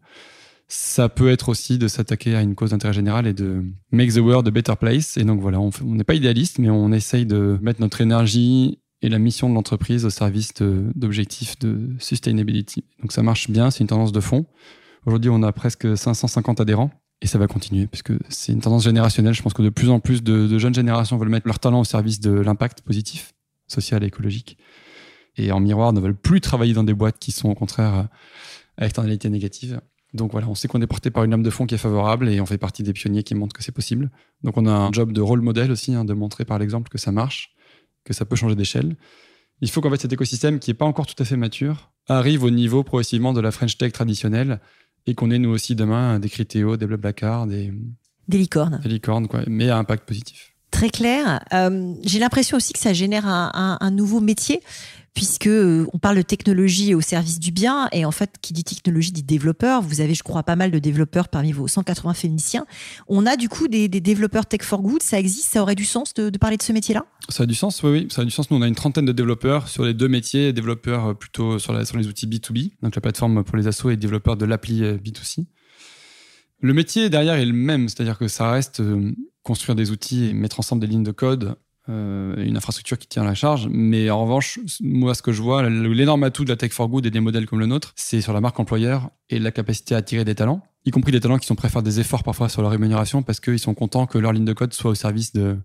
Ça 0.70 1.08
peut 1.08 1.30
être 1.30 1.48
aussi 1.48 1.78
de 1.78 1.88
s'attaquer 1.88 2.36
à 2.36 2.42
une 2.42 2.56
cause 2.56 2.72
d'intérêt 2.72 2.94
général 2.94 3.26
et 3.26 3.34
de 3.34 3.64
make 3.92 4.14
the 4.14 4.18
world 4.18 4.46
a 4.48 4.52
better 4.52 4.76
place. 4.78 5.16
Et 5.16 5.24
donc 5.24 5.40
voilà, 5.40 5.62
on 5.62 5.72
n'est 5.82 6.04
pas 6.04 6.16
idéaliste, 6.16 6.60
mais 6.60 6.70
on 6.70 6.92
essaye 6.92 7.26
de 7.26 7.58
mettre 7.62 7.80
notre 7.80 8.02
énergie 8.02 8.80
la 9.10 9.20
mission 9.20 9.50
de 9.50 9.56
l'entreprise 9.56 10.06
au 10.06 10.10
service 10.10 10.54
d'objectifs 10.60 11.60
de, 11.60 11.90
sustainability. 12.00 12.84
Donc 13.02 13.12
ça 13.12 13.24
marche 13.24 13.50
bien, 13.50 13.72
c'est 13.72 13.82
une 13.82 13.88
tendance 13.88 14.12
de 14.12 14.20
fond. 14.20 14.46
Aujourd'hui, 15.06 15.30
on 15.30 15.44
a 15.44 15.52
presque 15.52 15.98
550 15.98 16.62
adhérents 16.62 16.92
et 17.22 17.28
ça 17.28 17.38
va 17.38 17.48
continuer 17.48 17.88
puisque 17.88 18.14
c'est 18.30 18.52
une 18.52 18.62
tendance 18.62 18.84
générationnelle. 18.84 19.34
Je 19.34 19.42
pense 19.42 19.54
que 19.54 19.62
de 19.62 19.70
plus 19.70 19.90
en 19.90 20.00
plus 20.00 20.24
de, 20.24 20.58
jeunes 20.58 20.74
générations 20.74 21.18
veulent 21.18 21.30
mettre 21.30 21.48
leur 21.48 21.60
talent 21.60 21.80
au 21.80 21.86
service 21.86 22.20
de 22.20 22.32
l'impact 22.32 22.82
positif, 22.82 23.34
social 23.68 24.04
et 24.04 24.08
écologique. 24.08 24.58
Et 25.38 25.52
en 25.52 25.60
miroir, 25.60 25.94
ne 25.94 26.00
veulent 26.00 26.16
plus 26.16 26.42
travailler 26.42 26.74
dans 26.74 26.84
des 26.84 26.96
boîtes 26.96 27.20
qui 27.20 27.32
sont 27.32 27.50
au 27.50 27.56
contraire 27.56 28.08
à 28.78 28.86
externalité 28.86 29.30
négative. 29.30 29.82
Donc 30.14 30.32
voilà, 30.32 30.48
on 30.48 30.56
sait 30.56 30.68
qu'on 30.68 30.82
est 30.82 30.88
porté 30.88 31.12
par 31.12 31.24
une 31.24 31.32
lame 31.32 31.44
de 31.44 31.50
fond 31.50 31.66
qui 31.66 31.76
est 31.76 31.80
favorable 31.80 32.30
et 32.30 32.42
on 32.42 32.46
fait 32.46 32.58
partie 32.58 32.82
des 32.82 32.94
pionniers 32.94 33.24
qui 33.24 33.36
montrent 33.36 33.56
que 33.56 33.64
c'est 33.64 33.72
possible. 33.72 34.10
Donc 34.44 34.58
on 34.58 34.66
a 34.66 34.72
un 34.72 34.92
job 34.92 35.12
de 35.12 35.22
rôle 35.22 35.42
modèle 35.42 35.72
aussi, 35.72 35.94
hein, 35.94 36.06
de 36.06 36.14
montrer 36.14 36.46
par 36.46 36.60
l'exemple 36.60 36.90
que 36.90 36.98
ça 36.98 37.12
marche 37.12 37.54
que 38.08 38.14
ça 38.14 38.26
peut 38.26 38.36
changer 38.36 38.56
d'échelle. 38.56 38.96
Il 39.62 39.70
faut 39.70 39.82
qu'en 39.82 39.90
fait 39.90 40.02
cet 40.02 40.14
écosystème, 40.14 40.60
qui 40.60 40.70
n'est 40.70 40.76
pas 40.76 40.86
encore 40.86 41.06
tout 41.06 41.22
à 41.22 41.26
fait 41.26 41.38
mature, 41.38 41.92
arrive 42.08 42.44
au 42.44 42.50
niveau 42.50 42.84
progressivement 42.84 43.34
de 43.34 43.42
la 43.42 43.52
French 43.52 43.78
Tech 43.78 43.92
traditionnelle 43.92 44.60
et 45.06 45.16
qu'on 45.16 45.32
ait 45.32 45.40
nous 45.40 45.50
aussi 45.50 45.76
demain 45.76 46.20
des 46.20 46.30
Criteo, 46.30 46.78
des 46.78 46.86
Blablacar, 46.86 47.48
des... 47.48 47.74
Des 48.28 48.38
licornes. 48.38 48.80
Des 48.84 48.90
licornes, 48.90 49.28
quoi, 49.28 49.42
mais 49.48 49.70
à 49.70 49.78
impact 49.78 50.06
positif. 50.08 50.54
Très 50.70 50.90
clair. 50.90 51.46
Euh, 51.54 51.94
j'ai 52.04 52.20
l'impression 52.20 52.58
aussi 52.58 52.74
que 52.74 52.80
ça 52.80 52.92
génère 52.92 53.26
un 53.26 53.92
nouveau 53.92 54.20
métier 54.20 54.62
puisque 55.18 55.48
euh, 55.48 55.88
on 55.94 55.98
parle 55.98 56.18
de 56.18 56.22
technologie 56.22 56.94
au 56.94 57.02
service 57.02 57.40
du 57.40 57.52
bien 57.52 57.90
et 57.92 58.06
en 58.06 58.12
fait 58.12 58.36
qui 58.40 58.54
dit 58.54 58.64
technologie 58.64 59.12
dit 59.12 59.24
développeur. 59.24 59.82
Vous 59.82 60.00
avez 60.00 60.14
je 60.14 60.22
crois 60.22 60.44
pas 60.44 60.56
mal 60.56 60.70
de 60.70 60.78
développeurs 60.78 61.30
parmi 61.30 61.52
vos 61.52 61.68
180 61.68 62.14
phéniciens. 62.14 62.68
On 63.08 63.26
a 63.26 63.36
du 63.36 63.50
coup 63.50 63.68
des, 63.68 63.88
développeurs 63.90 64.46
tech 64.46 64.62
for 64.62 64.84
good, 64.84 65.02
ça 65.02 65.18
existe, 65.18 65.50
ça 65.50 65.64
aurait 65.64 65.74
du 65.74 65.86
sens 65.86 66.14
de, 66.14 66.30
parler 66.38 66.56
de 66.56 66.62
ce 66.62 66.72
métier-là? 66.72 67.08
Ça 67.30 67.44
a 67.44 67.46
du 67.48 67.56
sens, 67.56 67.82
oui, 67.82 68.08
ça 68.12 68.22
a 68.22 68.26
du 68.26 68.30
sens. 68.30 68.52
Nous 68.52 68.58
on 68.58 68.62
a 68.62 68.68
une 68.68 68.76
trentaine 68.76 69.06
de 69.08 69.12
développeurs 69.12 69.70
sur 69.70 69.86
les 69.86 69.96
deux 69.96 70.08
métiers, 70.08 70.54
développeurs 70.54 71.08
euh, 71.08 71.14
plutôt 71.16 71.58
sur, 71.58 71.74
les 71.74 72.08
outils 72.08 72.28
B2B, 72.28 72.74
donc 72.84 72.94
la 72.94 73.02
plateforme 73.02 73.44
pour 73.44 73.58
les 73.58 73.66
assos 73.66 73.90
et 73.90 73.98
développeurs 73.98 74.38
de 74.38 74.46
l'appli 74.46 74.84
euh, 74.84 74.98
B2C. 74.98 75.48
Le 76.62 76.74
métier 76.76 77.10
derrière 77.10 77.38
est 77.38 77.46
le 77.46 77.54
même, 77.54 77.90
c'est-à-dire 77.90 78.20
que 78.20 78.28
ça 78.28 78.52
reste 78.52 78.84
construire 79.42 79.76
des 79.76 79.90
outils 79.90 80.26
et 80.26 80.34
mettre 80.34 80.60
ensemble 80.60 80.82
des 80.82 80.88
lignes 80.88 81.04
de 81.04 81.12
code 81.12 81.56
euh, 81.90 82.36
une 82.44 82.58
infrastructure 82.58 82.98
qui 82.98 83.08
tient 83.08 83.24
la 83.24 83.34
charge. 83.34 83.68
Mais 83.72 84.10
en 84.10 84.22
revanche, 84.22 84.60
moi, 84.82 85.14
ce 85.14 85.22
que 85.22 85.32
je 85.32 85.42
vois, 85.42 85.70
l'énorme 85.70 86.24
atout 86.24 86.44
de 86.44 86.50
la 86.50 86.56
Tech 86.56 86.72
for 86.72 86.88
Good 86.90 87.06
et 87.06 87.12
des 87.12 87.20
modèles 87.20 87.46
comme 87.46 87.60
le 87.60 87.66
nôtre, 87.66 87.94
c'est 87.96 88.22
sur 88.22 88.34
la 88.34 88.42
marque 88.42 88.60
employeur 88.60 89.10
et 89.30 89.40
la 89.40 89.52
capacité 89.52 89.96
à 89.96 90.00
attirer 90.00 90.26
des 90.26 90.36
talents, 90.36 90.62
y 90.86 90.92
compris 90.92 91.12
des 91.12 91.20
talents 91.20 91.38
qui 91.38 91.48
sont 91.48 91.56
prêts 91.56 91.68
à 91.68 91.72
faire 91.72 91.84
des 91.84 92.00
efforts 92.00 92.24
parfois 92.24 92.50
sur 92.50 92.62
leur 92.62 92.72
rémunération 92.72 93.24
parce 93.24 93.40
qu'ils 93.40 93.60
sont 93.60 93.74
contents 93.74 94.06
que 94.06 94.18
leur 94.18 94.34
ligne 94.34 94.46
de 94.46 94.54
code 94.54 94.74
soit 94.74 94.92
au 94.92 94.96
service 94.96 95.34
de 95.34 95.58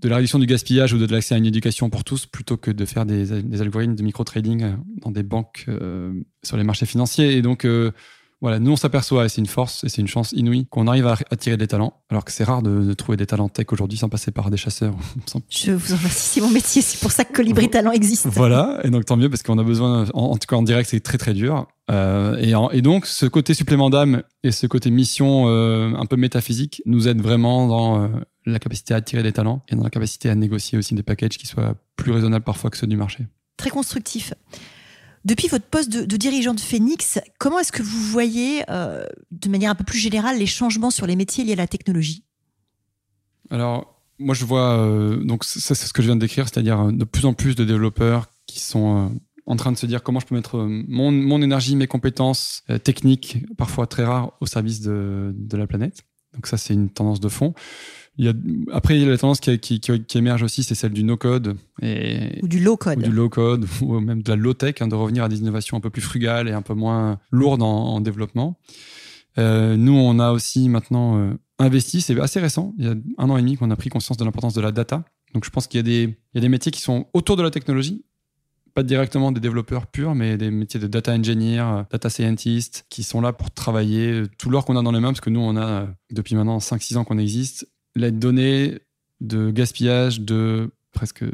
de 0.00 0.08
la 0.08 0.16
réduction 0.16 0.38
du 0.38 0.46
gaspillage 0.46 0.94
ou 0.94 0.98
de 0.98 1.12
l'accès 1.12 1.34
à 1.34 1.38
une 1.38 1.46
éducation 1.46 1.90
pour 1.90 2.04
tous 2.04 2.26
plutôt 2.26 2.56
que 2.56 2.70
de 2.70 2.84
faire 2.84 3.04
des, 3.04 3.32
algorithmes 3.60 3.94
de 3.94 4.02
micro-trading 4.02 4.76
dans 4.96 5.10
des 5.10 5.22
banques 5.22 5.66
euh, 5.68 6.12
sur 6.42 6.56
les 6.56 6.64
marchés 6.64 6.86
financiers. 6.86 7.36
Et 7.36 7.42
donc, 7.42 7.64
euh, 7.64 7.92
voilà, 8.40 8.58
nous 8.58 8.72
on 8.72 8.76
s'aperçoit, 8.76 9.26
et 9.26 9.28
c'est 9.28 9.40
une 9.40 9.46
force, 9.46 9.84
et 9.84 9.88
c'est 9.88 10.00
une 10.00 10.08
chance 10.08 10.32
inouïe, 10.32 10.66
qu'on 10.70 10.86
arrive 10.86 11.06
à 11.06 11.16
attirer 11.30 11.56
des 11.56 11.66
talents, 11.66 11.94
alors 12.08 12.24
que 12.24 12.32
c'est 12.32 12.44
rare 12.44 12.62
de, 12.62 12.94
trouver 12.94 13.16
des 13.16 13.26
talents 13.26 13.48
tech 13.48 13.66
aujourd'hui 13.70 13.98
sans 13.98 14.08
passer 14.08 14.30
par 14.30 14.50
des 14.50 14.56
chasseurs. 14.56 14.94
Je 15.50 15.72
vous 15.72 15.92
en 15.92 15.96
remercie, 15.96 16.28
c'est 16.34 16.40
mon 16.40 16.50
métier, 16.50 16.80
c'est 16.80 17.00
pour 17.00 17.12
ça 17.12 17.24
que 17.24 17.32
Colibri 17.32 17.68
Talent 17.68 17.92
existe. 17.92 18.26
Voilà, 18.26 18.80
et 18.82 18.90
donc 18.90 19.04
tant 19.04 19.16
mieux, 19.16 19.28
parce 19.28 19.42
qu'on 19.42 19.58
a 19.58 19.62
besoin, 19.62 20.06
en, 20.14 20.36
tout 20.36 20.46
cas 20.48 20.56
en 20.56 20.62
direct, 20.62 20.88
c'est 20.88 21.00
très 21.00 21.18
très 21.18 21.34
dur. 21.34 21.66
Euh, 21.90 22.36
et, 22.38 22.54
et, 22.76 22.82
donc, 22.82 23.06
ce 23.06 23.26
côté 23.26 23.52
supplément 23.52 23.90
d'âme 23.90 24.22
et 24.44 24.52
ce 24.52 24.66
côté 24.66 24.90
mission 24.90 25.48
euh, 25.48 25.92
un 25.96 26.06
peu 26.06 26.16
métaphysique 26.16 26.82
nous 26.86 27.08
aident 27.08 27.20
vraiment 27.20 27.66
dans 27.66 28.02
euh, 28.02 28.08
la 28.46 28.58
capacité 28.58 28.94
à 28.94 28.98
attirer 28.98 29.22
des 29.22 29.32
talents 29.32 29.62
et 29.68 29.74
dans 29.74 29.82
la 29.82 29.90
capacité 29.90 30.30
à 30.30 30.34
négocier 30.34 30.78
aussi 30.78 30.94
des 30.94 31.02
packages 31.02 31.36
qui 31.36 31.46
soient 31.46 31.74
plus 31.96 32.12
raisonnables 32.12 32.44
parfois 32.44 32.70
que 32.70 32.76
ceux 32.76 32.86
du 32.86 32.96
marché. 32.96 33.26
Très 33.56 33.70
constructif. 33.70 34.32
Depuis 35.24 35.48
votre 35.48 35.66
poste 35.66 35.90
de, 35.90 36.16
dirigeant 36.16 36.54
de 36.54 36.60
Phoenix, 36.60 37.18
comment 37.38 37.58
est-ce 37.58 37.72
que 37.72 37.82
vous 37.82 38.00
voyez, 38.00 38.64
euh, 38.70 39.04
de 39.30 39.48
manière 39.50 39.70
un 39.70 39.74
peu 39.74 39.84
plus 39.84 39.98
générale, 39.98 40.38
les 40.38 40.46
changements 40.46 40.90
sur 40.90 41.06
les 41.06 41.14
métiers 41.14 41.44
liés 41.44 41.52
à 41.52 41.56
la 41.56 41.66
technologie? 41.66 42.24
Alors, 43.50 44.00
moi, 44.18 44.34
je 44.34 44.44
vois, 44.46 44.78
euh, 44.78 45.22
donc 45.22 45.44
c'est 45.44 45.74
ce 45.74 45.92
que 45.92 46.00
je 46.00 46.06
viens 46.06 46.16
de 46.16 46.20
décrire, 46.20 46.48
c'est-à-dire 46.48 46.80
euh, 46.80 46.92
de 46.92 47.04
plus 47.04 47.26
en 47.26 47.34
plus 47.34 47.54
de 47.54 47.64
développeurs 47.64 48.30
qui 48.46 48.60
sont 48.60 49.12
en 49.46 49.56
train 49.56 49.72
de 49.72 49.76
se 49.76 49.86
dire 49.86 50.02
comment 50.02 50.20
je 50.20 50.26
peux 50.26 50.34
mettre 50.34 50.58
mon, 50.58 51.10
mon 51.12 51.42
énergie, 51.42 51.76
mes 51.76 51.86
compétences 51.86 52.62
techniques, 52.84 53.38
parfois 53.56 53.86
très 53.86 54.04
rares, 54.04 54.32
au 54.40 54.46
service 54.46 54.80
de, 54.80 55.32
de 55.36 55.56
la 55.56 55.66
planète. 55.66 56.02
Donc 56.34 56.46
ça, 56.46 56.56
c'est 56.56 56.74
une 56.74 56.88
tendance 56.88 57.20
de 57.20 57.28
fond. 57.28 57.54
Il 58.20 58.26
y 58.26 58.28
a, 58.28 58.34
après, 58.76 58.98
il 58.98 59.02
y 59.02 59.06
a 59.06 59.08
la 59.08 59.16
tendance 59.16 59.40
qui, 59.40 59.58
qui, 59.58 59.80
qui 59.80 60.18
émerge 60.18 60.42
aussi, 60.42 60.62
c'est 60.62 60.74
celle 60.74 60.92
du 60.92 61.04
no-code. 61.04 61.56
Ou 61.82 62.48
du 62.48 62.60
low-code. 62.60 62.98
Ou 62.98 63.02
du 63.02 63.10
low-code, 63.10 63.66
ou 63.80 63.98
même 63.98 64.22
de 64.22 64.28
la 64.28 64.36
low-tech, 64.36 64.74
hein, 64.80 64.88
de 64.88 64.94
revenir 64.94 65.24
à 65.24 65.30
des 65.30 65.38
innovations 65.38 65.78
un 65.78 65.80
peu 65.80 65.88
plus 65.88 66.02
frugales 66.02 66.46
et 66.46 66.52
un 66.52 66.60
peu 66.60 66.74
moins 66.74 67.18
lourdes 67.32 67.62
en, 67.62 67.98
développement. 68.02 68.58
Euh, 69.38 69.74
nous, 69.78 69.94
on 69.94 70.18
a 70.18 70.32
aussi 70.32 70.68
maintenant 70.68 71.18
euh, 71.18 71.32
investi, 71.58 72.02
c'est 72.02 72.20
assez 72.20 72.40
récent, 72.40 72.74
il 72.76 72.84
y 72.84 72.88
a 72.88 72.94
un 73.16 73.30
an 73.30 73.38
et 73.38 73.40
demi 73.40 73.56
qu'on 73.56 73.70
a 73.70 73.76
pris 73.76 73.88
conscience 73.88 74.18
de 74.18 74.24
l'importance 74.24 74.52
de 74.52 74.60
la 74.60 74.70
data. 74.70 75.02
Donc 75.32 75.46
je 75.46 75.50
pense 75.50 75.66
qu'il 75.66 75.78
y, 75.78 75.80
a 75.80 75.84
des, 75.84 76.02
il 76.02 76.34
y 76.34 76.38
a 76.38 76.40
des 76.42 76.48
métiers 76.50 76.72
qui 76.72 76.82
sont 76.82 77.06
autour 77.14 77.38
de 77.38 77.42
la 77.42 77.50
technologie, 77.50 78.04
pas 78.74 78.82
directement 78.82 79.32
des 79.32 79.40
développeurs 79.40 79.86
purs, 79.86 80.14
mais 80.14 80.36
des 80.36 80.50
métiers 80.50 80.78
de 80.78 80.88
data 80.88 81.14
engineer, 81.14 81.60
euh, 81.60 81.82
data 81.90 82.10
scientist, 82.10 82.84
qui 82.90 83.02
sont 83.02 83.22
là 83.22 83.32
pour 83.32 83.50
travailler 83.50 84.24
tout 84.36 84.50
l'or 84.50 84.66
qu'on 84.66 84.76
a 84.76 84.82
dans 84.82 84.92
les 84.92 85.00
mains, 85.00 85.08
parce 85.08 85.22
que 85.22 85.30
nous, 85.30 85.40
on 85.40 85.56
a, 85.56 85.86
depuis 86.10 86.34
maintenant 86.34 86.58
5-6 86.58 86.98
ans 86.98 87.04
qu'on 87.04 87.16
existe, 87.16 87.66
la 87.96 88.10
donnée 88.10 88.78
de 89.20 89.50
gaspillage 89.50 90.20
de 90.20 90.70
presque 90.92 91.24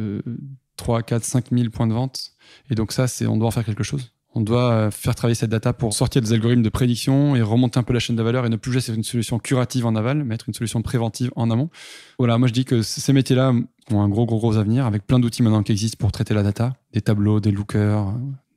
3, 0.77 1.03
4, 1.03 1.25
5 1.25 1.47
000 1.53 1.71
points 1.71 1.87
de 1.87 1.93
vente. 1.93 2.33
Et 2.71 2.75
donc 2.75 2.93
ça, 2.93 3.07
c'est 3.07 3.27
on 3.27 3.37
doit 3.37 3.49
en 3.49 3.53
faire 3.53 3.65
quelque 3.65 3.85
chose. 3.85 4.13
On 4.35 4.43
doit 4.43 4.73
euh, 4.73 4.91
faire 4.91 5.15
travailler 5.15 5.35
cette 5.35 5.51
data 5.51 5.73
pour 5.73 5.95
sortir 5.95 6.21
des 6.21 6.35
algorithmes 6.35 6.63
de 6.63 6.69
prédiction 6.69 7.35
et 7.37 7.43
remonter 7.43 7.79
un 7.79 7.83
peu 7.83 7.95
la 7.95 8.01
chaîne 8.01 8.17
de 8.17 8.23
valeur 8.23 8.45
et 8.45 8.51
ne 8.51 8.57
plus 8.57 8.71
juste 8.71 8.89
une 8.89 9.03
solution 9.03 9.39
curative 9.39 9.87
en 9.87 9.97
aval, 9.97 10.25
mais 10.25 10.35
être 10.35 10.47
une 10.47 10.53
solution 10.53 10.83
préventive 10.83 11.33
en 11.37 11.51
amont. 11.51 11.71
Voilà, 12.19 12.37
moi 12.37 12.47
je 12.47 12.53
dis 12.53 12.67
que 12.67 12.83
ces 12.83 13.15
métiers-là 13.15 13.55
ont 13.91 14.01
un 14.03 14.09
gros, 14.11 14.27
gros, 14.27 14.37
gros 14.37 14.59
avenir 14.59 14.85
avec 14.85 15.07
plein 15.07 15.19
d'outils 15.19 15.43
maintenant 15.43 15.63
qui 15.63 15.73
existent 15.73 15.97
pour 15.99 16.13
traiter 16.13 16.35
la 16.35 16.43
data, 16.43 16.75
des 16.93 17.01
tableaux, 17.01 17.41
des 17.41 17.51
lookers, 17.51 18.13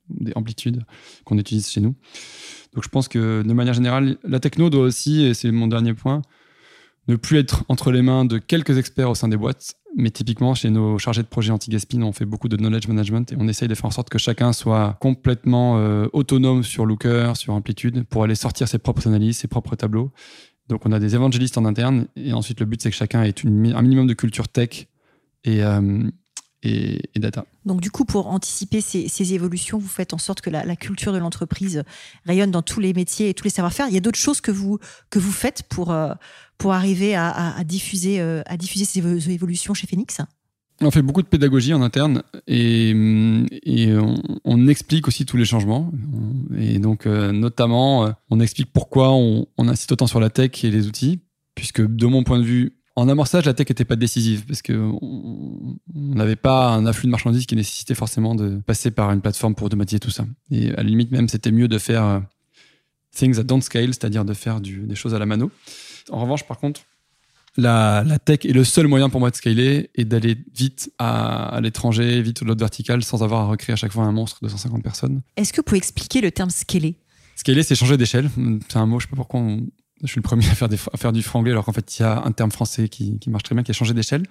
des 0.09 0.33
amplitudes 0.35 0.83
qu'on 1.23 1.37
utilise 1.37 1.69
chez 1.69 1.79
nous. 1.79 1.95
Donc 2.73 2.83
je 2.83 2.89
pense 2.89 3.07
que 3.07 3.41
de 3.41 3.53
manière 3.53 3.73
générale, 3.73 4.17
la 4.25 4.41
techno 4.41 4.69
doit 4.69 4.83
aussi, 4.83 5.23
et 5.23 5.33
c'est 5.33 5.51
mon 5.51 5.67
dernier 5.67 5.93
point, 5.93 6.21
ne 7.09 7.15
plus 7.15 7.39
être 7.39 7.65
entre 7.67 7.91
les 7.91 8.03
mains 8.03 8.23
de 8.23 8.37
quelques 8.37 8.77
experts 8.77 9.09
au 9.09 9.15
sein 9.15 9.27
des 9.27 9.35
boîtes, 9.35 9.73
mais 9.97 10.11
typiquement 10.11 10.53
chez 10.53 10.69
nos 10.69 10.99
chargés 10.99 11.23
de 11.23 11.27
projet 11.27 11.51
anti-gaspille, 11.51 12.03
on 12.03 12.13
fait 12.13 12.25
beaucoup 12.25 12.47
de 12.47 12.55
knowledge 12.55 12.87
management 12.87 13.31
et 13.33 13.35
on 13.37 13.47
essaye 13.47 13.67
de 13.67 13.73
faire 13.73 13.85
en 13.85 13.91
sorte 13.91 14.09
que 14.09 14.19
chacun 14.19 14.53
soit 14.53 14.95
complètement 15.01 15.79
euh, 15.79 16.07
autonome 16.13 16.63
sur 16.63 16.85
Looker, 16.85 17.33
sur 17.35 17.53
Amplitude, 17.53 18.03
pour 18.05 18.23
aller 18.23 18.35
sortir 18.35 18.67
ses 18.67 18.77
propres 18.77 19.07
analyses, 19.07 19.39
ses 19.39 19.47
propres 19.47 19.75
tableaux. 19.75 20.11
Donc 20.67 20.85
on 20.85 20.91
a 20.91 20.99
des 20.99 21.15
évangélistes 21.15 21.57
en 21.57 21.65
interne 21.65 22.05
et 22.15 22.31
ensuite 22.31 22.59
le 22.59 22.67
but 22.67 22.79
c'est 22.79 22.91
que 22.91 22.95
chacun 22.95 23.23
ait 23.23 23.33
un 23.43 23.81
minimum 23.81 24.05
de 24.05 24.13
culture 24.13 24.47
tech 24.47 24.87
et, 25.43 25.63
euh, 25.63 26.03
et, 26.63 27.01
data. 27.15 27.45
Donc 27.65 27.81
du 27.81 27.91
coup, 27.91 28.05
pour 28.05 28.27
anticiper 28.27 28.81
ces, 28.81 29.33
évolutions, 29.33 29.77
vous 29.77 29.87
faites 29.87 30.13
en 30.13 30.17
sorte 30.17 30.41
que 30.41 30.49
la, 30.49 30.75
culture 30.75 31.13
de 31.13 31.17
l'entreprise 31.17 31.83
rayonne 32.25 32.51
dans 32.51 32.61
tous 32.61 32.79
les 32.79 32.93
métiers 32.93 33.29
et 33.29 33.33
tous 33.33 33.43
les 33.43 33.49
savoir-faire. 33.49 33.87
Il 33.87 33.93
y 33.93 33.97
a 33.97 34.01
d'autres 34.01 34.19
choses 34.19 34.41
que 34.41 34.51
vous, 34.51 34.79
que 35.09 35.19
vous 35.19 35.31
faites 35.31 35.63
pour, 35.63 35.91
euh, 35.91 36.13
pour 36.57 36.73
arriver 36.73 37.15
à, 37.15 37.63
diffuser, 37.65 38.19
euh, 38.19 38.41
à 38.45 38.57
diffuser 38.57 38.85
ces 38.85 39.29
évolutions 39.31 39.73
chez 39.73 39.87
Phoenix? 39.87 40.21
On 40.81 40.91
fait 40.91 41.01
beaucoup 41.01 41.21
de 41.21 41.27
pédagogie 41.27 41.73
en 41.73 41.81
interne 41.81 42.23
et, 42.47 42.93
on, 44.45 44.67
explique 44.69 45.09
aussi 45.09 45.25
tous 45.25 45.35
les 45.35 45.43
changements. 45.43 45.91
Et 46.57 46.79
donc, 46.79 47.05
euh, 47.05 47.33
notamment, 47.33 48.13
on 48.29 48.39
explique 48.39 48.71
pourquoi 48.71 49.11
on, 49.11 49.45
on 49.57 49.67
insiste 49.67 49.91
autant 49.91 50.07
sur 50.07 50.21
la 50.21 50.29
tech 50.29 50.63
et 50.63 50.71
les 50.71 50.87
outils, 50.87 51.19
puisque 51.53 51.81
de 51.81 52.05
mon 52.05 52.23
point 52.23 52.39
de 52.39 52.45
vue, 52.45 52.78
en 52.99 53.07
amorçage, 53.07 53.45
la 53.45 53.53
tech 53.53 53.69
n'était 53.69 53.85
pas 53.85 53.95
décisive 53.95 54.45
parce 54.45 54.61
qu'on 54.61 54.99
n'avait 55.93 56.35
pas 56.35 56.69
un 56.69 56.85
afflux 56.85 57.07
de 57.07 57.11
marchandises 57.11 57.45
qui 57.45 57.55
nécessitait 57.55 57.95
forcément 57.95 58.35
de 58.35 58.59
passer 58.65 58.91
par 58.91 59.11
une 59.11 59.21
plateforme 59.21 59.55
pour 59.55 59.67
automatiser 59.67 59.99
tout 59.99 60.09
ça. 60.09 60.25
Et 60.51 60.71
à 60.71 60.77
la 60.77 60.83
limite 60.83 61.11
même, 61.11 61.29
c'était 61.29 61.51
mieux 61.51 61.69
de 61.69 61.77
faire 61.77 62.03
euh, 62.03 62.19
things 63.15 63.35
that 63.35 63.43
don't 63.43 63.61
scale, 63.61 63.93
c'est-à-dire 63.93 64.25
de 64.25 64.33
faire 64.33 64.59
des 64.59 64.95
choses 64.95 65.13
à 65.13 65.19
la 65.19 65.25
mano. 65.25 65.49
En 66.11 66.19
revanche, 66.19 66.45
par 66.45 66.57
contre, 66.57 66.81
la, 67.55 68.03
la, 68.05 68.19
tech 68.19 68.39
est 68.43 68.53
le 68.53 68.65
seul 68.65 68.87
moyen 68.87 69.09
pour 69.09 69.21
moi 69.21 69.29
de 69.31 69.35
scaler 69.35 69.89
et 69.95 70.03
d'aller 70.03 70.35
vite 70.53 70.91
à, 70.97 71.55
à 71.55 71.61
l'étranger, 71.61 72.21
vite 72.21 72.41
au 72.41 72.45
l'autre 72.45 72.59
vertical, 72.59 73.01
sans 73.03 73.23
avoir 73.23 73.43
à 73.43 73.45
recréer 73.45 73.73
à 73.73 73.77
chaque 73.77 73.93
fois 73.93 74.03
un 74.03 74.11
monstre 74.11 74.43
de 74.43 74.49
150 74.49 74.83
personnes. 74.83 75.21
Est-ce 75.37 75.53
que 75.53 75.57
vous 75.57 75.63
pouvez 75.63 75.77
expliquer 75.77 76.19
le 76.19 76.31
terme 76.31 76.49
scaler? 76.49 76.97
Scaler, 77.35 77.63
c'est 77.63 77.75
changer 77.75 77.95
d'échelle. 77.95 78.29
C'est 78.67 78.77
un 78.77 78.85
mot, 78.85 78.99
je 78.99 79.05
sais 79.05 79.09
pas 79.09 79.15
pourquoi 79.15 79.39
on, 79.39 79.67
je 80.03 80.07
suis 80.07 80.19
le 80.19 80.23
premier 80.23 80.45
à 80.47 80.55
faire, 80.55 81.11
du 81.11 81.21
franglais, 81.21 81.51
alors 81.51 81.65
qu'en 81.65 81.73
fait, 81.73 81.97
il 81.97 82.01
y 82.01 82.05
a 82.05 82.23
un 82.23 82.31
terme 82.31 82.51
français 82.51 82.89
qui, 82.89 83.19
marche 83.27 83.43
très 83.43 83.55
bien, 83.55 83.63
qui 83.63 83.71
a 83.71 83.73
changé 83.73 83.93
d'échelle. 83.93 84.23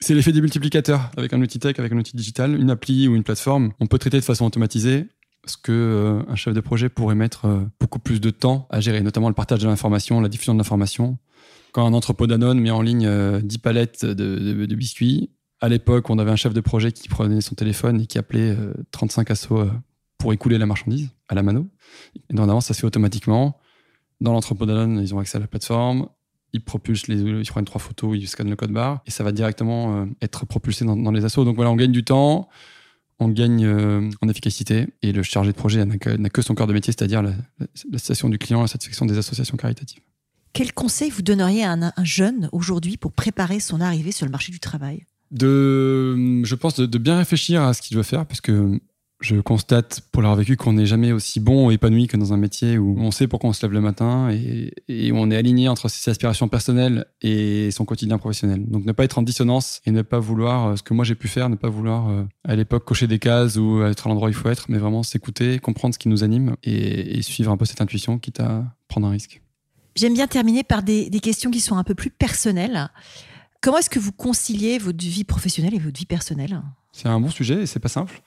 C'est 0.00 0.14
l'effet 0.14 0.32
des 0.32 0.40
multiplicateurs. 0.40 1.10
Avec 1.16 1.32
un 1.32 1.40
outil 1.40 1.58
tech, 1.58 1.78
avec 1.78 1.92
un 1.92 1.96
outil 1.96 2.16
digital, 2.16 2.54
une 2.60 2.70
appli 2.70 3.08
ou 3.08 3.16
une 3.16 3.24
plateforme, 3.24 3.72
on 3.80 3.86
peut 3.86 3.98
traiter 3.98 4.18
de 4.18 4.24
façon 4.24 4.44
automatisée 4.44 5.06
ce 5.46 5.56
que 5.56 5.72
euh, 5.72 6.30
un 6.30 6.34
chef 6.34 6.54
de 6.54 6.60
projet 6.60 6.88
pourrait 6.88 7.14
mettre 7.14 7.46
euh, 7.46 7.60
beaucoup 7.80 7.98
plus 7.98 8.20
de 8.20 8.30
temps 8.30 8.66
à 8.70 8.80
gérer, 8.80 9.00
notamment 9.00 9.28
le 9.28 9.34
partage 9.34 9.60
de 9.60 9.66
l'information, 9.66 10.20
la 10.20 10.28
diffusion 10.28 10.52
de 10.52 10.58
l'information. 10.58 11.16
Quand 11.72 11.86
un 11.86 11.94
entrepôt 11.94 12.26
Danone 12.26 12.60
met 12.60 12.70
en 12.70 12.82
ligne 12.82 13.06
euh, 13.06 13.40
10 13.40 13.58
palettes 13.58 14.04
de, 14.04 14.74
biscuits, 14.74 15.30
à 15.60 15.68
l'époque, 15.68 16.10
on 16.10 16.18
avait 16.18 16.30
un 16.30 16.36
chef 16.36 16.52
de 16.52 16.60
projet 16.60 16.92
qui 16.92 17.08
prenait 17.08 17.40
son 17.40 17.54
téléphone 17.54 18.02
et 18.02 18.06
qui 18.06 18.18
appelait 18.18 18.56
35 18.92 19.30
assos 19.30 19.68
pour 20.16 20.32
écouler 20.32 20.56
la 20.56 20.66
marchandise 20.66 21.10
à 21.28 21.34
la 21.34 21.42
mano. 21.42 21.66
Et 22.30 22.34
dorénavant, 22.34 22.60
ça 22.60 22.74
se 22.74 22.80
fait 22.80 22.86
automatiquement. 22.86 23.58
Dans 24.20 24.32
l'entrepôt 24.32 24.66
Danone, 24.66 25.00
ils 25.00 25.14
ont 25.14 25.18
accès 25.18 25.36
à 25.36 25.40
la 25.40 25.46
plateforme. 25.46 26.08
Ils 26.52 26.62
propulsent 26.62 27.08
les, 27.08 27.20
ils 27.20 27.46
prennent 27.46 27.64
trois 27.64 27.80
photos, 27.80 28.16
ils 28.18 28.26
scannent 28.26 28.48
le 28.48 28.56
code 28.56 28.72
barre 28.72 29.02
et 29.06 29.10
ça 29.10 29.22
va 29.22 29.32
directement 29.32 30.06
être 30.22 30.46
propulsé 30.46 30.84
dans, 30.84 30.96
dans 30.96 31.12
les 31.12 31.24
assos. 31.24 31.44
Donc 31.44 31.56
voilà, 31.56 31.70
on 31.70 31.76
gagne 31.76 31.92
du 31.92 32.04
temps 32.04 32.48
on 33.20 33.28
gagne 33.28 33.64
euh, 33.64 34.10
en 34.20 34.28
efficacité 34.28 34.86
et 35.02 35.12
le 35.12 35.22
chargé 35.22 35.52
de 35.52 35.56
projet 35.56 35.84
n'a 35.84 35.98
que, 35.98 36.28
que, 36.28 36.42
son 36.42 36.54
cœur 36.54 36.66
de 36.66 36.72
métier, 36.72 36.92
c'est-à-dire 36.96 37.22
la, 37.22 37.30
la, 37.58 37.66
satisfaction 37.98 38.28
du 38.28 38.38
client, 38.38 38.60
la 38.60 38.68
satisfaction 38.68 39.06
des 39.06 39.18
associations 39.18 39.56
caritatives. 39.56 40.00
Quel 40.52 40.72
conseil 40.72 41.10
vous 41.10 41.22
donneriez 41.22 41.64
à 41.64 41.72
un, 41.72 41.82
un 41.82 42.04
jeune 42.04 42.48
aujourd'hui 42.52 42.96
pour 42.96 43.12
préparer 43.12 43.60
son 43.60 43.80
arrivée 43.80 44.12
sur 44.12 44.24
le 44.24 44.32
marché 44.32 44.52
du 44.52 44.60
travail? 44.60 45.04
De, 45.30 46.42
Je 46.44 46.54
pense 46.54 46.76
de, 46.76 46.86
de, 46.86 46.98
bien 46.98 47.18
réfléchir 47.18 47.62
à 47.62 47.74
ce 47.74 47.82
qu'il 47.82 47.96
doit 47.96 48.04
faire, 48.04 48.24
parce 48.24 48.40
que 48.40 48.80
je 49.20 49.34
constate, 49.40 50.00
pour 50.12 50.22
l'avoir 50.22 50.38
vécu, 50.38 50.56
qu'on 50.56 50.74
n'est 50.74 50.86
jamais 50.86 51.10
aussi 51.10 51.40
bon 51.40 51.70
et 51.70 51.74
épanoui 51.74 52.06
que 52.06 52.16
dans 52.16 52.32
un 52.32 52.36
métier 52.36 52.78
où 52.78 52.96
on 52.98 53.10
sait 53.10 53.26
pourquoi 53.26 53.50
on 53.50 53.52
se 53.52 53.62
lève 53.62 53.72
le 53.72 53.80
matin 53.80 54.30
et, 54.30 54.72
et 54.86 55.10
où 55.10 55.16
on 55.16 55.30
est 55.30 55.36
aligné 55.36 55.68
entre 55.68 55.88
ses 55.88 56.10
aspirations 56.10 56.46
personnelles 56.46 57.04
et 57.20 57.70
son 57.72 57.84
quotidien 57.84 58.18
professionnel. 58.18 58.64
Donc 58.66 58.84
ne 58.84 58.92
pas 58.92 59.02
être 59.04 59.18
en 59.18 59.22
dissonance 59.22 59.80
et 59.86 59.90
ne 59.90 60.02
pas 60.02 60.20
vouloir, 60.20 60.68
euh, 60.68 60.76
ce 60.76 60.84
que 60.84 60.94
moi 60.94 61.04
j'ai 61.04 61.16
pu 61.16 61.26
faire, 61.26 61.48
ne 61.48 61.56
pas 61.56 61.68
vouloir 61.68 62.08
euh, 62.08 62.24
à 62.44 62.54
l'époque 62.54 62.84
cocher 62.84 63.08
des 63.08 63.18
cases 63.18 63.56
ou 63.56 63.82
être 63.82 64.06
à 64.06 64.08
l'endroit 64.08 64.28
où 64.28 64.30
il 64.30 64.36
faut 64.36 64.48
être, 64.50 64.66
mais 64.68 64.78
vraiment 64.78 65.02
s'écouter, 65.02 65.58
comprendre 65.58 65.94
ce 65.94 65.98
qui 65.98 66.08
nous 66.08 66.22
anime 66.22 66.54
et, 66.62 67.18
et, 67.18 67.22
suivre 67.22 67.50
un 67.50 67.56
peu 67.56 67.64
cette 67.64 67.80
intuition, 67.80 68.18
quitte 68.18 68.38
à 68.38 68.64
prendre 68.86 69.08
un 69.08 69.10
risque. 69.10 69.42
J'aime 69.96 70.14
bien 70.14 70.28
terminer 70.28 70.62
par 70.62 70.84
des, 70.84 71.10
des 71.10 71.20
questions 71.20 71.50
qui 71.50 71.60
sont 71.60 71.76
un 71.76 71.82
peu 71.84 71.96
plus 71.96 72.10
personnelles. 72.10 72.88
Comment 73.60 73.78
est-ce 73.78 73.90
que 73.90 73.98
vous 73.98 74.12
conciliez 74.12 74.78
votre 74.78 75.04
vie 75.04 75.24
professionnelle 75.24 75.74
et 75.74 75.80
votre 75.80 75.98
vie 75.98 76.06
personnelle? 76.06 76.62
C'est 76.92 77.08
un 77.08 77.18
bon 77.18 77.30
sujet 77.30 77.62
et 77.62 77.66
c'est 77.66 77.80
pas 77.80 77.88
simple. 77.88 78.22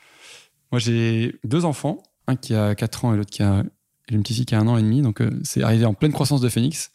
Moi, 0.72 0.80
j'ai 0.80 1.36
deux 1.44 1.66
enfants, 1.66 2.02
un 2.28 2.36
qui 2.36 2.54
a 2.54 2.76
4 2.76 3.06
ans 3.06 3.14
et 3.14 3.18
l'autre 3.18 3.30
qui 3.30 3.44
a 3.44 3.64
une 4.10 4.22
petite 4.24 4.38
fille 4.38 4.46
qui 4.46 4.56
a 4.56 4.60
un 4.60 4.68
an 4.68 4.78
et 4.78 4.82
demi. 4.82 5.02
Donc, 5.02 5.22
euh, 5.22 5.30
c'est 5.44 5.64
arrivé 5.64 5.86
en 5.86 5.94
pleine 5.94 6.12
croissance 6.12 6.42
de 6.42 6.50
Phoenix. 6.50 6.92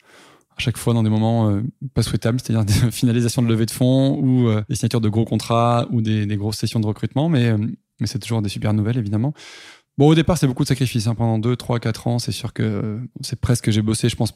À 0.57 0.61
chaque 0.61 0.79
fois 0.79 0.95
dans 0.95 1.03
des 1.03 1.11
moments 1.11 1.51
euh, 1.51 1.61
pas 1.93 2.03
souhaitables, 2.03 2.41
c'est-à-dire 2.41 2.65
des 2.65 2.91
finalisations 2.91 3.43
de 3.43 3.49
levée 3.49 3.67
de 3.67 3.71
fonds 3.71 4.19
ou 4.19 4.49
euh, 4.49 4.63
des 4.69 4.75
signatures 4.75 5.03
de 5.03 5.09
gros 5.09 5.27
contrats 5.27 5.87
ou 5.91 6.01
des, 6.01 6.27
grosses 6.37 6.57
sessions 6.57 6.81
de 6.81 6.87
recrutement. 6.87 7.29
Mais, 7.29 7.55
c'est 8.05 8.19
toujours 8.19 8.43
des 8.43 8.49
super 8.49 8.75
nouvelles, 8.75 8.99
évidemment. 8.99 9.33
Bon, 9.99 10.09
au 10.09 10.15
départ, 10.15 10.37
c'est 10.37 10.47
beaucoup 10.47 10.65
de 10.65 10.69
sacrifices. 10.69 11.07
Hein. 11.07 11.15
Pendant 11.15 11.39
2, 11.39 11.57
3, 11.57 11.81
4 11.81 12.07
ans, 12.07 12.19
c'est 12.19 12.33
sûr 12.33 12.53
que 12.53 13.01
c'est 13.23 13.41
presque, 13.41 13.71
j'ai 13.71 13.81
bossé, 13.81 14.11
je 14.11 14.17
pense, 14.17 14.35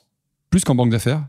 plus 0.49 0.65
qu'en 0.65 0.75
banque 0.75 0.91
d'affaires. 0.91 1.27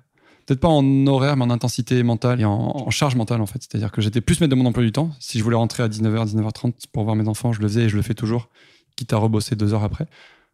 Pas 0.59 0.67
en 0.67 1.07
horaire, 1.07 1.37
mais 1.37 1.43
en 1.43 1.49
intensité 1.49 2.03
mentale 2.03 2.41
et 2.41 2.45
en, 2.45 2.89
charge 2.89 3.15
mentale, 3.15 3.41
en 3.41 3.45
fait. 3.45 3.59
C'est-à-dire 3.61 3.91
que 3.91 4.01
j'étais 4.01 4.21
plus 4.21 4.39
maître 4.41 4.51
de 4.51 4.55
mon 4.55 4.65
emploi 4.65 4.83
du 4.83 4.91
temps. 4.91 5.11
Si 5.19 5.39
je 5.39 5.43
voulais 5.43 5.55
rentrer 5.55 5.83
à 5.83 5.87
19h, 5.87 6.33
19h30 6.33 6.73
pour 6.91 7.03
voir 7.03 7.15
mes 7.15 7.27
enfants, 7.27 7.53
je 7.53 7.61
le 7.61 7.67
faisais 7.67 7.83
et 7.83 7.89
je 7.89 7.95
le 7.95 8.01
fais 8.01 8.13
toujours, 8.13 8.49
quitte 8.95 9.13
à 9.13 9.17
rebosser 9.17 9.55
deux 9.55 9.73
heures 9.73 9.83
après. 9.83 10.07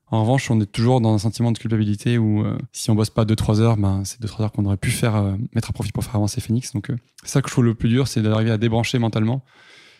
En 0.10 0.22
revanche, 0.22 0.50
on 0.50 0.62
est 0.62 0.72
toujours 0.72 1.02
dans 1.02 1.14
un 1.14 1.18
sentiment 1.18 1.52
de 1.52 1.58
culpabilité 1.58 2.18
où 2.18 2.42
euh, 2.42 2.58
si 2.72 2.90
on 2.90 2.96
bosse 2.96 3.10
pas 3.10 3.26
2-3 3.26 3.60
heures, 3.60 3.78
ben, 3.78 4.04
c'est 4.06 4.22
2-3 4.22 4.44
heures 4.44 4.52
qu'on 4.54 4.66
aurait 4.66 4.78
pu 4.78 4.90
faire, 4.90 5.16
euh, 5.16 5.34
mettre 5.54 5.70
à 5.70 5.74
profit 5.74 5.92
pour 5.92 6.04
faire 6.04 6.16
avancer 6.16 6.40
Phoenix. 6.40 6.72
Donc, 6.74 6.90
euh, 6.90 6.96
ça 7.24 7.42
que 7.42 7.50
je 7.50 7.54
trouve 7.54 7.66
le 7.66 7.76
plus 7.76 7.90
dur, 7.90 8.08
c'est 8.08 8.22
d'arriver 8.22 8.52
à 8.52 8.58
débrancher 8.58 9.00
mentalement. 9.00 9.44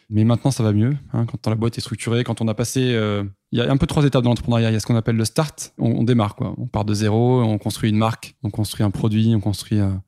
Mais 0.10 0.24
maintenant, 0.24 0.52
ça 0.52 0.64
va 0.64 0.72
mieux. 0.72 0.96
Hein, 1.12 1.26
quand 1.26 1.48
la 1.48 1.56
boîte 1.56 1.78
est 1.78 1.82
structurée, 1.82 2.24
quand 2.24 2.40
on 2.42 2.48
a 2.48 2.54
passé. 2.54 2.82
Il 2.82 2.96
euh, 2.96 3.24
y 3.52 3.60
a 3.60 3.70
un 3.70 3.78
peu 3.78 3.88
trois 3.88 4.06
étapes 4.06 4.24
dans 4.24 4.30
l'entrepreneuriat. 4.30 4.70
Il 4.70 4.74
y 4.74 4.76
a 4.78 4.80
ce 4.80 4.86
qu'on 4.86 4.96
appelle 4.96 5.18
le 5.18 5.26
start. 5.26 5.74
On, 5.78 6.04
démarre, 6.04 6.36
quoi. 6.36 6.54
On 6.58 6.68
part 6.68 6.86
de 6.86 6.94
zéro, 6.94 7.42
on 7.42 7.58
construit 7.58 7.90
une 7.90 7.98
marque, 7.98 8.36
on 8.44 8.50
construit 8.50 8.86
un 8.86 8.92
produit, 8.92 9.34
on 9.36 9.42
construit 9.42 9.80
un, 9.80 10.02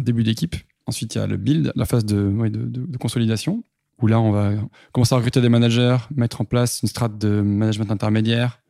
début 0.00 0.22
d'équipe. 0.22 0.54
Ensuite, 0.86 1.16
il 1.16 1.18
y 1.18 1.20
a 1.20 1.26
le 1.26 1.36
build, 1.36 1.72
la 1.74 1.84
phase 1.84 2.04
de, 2.04 2.30
de, 2.48 2.96
consolidation, 2.98 3.64
où 4.00 4.06
là, 4.06 4.20
on 4.20 4.30
va 4.30 4.52
commencer 4.92 5.14
à 5.14 5.18
recruter 5.18 5.40
des 5.40 5.48
managers, 5.48 5.96
mettre 6.14 6.40
en 6.40 6.44
place 6.44 6.80
une 6.82 6.88
strate 6.88 7.18
de 7.18 7.40
management 7.40 7.90
intermédiaire, 7.90 8.60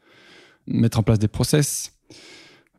mettre 0.66 0.98
en 0.98 1.02
place 1.02 1.18
des 1.18 1.28
process, 1.28 1.95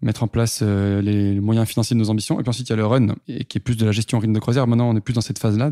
mettre 0.02 0.24
en 0.24 0.28
place 0.28 0.60
euh, 0.62 1.02
les 1.02 1.40
moyens 1.40 1.68
financiers 1.68 1.96
de 1.96 2.00
nos 2.00 2.10
ambitions. 2.10 2.40
Et 2.40 2.44
puis 2.44 2.50
ensuite, 2.50 2.68
il 2.70 2.72
y 2.72 2.74
a 2.74 2.78
le 2.78 2.86
run, 2.86 3.16
et 3.28 3.46
qui 3.46 3.58
est 3.58 3.62
plus 3.62 3.78
de 3.78 3.86
la 3.86 3.92
gestion 3.92 4.20
rythme 4.20 4.34
de 4.34 4.40
croisière. 4.40 4.68
Maintenant, 4.68 4.90
on 4.90 4.96
est 4.96 5.02
plus 5.02 5.14
dans 5.14 5.22
cette 5.22 5.40
phase-là. 5.40 5.72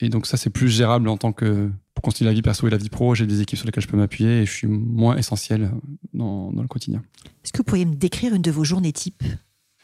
et 0.00 0.08
donc, 0.08 0.26
ça, 0.26 0.36
c'est 0.36 0.50
plus 0.50 0.68
gérable 0.68 1.08
en 1.08 1.16
tant 1.16 1.32
que. 1.32 1.70
Pour 1.94 2.02
concilier 2.02 2.30
la 2.30 2.34
vie 2.34 2.42
perso 2.42 2.64
et 2.68 2.70
la 2.70 2.76
vie 2.76 2.90
pro, 2.90 3.16
j'ai 3.16 3.26
des 3.26 3.40
équipes 3.40 3.58
sur 3.58 3.66
lesquelles 3.66 3.82
je 3.82 3.88
peux 3.88 3.96
m'appuyer 3.96 4.42
et 4.42 4.46
je 4.46 4.52
suis 4.52 4.68
moins 4.68 5.16
essentiel 5.16 5.72
dans, 6.14 6.52
dans 6.52 6.62
le 6.62 6.68
quotidien. 6.68 7.02
Est-ce 7.42 7.52
que 7.52 7.58
vous 7.58 7.64
pourriez 7.64 7.86
me 7.86 7.96
décrire 7.96 8.32
une 8.36 8.42
de 8.42 8.52
vos 8.52 8.62
journées 8.62 8.92
type 8.92 9.24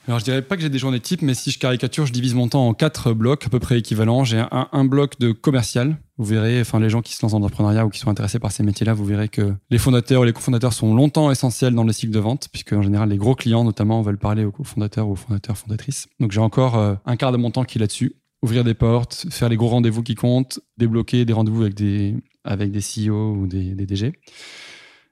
alors 0.07 0.19
je 0.19 0.25
dirais 0.25 0.43
pas 0.43 0.57
que 0.57 0.63
j'ai 0.63 0.69
des 0.69 0.79
journées 0.79 1.01
types, 1.01 1.23
mais 1.23 1.33
si 1.33 1.51
je 1.51 1.59
caricature, 1.59 2.05
je 2.05 2.13
divise 2.13 2.35
mon 2.35 2.49
temps 2.49 2.69
en 2.69 2.75
quatre 2.75 3.13
blocs 3.15 3.47
à 3.47 3.49
peu 3.49 3.59
près 3.59 3.79
équivalents. 3.79 4.25
J'ai 4.25 4.43
un, 4.51 4.85
bloc 4.85 5.19
de 5.19 5.33
commercial. 5.33 5.97
Vous 6.19 6.27
verrez, 6.27 6.61
enfin 6.61 6.79
les 6.79 6.91
gens 6.91 7.01
qui 7.01 7.15
se 7.15 7.23
lancent 7.23 7.33
dans 7.33 7.39
l'entrepreneuriat 7.39 7.87
ou 7.87 7.89
qui 7.89 7.99
sont 7.99 8.11
intéressés 8.11 8.39
par 8.39 8.53
ces 8.53 8.63
métiers-là, 8.63 8.93
vous 8.93 9.05
verrez 9.05 9.29
que 9.29 9.55
les 9.71 9.79
fondateurs 9.79 10.21
ou 10.21 10.25
les 10.25 10.35
cofondateurs 10.35 10.75
sont 10.75 10.95
longtemps 10.95 11.31
essentiels 11.31 11.75
dans 11.75 11.85
le 11.85 11.93
cycle 11.93 12.13
de 12.13 12.19
vente, 12.19 12.49
puisque 12.53 12.75
en 12.75 12.83
général 12.83 13.09
les 13.09 13.17
gros 13.17 13.35
clients 13.35 13.65
notamment 13.65 14.03
veulent 14.03 14.19
parler 14.19 14.45
aux 14.45 14.53
cofondateurs 14.53 15.09
ou 15.09 15.13
aux 15.13 15.17
fondateurs 15.17 15.57
fondatrices. 15.57 16.07
Donc 16.21 16.33
j'ai 16.33 16.41
encore 16.41 16.77
euh, 16.77 16.95
un 17.07 17.17
quart 17.17 17.33
de 17.33 17.39
mon 17.39 17.51
temps 17.51 17.65
qui 17.65 17.79
est 17.79 17.81
là-dessus. 17.81 18.15
Ouvrir 18.43 18.63
des 18.63 18.75
portes, 18.75 19.27
faire 19.31 19.49
les 19.49 19.57
gros 19.57 19.69
rendez-vous 19.69 20.03
qui 20.03 20.17
comptent, 20.17 20.61
débloquer 20.77 21.25
des 21.25 21.33
rendez-vous 21.33 21.63
avec 21.63 21.75
des 21.75 22.15
avec 22.45 22.71
des 22.71 22.81
CEO 22.81 23.33
ou 23.33 23.47
des, 23.47 23.75
des 23.75 23.87
DG. 23.87 24.13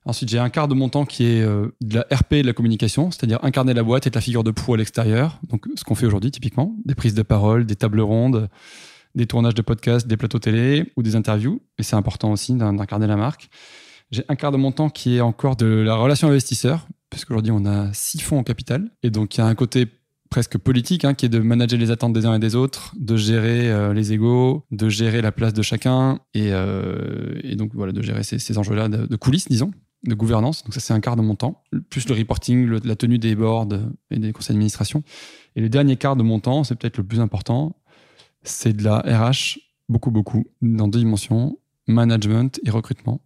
Ensuite, 0.04 0.30
j'ai 0.30 0.38
un 0.38 0.50
quart 0.50 0.66
de 0.66 0.74
mon 0.74 0.88
temps 0.88 1.04
qui 1.04 1.24
est 1.24 1.42
euh, 1.42 1.68
de 1.80 1.94
la 1.94 2.06
RP 2.12 2.32
et 2.34 2.42
de 2.42 2.46
la 2.46 2.52
communication, 2.52 3.10
c'est-à-dire 3.10 3.38
incarner 3.42 3.72
la 3.72 3.84
boîte, 3.84 4.06
être 4.06 4.16
la 4.16 4.20
figure 4.20 4.42
de 4.42 4.50
proue 4.50 4.74
à 4.74 4.76
l'extérieur. 4.76 5.38
Donc, 5.48 5.66
ce 5.76 5.84
qu'on 5.84 5.94
fait 5.94 6.06
aujourd'hui, 6.06 6.32
typiquement, 6.32 6.74
des 6.84 6.96
prises 6.96 7.14
de 7.14 7.22
parole, 7.22 7.66
des 7.66 7.76
tables 7.76 8.00
rondes, 8.00 8.48
des 9.14 9.26
tournages 9.26 9.54
de 9.54 9.62
podcasts, 9.62 10.08
des 10.08 10.16
plateaux 10.16 10.40
télé 10.40 10.92
ou 10.96 11.02
des 11.02 11.14
interviews. 11.14 11.62
Et 11.78 11.84
c'est 11.84 11.96
important 11.96 12.32
aussi 12.32 12.54
d'incarner 12.54 13.06
la 13.06 13.16
marque. 13.16 13.48
J'ai 14.10 14.24
un 14.28 14.34
quart 14.34 14.50
de 14.50 14.56
mon 14.56 14.72
temps 14.72 14.90
qui 14.90 15.16
est 15.16 15.20
encore 15.20 15.56
de 15.56 15.66
la 15.66 15.94
relation 15.94 16.28
investisseur, 16.28 16.88
parce 17.08 17.24
qu'aujourd'hui, 17.24 17.52
on 17.52 17.64
a 17.64 17.92
six 17.92 18.20
fonds 18.20 18.40
au 18.40 18.42
capital. 18.42 18.90
Et 19.04 19.10
donc, 19.10 19.36
il 19.36 19.38
y 19.38 19.40
a 19.42 19.46
un 19.46 19.54
côté 19.54 19.86
presque 20.30 20.58
politique, 20.58 21.04
hein, 21.04 21.14
qui 21.14 21.26
est 21.26 21.28
de 21.28 21.38
manager 21.38 21.78
les 21.78 21.90
attentes 21.90 22.14
des 22.14 22.26
uns 22.26 22.34
et 22.34 22.38
des 22.38 22.56
autres, 22.56 22.94
de 22.98 23.16
gérer 23.16 23.70
euh, 23.70 23.92
les 23.92 24.14
égaux, 24.14 24.64
de 24.70 24.88
gérer 24.88 25.20
la 25.20 25.30
place 25.30 25.52
de 25.52 25.62
chacun, 25.62 26.20
et, 26.32 26.48
euh, 26.52 27.38
et 27.44 27.54
donc 27.54 27.72
voilà, 27.74 27.92
de 27.92 28.00
gérer 28.02 28.22
ces, 28.22 28.38
ces 28.38 28.56
enjeux-là 28.56 28.88
de, 28.88 29.06
de 29.06 29.16
coulisses, 29.16 29.48
disons 29.48 29.70
de 30.04 30.14
gouvernance. 30.14 30.64
Donc 30.64 30.74
ça, 30.74 30.80
c'est 30.80 30.92
un 30.92 31.00
quart 31.00 31.16
de 31.16 31.22
mon 31.22 31.36
temps, 31.36 31.62
plus 31.90 32.08
le 32.08 32.14
reporting, 32.14 32.66
la 32.84 32.96
tenue 32.96 33.18
des 33.18 33.34
boards 33.34 33.68
et 34.10 34.18
des 34.18 34.32
conseils 34.32 34.54
d'administration. 34.54 35.02
Et 35.56 35.60
le 35.60 35.68
dernier 35.68 35.96
quart 35.96 36.16
de 36.16 36.22
mon 36.22 36.40
temps, 36.40 36.64
c'est 36.64 36.74
peut-être 36.74 36.96
le 36.96 37.04
plus 37.04 37.20
important, 37.20 37.76
c'est 38.42 38.72
de 38.72 38.82
la 38.82 38.98
RH, 38.98 39.58
beaucoup, 39.88 40.10
beaucoup, 40.10 40.44
dans 40.60 40.88
deux 40.88 40.98
dimensions, 40.98 41.58
management 41.86 42.60
et 42.64 42.70
recrutement. 42.70 43.20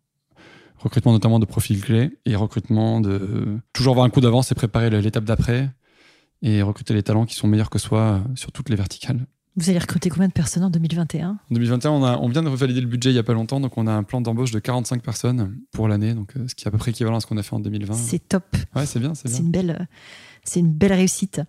Recrutement 0.78 1.12
notamment 1.12 1.38
de 1.38 1.46
profils 1.46 1.80
clés 1.80 2.18
et 2.26 2.36
recrutement 2.36 3.00
de 3.00 3.58
toujours 3.72 3.92
avoir 3.92 4.04
un 4.04 4.10
coup 4.10 4.20
d'avance 4.20 4.52
et 4.52 4.54
préparer 4.54 4.90
l'étape 4.90 5.24
d'après 5.24 5.70
et 6.42 6.60
recruter 6.60 6.92
les 6.92 7.02
talents 7.02 7.24
qui 7.24 7.34
sont 7.34 7.48
meilleurs 7.48 7.70
que 7.70 7.78
soi 7.78 8.22
sur 8.34 8.52
toutes 8.52 8.68
les 8.68 8.76
verticales. 8.76 9.26
Vous 9.58 9.70
allez 9.70 9.78
recruter 9.78 10.10
combien 10.10 10.28
de 10.28 10.32
personnes 10.34 10.64
en 10.64 10.70
2021 10.70 11.30
En 11.30 11.38
2021, 11.50 11.90
on, 11.90 12.04
a, 12.04 12.18
on 12.18 12.28
vient 12.28 12.42
de 12.42 12.48
revalider 12.48 12.80
le 12.82 12.86
budget 12.86 13.10
il 13.10 13.14
n'y 13.14 13.18
a 13.18 13.22
pas 13.22 13.32
longtemps, 13.32 13.58
donc 13.58 13.78
on 13.78 13.86
a 13.86 13.92
un 13.92 14.02
plan 14.02 14.20
d'embauche 14.20 14.50
de 14.50 14.58
45 14.58 15.02
personnes 15.02 15.56
pour 15.72 15.88
l'année, 15.88 16.12
donc 16.12 16.36
euh, 16.36 16.46
ce 16.46 16.54
qui 16.54 16.64
est 16.64 16.68
à 16.68 16.70
peu 16.70 16.76
près 16.76 16.90
équivalent 16.90 17.16
à 17.16 17.20
ce 17.20 17.26
qu'on 17.26 17.38
a 17.38 17.42
fait 17.42 17.54
en 17.54 17.60
2020. 17.60 17.94
C'est 17.94 18.28
top. 18.28 18.44
Ouais, 18.74 18.84
c'est 18.84 19.00
bien, 19.00 19.14
c'est 19.14 19.28
bien. 19.28 19.36
C'est 19.36 19.42
une 19.42 19.50
belle, 19.50 19.88
c'est 20.48 20.60
une 20.60 20.72
belle 20.72 20.92
réussite. 20.92 21.40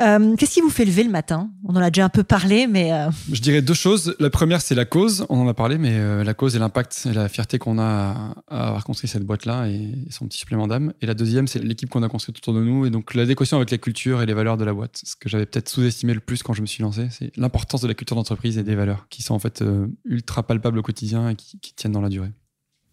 Euh, 0.00 0.36
Qu'est-ce 0.36 0.54
qui 0.54 0.60
vous 0.60 0.70
fait 0.70 0.84
lever 0.84 1.02
le 1.02 1.10
matin? 1.10 1.50
On 1.64 1.74
en 1.74 1.80
a 1.80 1.90
déjà 1.90 2.04
un 2.04 2.08
peu 2.08 2.22
parlé, 2.22 2.66
mais... 2.66 2.92
Euh... 2.92 3.10
Je 3.32 3.40
dirais 3.40 3.62
deux 3.62 3.74
choses. 3.74 4.14
La 4.20 4.30
première, 4.30 4.60
c'est 4.60 4.74
la 4.74 4.84
cause. 4.84 5.26
On 5.28 5.40
en 5.40 5.48
a 5.48 5.54
parlé, 5.54 5.76
mais 5.76 5.94
euh, 5.94 6.22
la 6.22 6.34
cause 6.34 6.54
et 6.54 6.58
l'impact 6.58 7.08
et 7.10 7.12
la 7.12 7.28
fierté 7.28 7.58
qu'on 7.58 7.78
a 7.78 8.34
à, 8.46 8.68
avoir 8.68 8.84
construit 8.84 9.08
cette 9.08 9.24
boîte-là 9.24 9.68
et, 9.68 9.92
son 10.10 10.26
petit 10.26 10.38
supplément 10.38 10.68
d'âme. 10.68 10.92
Et 11.00 11.06
la 11.06 11.14
deuxième, 11.14 11.48
c'est 11.48 11.58
l'équipe 11.58 11.90
qu'on 11.90 12.02
a 12.02 12.08
construite 12.08 12.38
autour 12.38 12.54
de 12.54 12.62
nous 12.62 12.86
et 12.86 12.90
donc 12.90 13.14
l'adéquation 13.14 13.56
avec 13.56 13.70
la 13.70 13.78
culture 13.78 14.22
et 14.22 14.26
les 14.26 14.34
valeurs 14.34 14.56
de 14.56 14.64
la 14.64 14.72
boîte. 14.72 15.00
Ce 15.04 15.16
que 15.16 15.28
j'avais 15.28 15.46
peut-être 15.46 15.68
sous-estimé 15.68 16.14
le 16.14 16.20
plus 16.20 16.42
quand 16.42 16.52
je 16.52 16.62
me 16.62 16.66
suis 16.66 16.82
lancé, 16.82 17.08
c'est 17.10 17.36
l'importance 17.36 17.80
de 17.80 17.88
la 17.88 17.94
culture 17.94 18.16
d'entreprise 18.16 18.56
et 18.56 18.62
des 18.62 18.76
valeurs 18.76 19.08
qui 19.08 19.22
sont 19.22 19.34
en 19.34 19.38
fait 19.40 19.64
ultra 20.04 20.44
palpables 20.44 20.78
au 20.78 20.82
quotidien 20.82 21.30
et 21.30 21.34
qui, 21.34 21.58
qui 21.58 21.74
tiennent 21.74 21.92
dans 21.92 22.00
la 22.00 22.08
durée. 22.08 22.30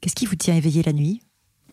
Qu'est-ce 0.02 0.16
qui 0.16 0.26
vous 0.26 0.36
tient 0.36 0.56
éveillé 0.56 0.82
la 0.84 0.94
nuit? 0.94 1.22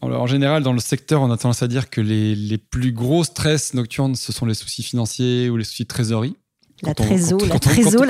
En 0.03 0.27
général, 0.27 0.63
dans 0.63 0.73
le 0.73 0.81
secteur, 0.81 1.23
on 1.23 1.31
a 1.31 1.37
tendance 1.37 1.63
à 1.63 1.69
dire 1.69 1.89
que 1.91 2.01
les, 2.01 2.35
les, 2.35 2.59
plus 2.59 2.93
gros 2.93 3.25
stress 3.25 3.75
nocturnes, 3.75 4.15
ce 4.17 4.33
sont 4.33 4.47
les 4.47 4.55
soucis 4.55 4.83
financiers 4.83 5.49
ou 5.51 5.57
les 5.57 5.65
soucis 5.65 5.85
de 5.85 5.89
trésorerie. 5.89 6.37
La 6.83 6.95
Quand 6.95 7.03
on- 7.05 7.07
trésor, 7.07 7.39
quand- 7.39 7.47
la 7.47 7.51
quand 7.51 7.57
on- 7.57 7.71
trésor, 7.71 7.93
quand- 8.01 8.05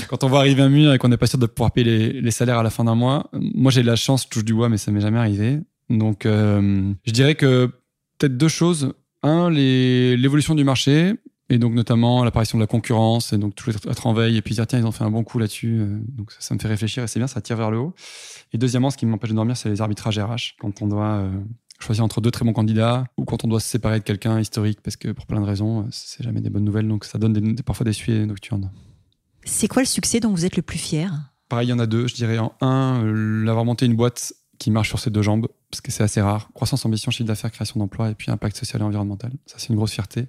la. 0.00 0.06
Quand 0.08 0.24
on 0.24 0.28
va 0.28 0.38
arriver 0.38 0.62
à 0.62 0.64
un 0.64 0.68
mur 0.68 0.92
et 0.92 0.98
qu'on 0.98 1.08
n'est 1.08 1.16
pas 1.16 1.26
sûr 1.28 1.38
de 1.38 1.46
pouvoir 1.46 1.70
payer 1.70 1.84
les, 2.12 2.20
les 2.20 2.30
salaires 2.32 2.58
à 2.58 2.62
la 2.64 2.70
fin 2.70 2.82
d'un 2.84 2.96
mois, 2.96 3.30
moi 3.32 3.70
j'ai 3.70 3.82
de 3.82 3.86
la 3.86 3.94
chance, 3.96 4.24
je 4.24 4.28
touche 4.28 4.44
du 4.44 4.52
bois, 4.54 4.68
mais 4.68 4.78
ça 4.78 4.90
m'est 4.90 5.00
jamais 5.00 5.18
arrivé. 5.18 5.60
Donc 5.88 6.26
euh, 6.26 6.92
je 7.04 7.12
dirais 7.12 7.36
que 7.36 7.66
peut-être 8.18 8.36
deux 8.36 8.48
choses. 8.48 8.92
Un, 9.22 9.50
l'évolution 9.50 10.54
du 10.54 10.64
marché, 10.64 11.14
et 11.50 11.58
donc 11.58 11.74
notamment 11.74 12.24
l'apparition 12.24 12.56
de 12.58 12.62
la 12.62 12.66
concurrence, 12.66 13.32
et 13.32 13.38
donc 13.38 13.54
toujours 13.54 13.80
être, 13.88 14.06
en 14.06 14.14
veille, 14.14 14.36
et 14.36 14.42
puis 14.42 14.54
dire 14.54 14.66
tiens, 14.66 14.78
ils 14.78 14.86
ont 14.86 14.92
fait 14.92 15.04
un 15.04 15.10
bon 15.10 15.22
coup 15.24 15.38
là-dessus, 15.38 15.80
euh, 15.80 15.98
donc 16.16 16.32
ça, 16.32 16.38
ça 16.40 16.54
me 16.54 16.58
fait 16.60 16.68
réfléchir, 16.68 17.02
et 17.02 17.06
c'est 17.08 17.20
bien, 17.20 17.26
ça 17.26 17.40
tire 17.40 17.56
vers 17.56 17.70
le 17.70 17.78
haut. 17.78 17.94
Et 18.52 18.58
deuxièmement, 18.58 18.90
ce 18.90 18.96
qui 18.96 19.04
m'empêche 19.06 19.30
de 19.30 19.34
dormir, 19.36 19.56
c'est 19.56 19.68
les 19.68 19.80
arbitrages 19.82 20.18
RH, 20.18 20.54
quand 20.58 20.80
on 20.80 20.86
doit 20.86 21.04
euh, 21.18 21.30
choisir 21.80 22.04
entre 22.04 22.20
deux 22.20 22.30
très 22.30 22.44
bons 22.44 22.52
candidats, 22.52 23.04
ou 23.16 23.24
quand 23.24 23.44
on 23.44 23.48
doit 23.48 23.60
se 23.60 23.68
séparer 23.68 23.98
de 23.98 24.04
quelqu'un 24.04 24.38
historique, 24.40 24.80
parce 24.82 24.96
que 24.96 25.08
pour 25.12 25.26
plein 25.26 25.40
de 25.40 25.46
raisons, 25.46 25.80
euh, 25.80 25.88
c'est 25.90 26.22
jamais 26.22 26.40
des 26.40 26.50
bonnes 26.50 26.64
nouvelles, 26.64 26.88
donc 26.88 27.04
ça 27.04 27.18
donne 27.18 27.32
des- 27.32 27.62
parfois 27.62 27.84
des 27.84 27.92
suies 27.92 28.26
nocturnes. 28.26 28.70
C'est 29.44 29.68
quoi 29.68 29.82
le 29.82 29.86
succès 29.86 30.20
dont 30.20 30.30
vous 30.30 30.44
êtes 30.44 30.56
le 30.56 30.62
plus 30.62 30.78
fier? 30.78 31.10
Pareil, 31.48 31.66
il 31.68 31.70
y 31.70 31.72
en 31.72 31.78
a 31.78 31.86
deux. 31.86 32.06
Je 32.06 32.14
dirais 32.14 32.38
en 32.38 32.52
un, 32.60 33.02
l'avoir 33.44 33.64
monté 33.64 33.86
une 33.86 33.96
boîte 33.96 34.34
qui 34.58 34.70
marche 34.70 34.88
sur 34.90 34.98
ses 35.00 35.10
deux 35.10 35.22
jambes, 35.22 35.48
parce 35.70 35.80
que 35.80 35.90
c'est 35.90 36.02
assez 36.02 36.20
rare. 36.20 36.50
Croissance, 36.52 36.84
ambition, 36.84 37.10
chiffre 37.10 37.26
d'affaires, 37.26 37.50
création 37.50 37.80
d'emplois, 37.80 38.10
et 38.10 38.14
puis 38.14 38.30
impact 38.30 38.56
social 38.56 38.82
et 38.82 38.84
environnemental. 38.84 39.32
Ça, 39.46 39.56
c'est 39.58 39.70
une 39.70 39.76
grosse 39.76 39.92
fierté. 39.92 40.26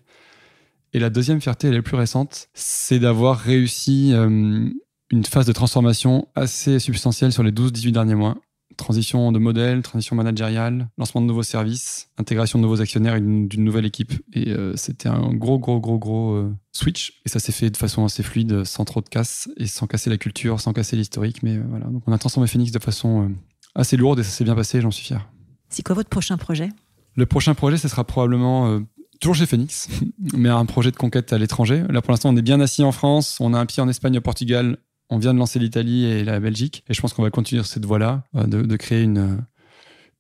Et 0.94 1.00
la 1.00 1.10
deuxième 1.10 1.40
fierté, 1.40 1.68
elle 1.68 1.76
est 1.76 1.82
plus 1.82 1.96
récente, 1.96 2.50
c'est 2.54 3.00
d'avoir 3.00 3.40
réussi 3.40 4.12
euh, 4.14 4.70
une 5.10 5.26
phase 5.26 5.46
de 5.46 5.54
transformation 5.54 6.28
assez 6.36 6.80
substantielle 6.80 7.32
sur 7.32 7.44
les 7.44 7.52
12-18 7.52 7.92
derniers 7.92 8.16
mois. 8.16 8.38
Transition 8.78 9.32
de 9.32 9.40
modèle, 9.40 9.84
transition 9.84 10.16
managériale, 10.16 10.90
lancement 10.98 11.22
de 11.22 11.28
nouveaux 11.28 11.44
services, 11.44 12.10
intégration 12.18 12.58
de 12.58 12.64
nouveaux 12.64 12.82
actionnaires 12.82 13.16
et 13.16 13.22
d'une 13.22 13.64
nouvelle 13.64 13.86
équipe. 13.86 14.14
Et 14.34 14.50
euh, 14.50 14.76
c'était 14.76 15.08
un 15.08 15.34
gros, 15.34 15.60
gros, 15.60 15.80
gros, 15.80 16.00
gros 16.00 16.34
euh, 16.34 16.54
switch. 16.72 17.22
Et 17.26 17.30
ça 17.30 17.40
s'est 17.40 17.52
fait 17.52 17.70
de 17.70 17.78
façon 17.78 18.04
assez 18.04 18.24
fluide, 18.24 18.64
sans 18.64 18.84
trop 18.84 19.02
de 19.02 19.08
casse 19.08 19.50
et 19.58 19.68
sans 19.68 19.88
casser 19.88 20.10
la 20.10 20.18
culture, 20.18 20.60
sans 20.60 20.74
casser 20.74 20.96
l'historique. 20.96 21.44
Mais 21.44 21.58
voilà, 21.58 21.86
donc 21.86 22.04
on 22.08 22.12
a 22.12 22.18
transformé 22.18 22.48
Phoenix 22.48 22.72
de 22.72 22.80
façon 22.80 23.32
assez 23.76 23.98
lourde 23.98 24.20
et 24.20 24.24
ça 24.24 24.32
s'est 24.32 24.44
bien 24.44 24.56
passé, 24.56 24.82
j'en 24.82 24.92
suis 24.92 25.06
fier. 25.06 25.30
C'est 25.70 25.84
quoi 25.84 25.96
votre 25.96 26.10
prochain 26.10 26.38
projet? 26.38 26.70
Le 27.16 27.26
prochain 27.26 27.54
projet, 27.54 27.78
ce 27.78 27.88
sera 27.88 28.06
probablement 28.06 28.82
toujours 29.22 29.36
chez 29.36 29.46
Phoenix, 29.46 29.88
mais 30.34 30.50
un 30.50 30.66
projet 30.66 30.92
de 30.92 30.98
conquête 30.98 31.32
à 31.32 31.38
l'étranger. 31.38 31.86
Là, 31.90 32.02
pour 32.02 32.12
l'instant, 32.12 32.30
on 32.30 32.36
est 32.36 32.42
bien 32.42 32.60
assis 32.60 32.84
en 32.84 32.92
France, 32.92 33.38
on 33.40 33.54
a 33.54 33.60
un 33.60 33.66
pied 33.66 33.82
en 33.82 33.88
Espagne, 33.88 34.18
au 34.18 34.22
Portugal, 34.22 34.78
on 35.10 35.18
vient 35.18 35.34
de 35.34 35.40
lancer 35.40 35.60
l'Italie 35.60 36.06
et 36.06 36.26
la 36.26 36.40
Belgique, 36.40 36.84
et 36.90 36.94
je 36.94 37.00
pense 37.00 37.14
qu'on 37.14 37.24
va 37.24 37.30
continuer 37.30 37.62
sur 37.64 37.72
cette 37.72 37.86
voie-là, 37.86 38.24
euh, 38.36 38.44
de, 38.44 38.64
de 38.64 38.76
créer 38.76 39.04
une, 39.04 39.18
euh, 39.20 39.38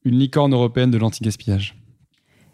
une 0.05 0.17
licorne 0.17 0.53
européenne 0.53 0.91
de 0.91 0.97
l'anti-gaspillage. 0.97 1.75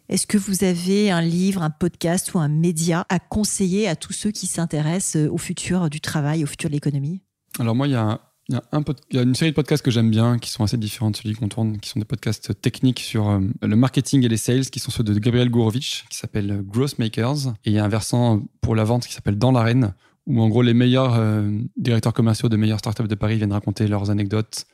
Est-ce 0.10 0.26
que 0.26 0.38
vous 0.38 0.64
avez 0.64 1.12
un 1.12 1.22
livre, 1.22 1.62
un 1.62 1.70
podcast 1.70 2.34
ou 2.34 2.39
un 2.39 2.48
média 2.48 3.06
à 3.10 3.20
conseiller 3.20 3.89
à 3.89 3.98
tous 3.98 4.14
ceux 4.14 4.32
qui 4.32 4.48
s'intéressent 4.48 5.18
euh, 5.18 5.30
au 5.30 5.38
futur 5.38 5.89
du 5.89 6.00
travail, 6.00 6.43
au 6.43 6.48
futur 6.48 6.70
de 6.70 6.74
l'économie? 6.74 7.22
Alors 7.60 7.76
moi, 7.76 7.88
il 7.88 7.91
y 7.91 7.95
a, 7.95 8.22
il 8.50 9.16
y 9.16 9.20
a 9.20 9.22
une 9.24 9.36
série 9.36 9.52
de 9.52 9.56
podcasts 9.56 9.84
que 9.84 9.91
j'aime 9.91 10.10
bien, 10.10 10.39
qui 10.39 10.50
sont 10.50 10.64
assez 10.64 10.78
différents 10.78 11.12
de 11.12 11.18
celui 11.18 11.36
qu'on 11.36 11.50
tourne, 11.50 11.80
qui 11.80 11.89
sont 11.89 12.00
des 12.00 12.06
podcasts 12.06 12.60
techniques 12.62 13.02
sur 13.02 13.30
euh, 13.30 13.41
le 13.62 13.76
marketing 13.76 14.24
et 14.24 14.30
les 14.30 14.38
sales, 14.38 14.68
qui 14.68 14.80
sont 14.80 14.89
ceux 14.89 15.04
de 15.04 15.14
Gabriel 15.20 15.50
Gourovitch, 15.50 16.06
qui 16.10 16.18
s'appelle 16.18 16.52
euh, 16.52 16.62
Growth 16.62 16.98
Makers. 16.98 17.48
Et 17.66 17.72
il 17.72 17.74
y 17.74 17.80
a 17.80 17.84
un 17.84 17.89
versant 17.89 18.41
pour 18.62 18.76
la 18.76 18.86
vente 18.86 19.06
qui 19.06 19.14
s'appelle 19.14 19.38
Dans 19.38 19.52
l'arène, 19.52 19.93
où 20.28 20.41
en 20.41 20.48
gros 20.48 20.62
les 20.62 20.74
meilleurs 20.74 21.16
euh, 21.18 21.52
directeurs 21.76 22.14
commerciaux 22.14 22.48
de 22.48 22.56
meilleures 22.56 22.80
startups 22.80 23.08
de 23.08 23.16
Paris 23.16 23.36
viennent 23.36 23.52
raconter 23.52 23.88
leurs 23.88 24.12
anecdotes, 24.12 24.66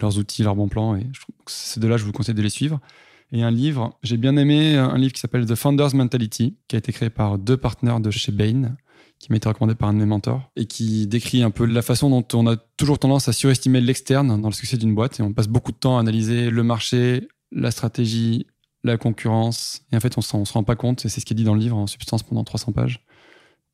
leurs 0.00 0.18
outils, 0.18 0.42
leurs 0.42 0.56
bons 0.56 0.68
plans. 0.68 0.96
Et 0.96 1.06
je 1.12 1.20
ces 1.46 1.78
deux-là, 1.78 1.96
je 1.96 2.04
vous 2.04 2.12
conseille 2.12 2.34
de 2.34 2.42
les 2.42 2.50
suivre. 2.50 2.80
Et 3.30 3.42
un 3.42 3.50
livre, 3.50 3.96
j'ai 4.02 4.16
bien 4.16 4.36
aimé 4.36 4.76
un 4.76 4.98
livre 4.98 5.12
qui 5.12 5.20
s'appelle 5.20 5.46
The 5.46 5.54
Founder's 5.54 5.94
Mentality, 5.94 6.56
qui 6.68 6.76
a 6.76 6.78
été 6.78 6.92
créé 6.92 7.08
par 7.08 7.38
deux 7.38 7.56
partenaires 7.56 8.00
de 8.00 8.10
chez 8.10 8.30
Bain, 8.30 8.76
qui 9.22 9.30
m'a 9.30 9.36
été 9.36 9.48
recommandé 9.48 9.76
par 9.76 9.88
un 9.88 9.92
de 9.94 9.98
mes 9.98 10.04
mentors, 10.04 10.50
et 10.56 10.66
qui 10.66 11.06
décrit 11.06 11.44
un 11.44 11.52
peu 11.52 11.64
la 11.64 11.80
façon 11.82 12.10
dont 12.10 12.26
on 12.34 12.46
a 12.48 12.56
toujours 12.76 12.98
tendance 12.98 13.28
à 13.28 13.32
surestimer 13.32 13.80
l'externe 13.80 14.40
dans 14.40 14.48
le 14.48 14.52
succès 14.54 14.76
d'une 14.76 14.94
boîte, 14.96 15.20
et 15.20 15.22
on 15.22 15.32
passe 15.32 15.46
beaucoup 15.46 15.70
de 15.70 15.76
temps 15.76 15.96
à 15.96 16.00
analyser 16.00 16.50
le 16.50 16.62
marché, 16.64 17.28
la 17.52 17.70
stratégie, 17.70 18.46
la 18.82 18.96
concurrence, 18.96 19.82
et 19.92 19.96
en 19.96 20.00
fait 20.00 20.18
on 20.18 20.40
ne 20.40 20.44
se 20.44 20.52
rend 20.52 20.64
pas 20.64 20.74
compte, 20.74 21.04
et 21.04 21.08
c'est 21.08 21.20
ce 21.20 21.24
qui 21.24 21.34
est 21.34 21.36
dit 21.36 21.44
dans 21.44 21.54
le 21.54 21.60
livre 21.60 21.76
en 21.76 21.86
substance 21.86 22.24
pendant 22.24 22.42
300 22.42 22.72
pages, 22.72 23.04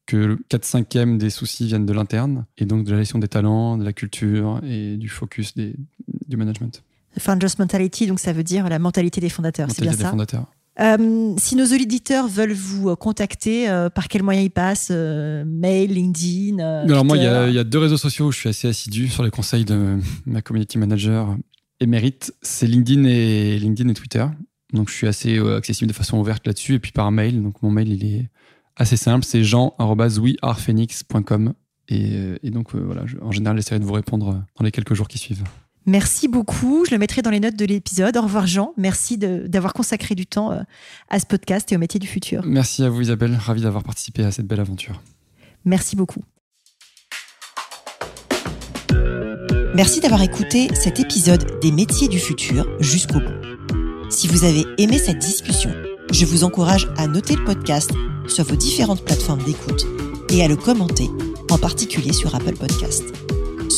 que 0.05 0.17
le 0.19 0.37
4 0.51 0.65
5 0.67 1.17
des 1.17 1.31
soucis 1.31 1.67
viennent 1.67 1.87
de 1.87 1.93
l'interne, 1.95 2.45
et 2.59 2.67
donc 2.67 2.85
de 2.85 2.93
la 2.93 2.99
gestion 2.99 3.19
des 3.19 3.29
talents, 3.29 3.79
de 3.79 3.85
la 3.85 3.95
culture, 3.95 4.61
et 4.65 4.99
du 4.99 5.09
focus 5.09 5.55
des- 5.55 5.77
du 6.29 6.37
management. 6.37 6.83
The 7.17 7.21
Founders 7.21 7.51
Mentality, 7.59 8.07
donc 8.07 8.21
ça 8.21 8.35
veut 8.35 8.45
dire 8.45 8.69
la 8.69 8.79
mentalité 8.79 9.23
des 9.23 9.31
fondateurs, 9.31 9.71
c'est 9.71 9.81
bien 9.81 9.93
des 9.93 9.97
ça? 9.97 10.11
fondateurs. 10.11 10.47
Euh, 10.81 11.35
Si 11.39 11.57
nos 11.57 11.65
auditeurs 11.67 12.29
veulent 12.29 12.53
vous 12.53 12.91
euh, 12.91 12.97
contacter, 12.97 13.69
euh, 13.69 13.89
par 13.91 14.09
quels 14.09 14.23
moyens 14.23 14.47
ils 14.47 14.51
passent 14.51 14.89
euh, 14.93 15.45
Mail, 15.47 15.93
LinkedIn 15.93 16.59
Alors 16.59 17.05
moi, 17.05 17.17
il 17.17 17.23
y, 17.23 17.27
a, 17.27 17.31
Twitter 17.39 17.51
il 17.51 17.55
y 17.57 17.59
a 17.59 17.65
deux 17.65 17.79
réseaux 17.79 17.97
sociaux 17.97 18.27
où 18.29 18.33
je 18.33 18.39
suis 18.39 18.49
assez 18.49 18.69
assidu 18.69 19.09
sur 19.09 19.23
les 19.23 19.31
conseils 19.31 19.65
de 19.65 19.99
ma 20.27 20.43
community 20.43 20.79
manager 20.79 21.37
émérite. 21.81 22.33
C'est 22.43 22.67
LinkedIn 22.67 23.05
et, 23.05 23.59
LinkedIn 23.59 23.89
et 23.91 23.95
Twitter. 23.95 24.25
Donc 24.73 24.89
je 24.91 24.95
suis 24.95 25.07
assez 25.09 25.39
accessible 25.39 25.89
de 25.89 25.95
façon 25.97 26.19
ouverte 26.19 26.47
là-dessus. 26.47 26.75
Et 26.75 26.79
puis 26.79 26.93
par 26.93 27.11
mail, 27.11 27.43
donc 27.43 27.63
mon 27.63 27.71
mail, 27.71 27.89
il 27.93 28.05
est 28.05 28.29
assez 28.77 28.97
simple. 28.97 29.25
C'est 29.25 29.43
jean.wearephoenix.com. 29.43 31.55
Et, 31.91 32.35
et 32.43 32.51
donc 32.51 32.75
voilà, 32.75 33.07
je- 33.07 33.17
en 33.23 33.33
général, 33.33 33.57
j'essaierai 33.57 33.81
de 33.81 33.85
vous 33.85 33.95
répondre 33.95 34.45
dans 34.59 34.65
les 34.65 34.71
quelques 34.71 34.93
jours 34.95 35.09
qui 35.09 35.17
suivent. 35.19 35.43
Merci 35.89 36.29
beaucoup. 36.29 36.85
Je 36.85 36.91
le 36.91 36.99
mettrai 36.99 37.23
dans 37.23 37.31
les 37.31 37.41
notes 37.41 37.57
de 37.57 37.65
l'épisode. 37.65 38.15
Au 38.19 38.21
revoir 38.21 38.47
Jean. 38.47 38.75
Merci 38.77 39.17
d'avoir 39.17 39.73
consacré 39.73 40.15
du 40.15 40.27
temps 40.27 40.53
euh, 40.53 40.61
à 41.09 41.19
ce 41.19 41.25
podcast 41.25 41.73
et 41.73 41.77
au 41.77 41.79
métier 41.79 41.99
du 41.99 42.07
futur. 42.07 42.43
Merci 42.45 42.85
à 42.85 42.91
vous 42.91 43.01
Isabelle, 43.01 43.35
ravi 43.35 43.63
d'avoir 43.63 43.83
participé 43.83 44.23
à 44.23 44.31
cette 44.31 44.47
belle 44.47 44.61
aventure. 44.61 45.01
Merci 45.65 45.97
beaucoup. 45.97 46.23
Merci 49.75 50.01
d'avoir 50.01 50.21
écouté 50.21 50.69
cet 50.75 51.01
épisode 51.01 51.59
des 51.63 51.73
métiers 51.73 52.09
du 52.09 52.19
futur 52.19 52.69
jusqu'au 52.81 53.21
bout. 53.21 54.11
Si 54.11 54.29
vous 54.29 54.45
avez 54.45 54.67
aimé 54.77 54.99
cette 54.99 55.21
discussion, 55.21 55.71
je 56.13 56.27
vous 56.27 56.45
encourage 56.45 56.87
à 56.99 57.07
noter 57.07 57.35
le 57.35 57.45
podcast 57.45 57.93
sur 58.27 58.45
vos 58.45 58.57
différentes 58.57 59.07
plateformes 59.07 59.43
d'écoute 59.43 59.87
et 60.29 60.45
à 60.45 60.49
le 60.49 60.57
commenter, 60.57 61.09
en 61.51 61.57
particulier 61.57 62.13
sur 62.13 62.35
Apple 62.35 62.57
Podcast. 62.57 63.28